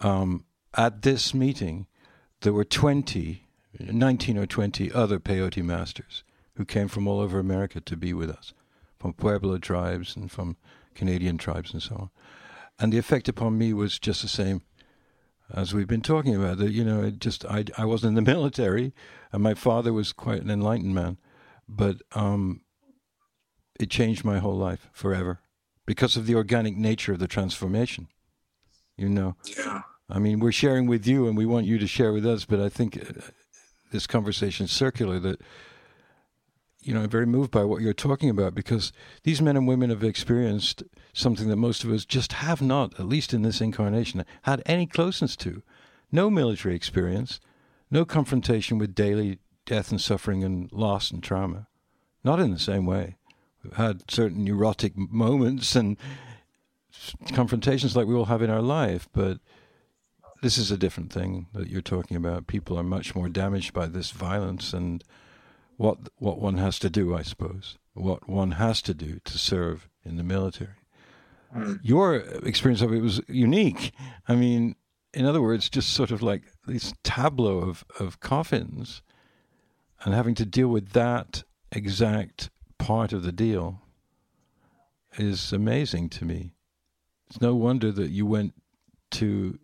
um, 0.00 0.44
at 0.74 1.00
this 1.00 1.32
meeting, 1.32 1.86
there 2.42 2.52
were 2.52 2.66
20, 2.66 3.48
19 3.78 4.36
or 4.36 4.44
20 4.44 4.92
other 4.92 5.18
peyote 5.18 5.62
masters 5.62 6.22
who 6.56 6.66
came 6.66 6.86
from 6.86 7.08
all 7.08 7.18
over 7.18 7.38
America 7.38 7.80
to 7.80 7.96
be 7.96 8.12
with 8.12 8.28
us, 8.28 8.52
from 8.98 9.14
Pueblo 9.14 9.56
tribes 9.56 10.16
and 10.16 10.30
from 10.30 10.58
Canadian 10.94 11.38
tribes 11.38 11.72
and 11.72 11.82
so 11.82 11.94
on. 11.94 12.10
And 12.78 12.92
the 12.92 12.98
effect 12.98 13.26
upon 13.26 13.56
me 13.56 13.72
was 13.72 13.98
just 13.98 14.20
the 14.20 14.28
same 14.28 14.60
as 15.50 15.72
we've 15.72 15.88
been 15.88 16.02
talking 16.02 16.36
about. 16.36 16.58
That 16.58 16.72
you 16.72 16.84
know, 16.84 17.04
it 17.04 17.18
just 17.18 17.46
I 17.46 17.64
I 17.78 17.86
wasn't 17.86 18.18
in 18.18 18.22
the 18.22 18.32
military, 18.34 18.92
and 19.32 19.42
my 19.42 19.54
father 19.54 19.94
was 19.94 20.12
quite 20.12 20.42
an 20.42 20.50
enlightened 20.50 20.94
man, 20.94 21.16
but 21.66 22.02
um, 22.12 22.60
it 23.80 23.90
changed 23.90 24.24
my 24.24 24.38
whole 24.38 24.56
life 24.56 24.88
forever 24.92 25.40
because 25.86 26.16
of 26.16 26.26
the 26.26 26.34
organic 26.34 26.76
nature 26.76 27.12
of 27.12 27.18
the 27.18 27.28
transformation. 27.28 28.08
You 28.96 29.08
know. 29.08 29.36
Yeah. 29.56 29.82
I 30.08 30.18
mean, 30.18 30.40
we're 30.40 30.52
sharing 30.52 30.86
with 30.86 31.06
you, 31.06 31.26
and 31.28 31.36
we 31.36 31.46
want 31.46 31.66
you 31.66 31.78
to 31.78 31.86
share 31.86 32.12
with 32.12 32.26
us. 32.26 32.44
But 32.44 32.60
I 32.60 32.68
think 32.68 32.96
uh, 32.96 33.22
this 33.92 34.06
conversation 34.06 34.64
is 34.64 34.72
circular. 34.72 35.18
That 35.18 35.40
you 36.82 36.94
know, 36.94 37.02
I'm 37.02 37.10
very 37.10 37.26
moved 37.26 37.50
by 37.50 37.64
what 37.64 37.82
you're 37.82 37.92
talking 37.92 38.30
about 38.30 38.54
because 38.54 38.92
these 39.24 39.42
men 39.42 39.56
and 39.56 39.68
women 39.68 39.90
have 39.90 40.02
experienced 40.02 40.82
something 41.12 41.48
that 41.48 41.56
most 41.56 41.84
of 41.84 41.90
us 41.90 42.04
just 42.04 42.34
have 42.34 42.62
not, 42.62 42.98
at 42.98 43.06
least 43.06 43.34
in 43.34 43.42
this 43.42 43.60
incarnation, 43.60 44.24
had 44.42 44.62
any 44.66 44.86
closeness 44.86 45.36
to. 45.36 45.62
No 46.10 46.30
military 46.30 46.74
experience, 46.74 47.40
no 47.90 48.04
confrontation 48.04 48.78
with 48.78 48.94
daily 48.94 49.38
death 49.66 49.90
and 49.90 50.00
suffering 50.00 50.42
and 50.42 50.72
loss 50.72 51.10
and 51.10 51.22
trauma. 51.22 51.68
Not 52.24 52.40
in 52.40 52.50
the 52.50 52.58
same 52.58 52.86
way. 52.86 53.16
We've 53.62 53.74
had 53.74 54.10
certain 54.10 54.44
neurotic 54.44 54.96
moments 54.96 55.76
and 55.76 55.96
confrontations 57.32 57.96
like 57.96 58.06
we 58.06 58.14
all 58.14 58.26
have 58.26 58.42
in 58.42 58.50
our 58.50 58.62
life, 58.62 59.08
but 59.12 59.38
this 60.42 60.56
is 60.56 60.70
a 60.70 60.78
different 60.78 61.12
thing 61.12 61.46
that 61.52 61.68
you're 61.68 61.82
talking 61.82 62.16
about. 62.16 62.46
People 62.46 62.78
are 62.78 62.82
much 62.82 63.14
more 63.14 63.28
damaged 63.28 63.72
by 63.72 63.86
this 63.86 64.10
violence 64.10 64.72
and 64.72 65.04
what 65.76 65.98
what 66.16 66.38
one 66.38 66.58
has 66.58 66.78
to 66.78 66.90
do, 66.90 67.14
I 67.14 67.22
suppose, 67.22 67.78
what 67.94 68.28
one 68.28 68.52
has 68.52 68.82
to 68.82 68.94
do 68.94 69.18
to 69.24 69.38
serve 69.38 69.88
in 70.04 70.16
the 70.16 70.22
military. 70.22 70.74
Mm. 71.54 71.80
Your 71.82 72.16
experience 72.16 72.82
of 72.82 72.92
it 72.92 73.00
was 73.00 73.20
unique. 73.28 73.92
I 74.28 74.36
mean, 74.36 74.76
in 75.12 75.26
other 75.26 75.42
words, 75.42 75.68
just 75.68 75.90
sort 75.90 76.10
of 76.10 76.22
like 76.22 76.42
this 76.66 76.92
tableau 77.02 77.58
of, 77.58 77.84
of 77.98 78.20
coffins 78.20 79.02
and 80.04 80.14
having 80.14 80.34
to 80.36 80.46
deal 80.46 80.68
with 80.68 80.90
that 80.90 81.42
exact 81.72 82.50
part 82.80 83.12
of 83.12 83.22
the 83.22 83.32
deal 83.32 83.82
is 85.16 85.52
amazing 85.52 86.08
to 86.08 86.24
me. 86.24 86.54
It's 87.28 87.40
no 87.40 87.54
wonder 87.54 87.92
that 87.92 88.10
you 88.10 88.26
went 88.26 88.54
to 89.12 89.58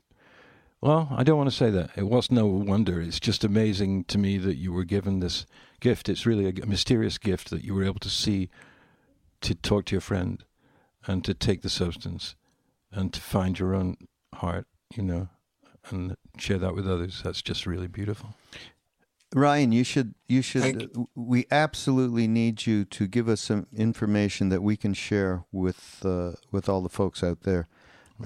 well, 0.83 1.09
I 1.11 1.25
don't 1.25 1.39
want 1.39 1.51
to 1.51 1.57
say 1.57 1.71
that. 1.71 1.91
It 1.97 2.07
was 2.07 2.31
no 2.31 2.47
wonder. 2.47 3.01
It's 3.01 3.19
just 3.19 3.43
amazing 3.43 4.05
to 4.05 4.19
me 4.19 4.37
that 4.39 4.57
you 4.57 4.73
were 4.73 4.85
given 4.85 5.19
this 5.19 5.47
gift. 5.81 6.09
It's 6.09 6.27
really 6.27 6.47
a, 6.47 6.67
mysterious 6.67 7.17
gift 7.17 7.51
that 7.51 7.65
you 7.65 7.75
were 7.75 7.83
able 7.83 7.99
to 8.01 8.11
see, 8.11 8.51
to 9.41 9.55
talk 9.55 9.87
to 9.87 9.95
your 9.95 10.03
friend, 10.03 10.45
and 11.07 11.25
to 11.25 11.33
take 11.33 11.63
the 11.63 11.71
substance, 11.71 12.37
and 12.93 13.13
to 13.15 13.21
find 13.21 13.59
your 13.59 13.75
own 13.75 13.97
heart, 14.35 14.67
you 14.95 15.03
know, 15.03 15.29
and 15.89 16.15
share 16.37 16.59
that 16.59 16.75
with 16.75 16.89
others. 16.89 17.23
That's 17.25 17.43
just 17.43 17.67
really 17.67 17.89
beautiful. 17.89 18.35
Ryan, 19.35 19.73
you 19.73 19.85
should 19.85 20.15
you 20.29 20.43
should 20.43 20.63
Thank 20.63 21.09
we 21.15 21.47
absolutely 21.51 22.27
need 22.29 22.67
you 22.67 22.85
to 22.87 23.07
give 23.07 23.29
us 23.29 23.41
some 23.41 23.67
information 23.77 24.49
that 24.51 24.63
we 24.63 24.77
can 24.77 24.95
share 24.95 25.45
with 25.53 26.01
uh, 26.05 26.33
with 26.53 26.69
all 26.69 26.81
the 26.81 26.89
folks 26.89 27.23
out 27.23 27.43
there 27.43 27.69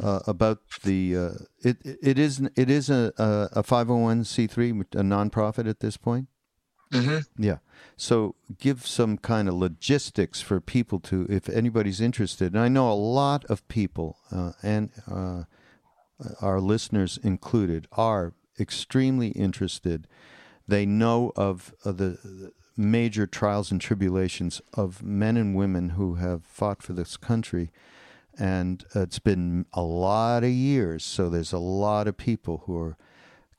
uh, 0.03 0.21
about 0.27 0.59
the 0.85 1.17
uh, 1.17 1.31
it 1.63 1.79
it 1.85 2.19
is 2.19 2.41
it 2.57 2.71
is 2.71 2.91
a 2.91 3.13
a 3.19 3.63
five 3.63 3.89
hundred 3.89 4.03
one 4.03 4.25
c 4.25 4.47
three 4.47 4.71
a 4.71 5.03
nonprofit 5.03 5.69
at 5.69 5.81
this 5.81 5.97
point. 5.97 6.29
hmm 6.93 7.19
Yeah. 7.39 7.59
So 7.97 8.35
give 8.59 8.87
some 8.87 9.19
kind 9.19 9.49
of 9.49 9.55
logistics 9.55 10.41
for 10.41 10.61
people 10.61 11.01
to, 11.01 11.27
if 11.29 11.49
anybody's 11.49 12.01
interested. 12.01 12.55
And 12.55 12.63
I 12.63 12.69
know 12.69 12.91
a 12.91 12.95
lot 12.95 13.45
of 13.47 13.67
people, 13.69 14.19
uh, 14.33 14.53
and 14.63 14.91
uh, 15.11 15.45
our 16.41 16.61
listeners 16.61 17.19
included, 17.23 17.87
are 17.93 18.33
extremely 18.59 19.29
interested. 19.29 20.07
They 20.71 20.87
know 20.87 21.33
of, 21.37 21.75
uh, 21.85 21.91
of 21.91 21.97
the 21.99 22.53
major 22.77 23.27
trials 23.27 23.71
and 23.71 23.81
tribulations 23.81 24.63
of 24.75 25.03
men 25.03 25.37
and 25.37 25.55
women 25.55 25.91
who 25.91 26.15
have 26.15 26.45
fought 26.45 26.83
for 26.83 26.93
this 26.93 27.17
country. 27.17 27.71
And 28.39 28.85
it's 28.95 29.19
been 29.19 29.67
a 29.73 29.83
lot 29.83 30.45
of 30.45 30.51
years. 30.51 31.05
So 31.05 31.29
there's 31.29 31.53
a 31.53 31.59
lot 31.59 32.09
of 32.09 32.17
people 32.17 32.63
who 32.65 32.79
are 32.79 32.97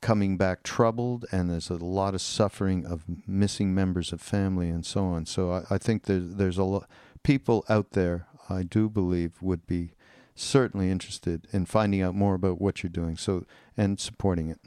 coming 0.00 0.36
back 0.36 0.62
troubled, 0.62 1.24
and 1.30 1.48
there's 1.48 1.70
a 1.70 1.74
lot 1.76 2.14
of 2.14 2.20
suffering 2.20 2.84
of 2.84 3.04
missing 3.26 3.74
members 3.74 4.12
of 4.12 4.20
family 4.20 4.68
and 4.68 4.84
so 4.84 5.04
on. 5.04 5.26
So 5.26 5.52
I, 5.52 5.74
I 5.74 5.78
think 5.78 6.04
there's 6.04 6.34
there's 6.34 6.58
a 6.58 6.64
lot 6.64 6.88
people 7.22 7.64
out 7.68 7.92
there. 7.92 8.26
I 8.50 8.64
do 8.64 8.90
believe 8.90 9.40
would 9.40 9.66
be 9.66 9.94
certainly 10.34 10.90
interested 10.90 11.46
in 11.52 11.66
finding 11.66 12.02
out 12.02 12.14
more 12.14 12.34
about 12.34 12.60
what 12.60 12.82
you're 12.82 12.90
doing. 12.90 13.16
So 13.16 13.44
and 13.76 14.00
supporting 14.00 14.48
it. 14.48 14.58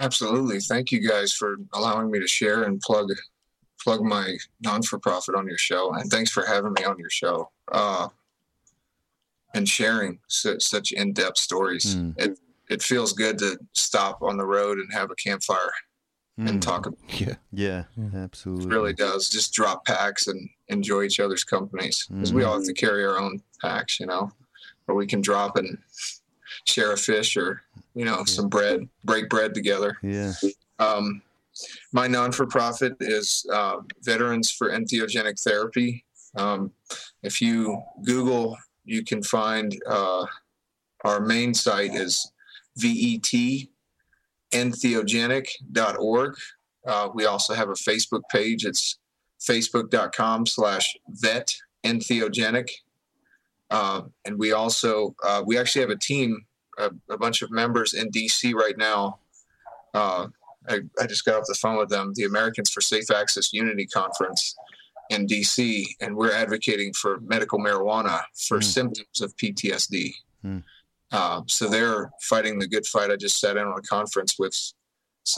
Absolutely. 0.00 0.60
Thank 0.60 0.90
you 0.92 1.06
guys 1.08 1.32
for 1.32 1.56
allowing 1.72 2.10
me 2.10 2.18
to 2.20 2.26
share 2.28 2.64
and 2.64 2.80
plug 2.80 3.10
plug 3.82 4.02
my 4.02 4.36
non 4.62 4.82
for 4.82 4.98
profit 4.98 5.34
on 5.34 5.46
your 5.46 5.58
show. 5.58 5.92
And 5.94 6.10
thanks 6.10 6.30
for 6.30 6.44
having 6.46 6.72
me 6.72 6.84
on 6.84 6.98
your 6.98 7.10
show. 7.10 7.50
Uh, 7.70 8.08
and 9.54 9.68
sharing 9.68 10.18
su- 10.28 10.58
such 10.58 10.92
in 10.92 11.12
depth 11.12 11.38
stories. 11.38 11.94
Mm. 11.96 12.14
It 12.18 12.38
it 12.70 12.82
feels 12.82 13.12
good 13.12 13.38
to 13.38 13.58
stop 13.74 14.22
on 14.22 14.36
the 14.38 14.46
road 14.46 14.78
and 14.78 14.92
have 14.92 15.10
a 15.10 15.14
campfire 15.16 15.70
Mm. 16.40 16.48
and 16.48 16.62
talk. 16.62 16.86
It 17.08 17.20
Yeah. 17.20 17.34
Yeah, 17.52 17.84
absolutely. 18.16 18.66
really 18.66 18.92
does. 18.92 19.28
Just 19.28 19.52
drop 19.52 19.84
packs 19.86 20.26
and 20.26 20.50
enjoy 20.66 21.04
each 21.04 21.20
other's 21.20 21.44
companies 21.44 22.06
because 22.08 22.32
we 22.32 22.42
all 22.42 22.54
have 22.54 22.64
to 22.64 22.72
carry 22.74 23.04
our 23.06 23.18
own 23.20 23.40
packs, 23.60 24.00
you 24.00 24.06
know, 24.06 24.32
or 24.88 24.96
we 24.96 25.06
can 25.06 25.20
drop 25.20 25.56
and 25.56 25.78
share 26.66 26.92
a 26.92 26.96
fish 26.96 27.36
or 27.36 27.62
you 27.94 28.04
know 28.04 28.24
some 28.24 28.48
bread, 28.48 28.88
break 29.04 29.28
bread 29.28 29.54
together. 29.54 29.96
Yeah. 30.02 30.32
Um, 30.78 31.22
my 31.92 32.06
non 32.06 32.32
for 32.32 32.46
profit 32.46 32.96
is 33.00 33.46
uh, 33.52 33.76
Veterans 34.02 34.50
for 34.50 34.70
Entheogenic 34.70 35.40
Therapy. 35.42 36.04
Um, 36.36 36.72
if 37.22 37.40
you 37.40 37.80
Google, 38.04 38.56
you 38.84 39.04
can 39.04 39.22
find 39.22 39.76
uh, 39.86 40.26
our 41.04 41.20
main 41.20 41.54
site 41.54 41.94
is 41.94 42.30
VET 42.76 43.68
entheogenic.org. 44.52 46.36
Uh, 46.86 47.08
we 47.14 47.26
also 47.26 47.54
have 47.54 47.68
a 47.68 47.74
Facebook 47.74 48.22
page. 48.30 48.64
It's 48.64 48.98
facebook.com 49.40 50.46
slash 50.46 50.96
vet 51.08 51.52
entheogenic. 51.84 52.68
Uh, 53.74 54.02
and 54.24 54.38
we 54.38 54.52
also, 54.52 55.14
uh, 55.26 55.42
we 55.44 55.58
actually 55.58 55.80
have 55.80 55.90
a 55.90 55.98
team, 55.98 56.44
a, 56.78 56.90
a 57.10 57.18
bunch 57.18 57.42
of 57.42 57.50
members 57.50 57.92
in 57.94 58.08
DC 58.10 58.54
right 58.54 58.78
now. 58.78 59.18
Uh, 59.92 60.28
I, 60.68 60.80
I 61.00 61.06
just 61.06 61.24
got 61.24 61.40
off 61.40 61.46
the 61.48 61.54
phone 61.54 61.76
with 61.78 61.88
them, 61.88 62.12
the 62.14 62.24
Americans 62.24 62.70
for 62.70 62.80
Safe 62.80 63.10
Access 63.10 63.52
Unity 63.52 63.86
Conference 63.86 64.54
in 65.10 65.26
DC, 65.26 65.86
and 66.00 66.16
we're 66.16 66.32
advocating 66.32 66.92
for 66.94 67.18
medical 67.20 67.58
marijuana 67.58 68.20
for 68.46 68.58
Mm. 68.60 68.64
symptoms 68.64 69.20
of 69.20 69.36
PTSD. 69.36 70.12
Mm. 70.44 70.62
Uh, 71.12 71.42
so 71.46 71.68
they're 71.68 72.10
fighting 72.22 72.58
the 72.58 72.68
good 72.74 72.86
fight. 72.86 73.10
I 73.10 73.16
just 73.16 73.38
sat 73.40 73.56
in 73.56 73.66
on 73.66 73.78
a 73.78 73.82
conference 73.82 74.38
with 74.38 74.56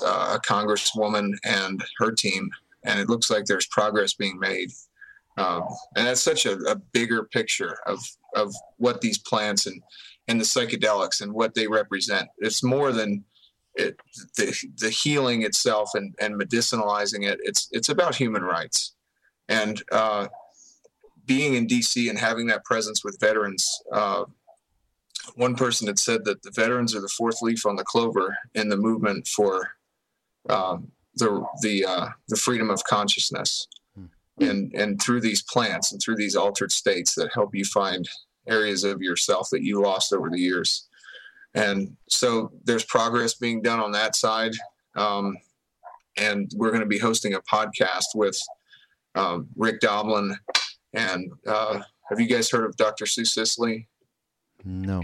uh, 0.04 0.36
a 0.36 0.40
congresswoman 0.52 1.32
and 1.44 1.82
her 2.00 2.12
team, 2.12 2.50
and 2.84 3.00
it 3.00 3.08
looks 3.08 3.30
like 3.30 3.46
there's 3.46 3.66
progress 3.66 4.12
being 4.14 4.38
made. 4.38 4.70
Um, 5.36 5.64
and 5.96 6.06
that's 6.06 6.22
such 6.22 6.46
a, 6.46 6.56
a 6.70 6.76
bigger 6.76 7.24
picture 7.24 7.76
of 7.86 8.00
of 8.34 8.54
what 8.78 9.00
these 9.00 9.18
plants 9.18 9.66
and 9.66 9.82
and 10.28 10.40
the 10.40 10.44
psychedelics 10.44 11.20
and 11.20 11.32
what 11.32 11.54
they 11.54 11.66
represent. 11.66 12.28
It's 12.38 12.62
more 12.62 12.92
than 12.92 13.24
it, 13.74 13.96
the 14.36 14.54
the 14.78 14.90
healing 14.90 15.42
itself 15.42 15.90
and 15.94 16.14
and 16.20 16.40
medicinalizing 16.40 17.26
it. 17.26 17.38
It's 17.42 17.68
it's 17.72 17.90
about 17.90 18.14
human 18.14 18.42
rights, 18.42 18.94
and 19.48 19.82
uh, 19.92 20.28
being 21.26 21.54
in 21.54 21.66
DC 21.66 22.08
and 22.08 22.18
having 22.18 22.46
that 22.46 22.64
presence 22.64 23.04
with 23.04 23.18
veterans. 23.20 23.66
Uh, 23.92 24.24
one 25.34 25.56
person 25.56 25.88
had 25.88 25.98
said 25.98 26.24
that 26.24 26.42
the 26.42 26.52
veterans 26.52 26.94
are 26.94 27.00
the 27.00 27.08
fourth 27.08 27.42
leaf 27.42 27.66
on 27.66 27.74
the 27.74 27.84
clover 27.84 28.36
in 28.54 28.68
the 28.68 28.76
movement 28.76 29.26
for 29.26 29.72
um, 30.48 30.92
the 31.16 31.44
the 31.62 31.84
uh, 31.84 32.08
the 32.28 32.36
freedom 32.36 32.70
of 32.70 32.84
consciousness, 32.84 33.66
and 34.40 34.72
and 34.74 35.00
through 35.00 35.20
these 35.20 35.42
plants 35.42 35.92
and 35.92 36.00
through 36.00 36.16
these 36.16 36.36
altered 36.36 36.72
states 36.72 37.14
that 37.14 37.32
help 37.32 37.54
you 37.54 37.64
find 37.64 38.08
areas 38.46 38.84
of 38.84 39.00
yourself 39.00 39.48
that 39.50 39.62
you 39.62 39.80
lost 39.80 40.12
over 40.12 40.30
the 40.30 40.40
years. 40.40 40.88
And 41.54 41.96
so 42.08 42.52
there's 42.64 42.84
progress 42.84 43.34
being 43.34 43.62
done 43.62 43.80
on 43.80 43.92
that 43.92 44.14
side. 44.14 44.52
Um, 44.94 45.36
and 46.16 46.50
we're 46.54 46.70
going 46.70 46.82
to 46.82 46.86
be 46.86 46.98
hosting 46.98 47.34
a 47.34 47.40
podcast 47.40 48.14
with 48.14 48.38
um, 49.14 49.48
Rick 49.56 49.80
Doblin. 49.80 50.36
And 50.92 51.32
uh, 51.46 51.80
have 52.08 52.20
you 52.20 52.26
guys 52.26 52.50
heard 52.50 52.64
of 52.64 52.76
Dr. 52.76 53.06
Sue 53.06 53.24
Sisley? 53.24 53.88
No. 54.64 55.02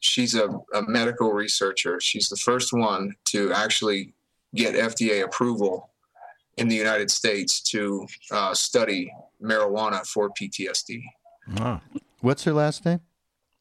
She's 0.00 0.34
a, 0.34 0.48
a 0.74 0.82
medical 0.82 1.32
researcher. 1.32 1.98
She's 2.00 2.28
the 2.28 2.36
first 2.36 2.72
one 2.72 3.14
to 3.26 3.52
actually 3.52 4.14
get 4.54 4.74
FDA 4.74 5.24
approval 5.24 5.90
in 6.58 6.68
the 6.68 6.76
United 6.76 7.10
States 7.10 7.60
to 7.62 8.06
uh, 8.30 8.54
study 8.54 9.12
marijuana 9.42 10.06
for 10.06 10.30
PTSD. 10.30 11.02
Ah. 11.58 11.80
What's 12.20 12.44
her 12.44 12.52
last 12.52 12.84
name? 12.84 13.00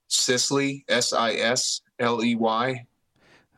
Sisley, 0.08 0.84
S 0.90 1.14
I 1.14 1.34
S 1.34 1.82
L 2.00 2.24
E 2.24 2.36
Y. 2.36 2.86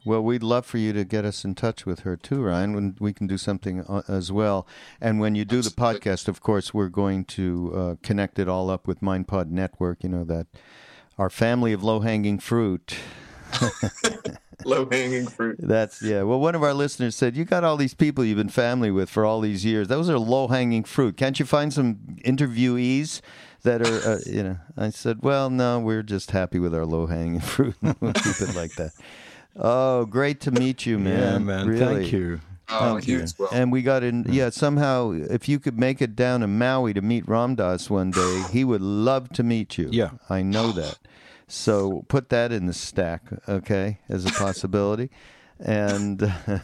Well, 0.06 0.24
we'd 0.24 0.44
love 0.44 0.66
for 0.66 0.78
you 0.78 0.94
to 0.94 1.04
get 1.04 1.26
us 1.26 1.44
in 1.44 1.56
touch 1.56 1.86
with 1.86 2.02
her 2.02 2.16
too, 2.16 2.42
Ryan. 2.42 2.74
When 2.74 2.96
we 3.00 3.14
can 3.14 3.28
do 3.28 3.38
something 3.38 3.82
uh, 3.82 4.02
as 4.08 4.32
well. 4.32 4.66
And 5.02 5.20
when 5.20 5.36
you 5.36 5.46
do 5.46 5.62
the 5.62 5.70
podcast, 5.70 6.28
of 6.28 6.42
course, 6.42 6.74
we're 6.74 6.90
going 6.90 7.26
to 7.26 7.74
uh, 7.76 7.96
connect 8.02 8.40
it 8.40 8.48
all 8.48 8.70
up 8.70 8.88
with 8.88 9.02
MindPod 9.02 9.50
Network. 9.50 10.04
You 10.04 10.10
know 10.10 10.24
that 10.24 10.48
our 11.18 11.30
family 11.30 11.74
of 11.74 11.84
low 11.84 12.00
hanging 12.00 12.40
fruit. 12.40 12.96
Low 14.66 14.88
hanging 14.89 15.28
fruit. 15.28 15.58
That's 15.60 16.02
yeah. 16.02 16.24
Well, 16.24 16.39
one 16.39 16.54
of 16.54 16.64
our 16.64 16.74
listeners 16.74 17.16
said, 17.16 17.38
"You 17.38 17.45
got 17.45 17.64
all 17.64 17.78
these 17.78 17.93
people 17.93 18.26
you've 18.26 18.38
been 18.38 18.50
family 18.50 18.91
with 18.91 19.10
for 19.10 19.26
all 19.26 19.39
these 19.39 19.64
years. 19.64 19.88
Those 19.88 20.10
are 20.10 20.20
low 20.20 20.50
hanging 20.50 20.84
fruit. 20.84 21.16
Can't 21.16 21.39
you 21.39 21.45
find 21.45 21.74
some 21.74 21.95
interviewees 22.26 23.22
that 23.64 23.82
are, 23.82 24.12
uh, 24.14 24.20
you 24.26 24.43
know?" 24.43 24.58
I 24.78 24.89
said, 24.89 25.20
"Well, 25.22 25.50
no, 25.50 25.80
we're 25.80 26.04
just 26.04 26.32
happy 26.32 26.60
with 26.60 26.76
our 26.76 26.86
low 26.86 27.06
hanging 27.08 27.39
fruit. 27.39 27.76
we'll 27.82 28.14
keep 28.14 28.41
it 28.41 28.54
like 28.54 28.74
that." 28.76 28.91
Oh, 29.56 30.06
great 30.06 30.41
to 30.41 30.52
meet 30.52 30.86
you, 30.86 31.00
man. 31.00 31.20
Yeah, 31.20 31.38
man. 31.39 31.68
Really. 31.68 31.80
Thank 31.80 32.12
you. 32.12 32.41
Oh, 32.72 32.93
Thank 32.93 33.08
you 33.08 33.18
you. 33.18 33.24
as 33.24 33.38
well. 33.39 33.50
And 33.52 33.72
we 33.72 33.82
got 33.82 34.04
in, 34.04 34.26
yeah, 34.30 34.52
somehow, 34.52 35.12
if 35.12 35.50
you 35.50 35.60
could 35.60 35.80
make 35.80 36.02
it 36.02 36.16
down 36.16 36.41
to 36.41 36.47
Maui 36.47 36.93
to 36.93 37.02
meet 37.02 37.28
Ram 37.28 37.56
Dass 37.56 37.89
one 37.89 38.12
day, 38.12 38.43
he 38.52 38.64
would 38.64 38.82
love 38.82 39.30
to 39.30 39.43
meet 39.43 39.78
you. 39.78 39.89
Yeah. 39.91 40.12
I 40.30 40.43
know 40.43 40.72
that. 40.74 41.00
So 41.50 42.06
put 42.08 42.30
that 42.30 42.52
in 42.52 42.68
the 42.68 42.74
stack, 42.74 43.24
okay, 43.47 44.00
as 44.08 44.26
a 44.26 44.32
possibility. 44.32 45.10
and. 45.60 46.34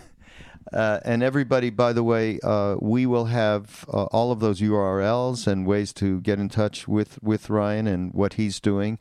Uh, 0.73 0.99
and 1.05 1.21
everybody, 1.21 1.69
by 1.69 1.93
the 1.93 2.03
way, 2.03 2.39
uh, 2.43 2.75
we 2.81 3.05
will 3.05 3.25
have 3.25 3.85
uh, 3.87 4.05
all 4.05 4.31
of 4.31 4.39
those 4.39 4.61
URLs 4.61 5.45
and 5.45 5.67
ways 5.67 5.93
to 5.93 6.19
get 6.21 6.39
in 6.39 6.49
touch 6.49 6.87
with, 6.87 7.21
with 7.21 7.51
Ryan 7.51 7.85
and 7.85 8.11
what 8.15 8.33
he's 8.33 8.59
doing 8.59 8.97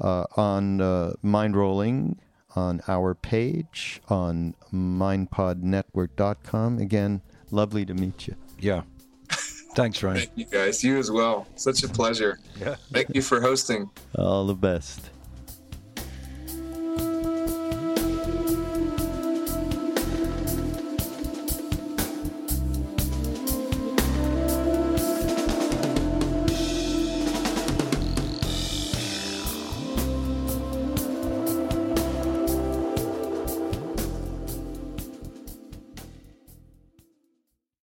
uh, 0.00 0.24
on 0.38 0.80
uh, 0.80 1.12
Mind 1.20 1.54
Rolling 1.54 2.18
on 2.56 2.80
our 2.88 3.14
page 3.14 4.00
on 4.08 4.54
mindpodnetwork.com. 4.72 6.78
Again, 6.78 7.20
lovely 7.50 7.84
to 7.84 7.92
meet 7.94 8.26
you. 8.26 8.34
Yeah. 8.58 8.82
Thanks, 9.74 10.02
Ryan. 10.02 10.18
Thank 10.18 10.30
you 10.34 10.44
guys. 10.44 10.84
You 10.84 10.98
as 10.98 11.10
well. 11.10 11.46
Such 11.56 11.82
a 11.82 11.88
pleasure. 11.88 12.38
Yeah. 12.60 12.76
Thank 12.92 13.14
you 13.14 13.22
for 13.22 13.40
hosting. 13.40 13.88
All 14.18 14.46
the 14.46 14.54
best. 14.54 15.08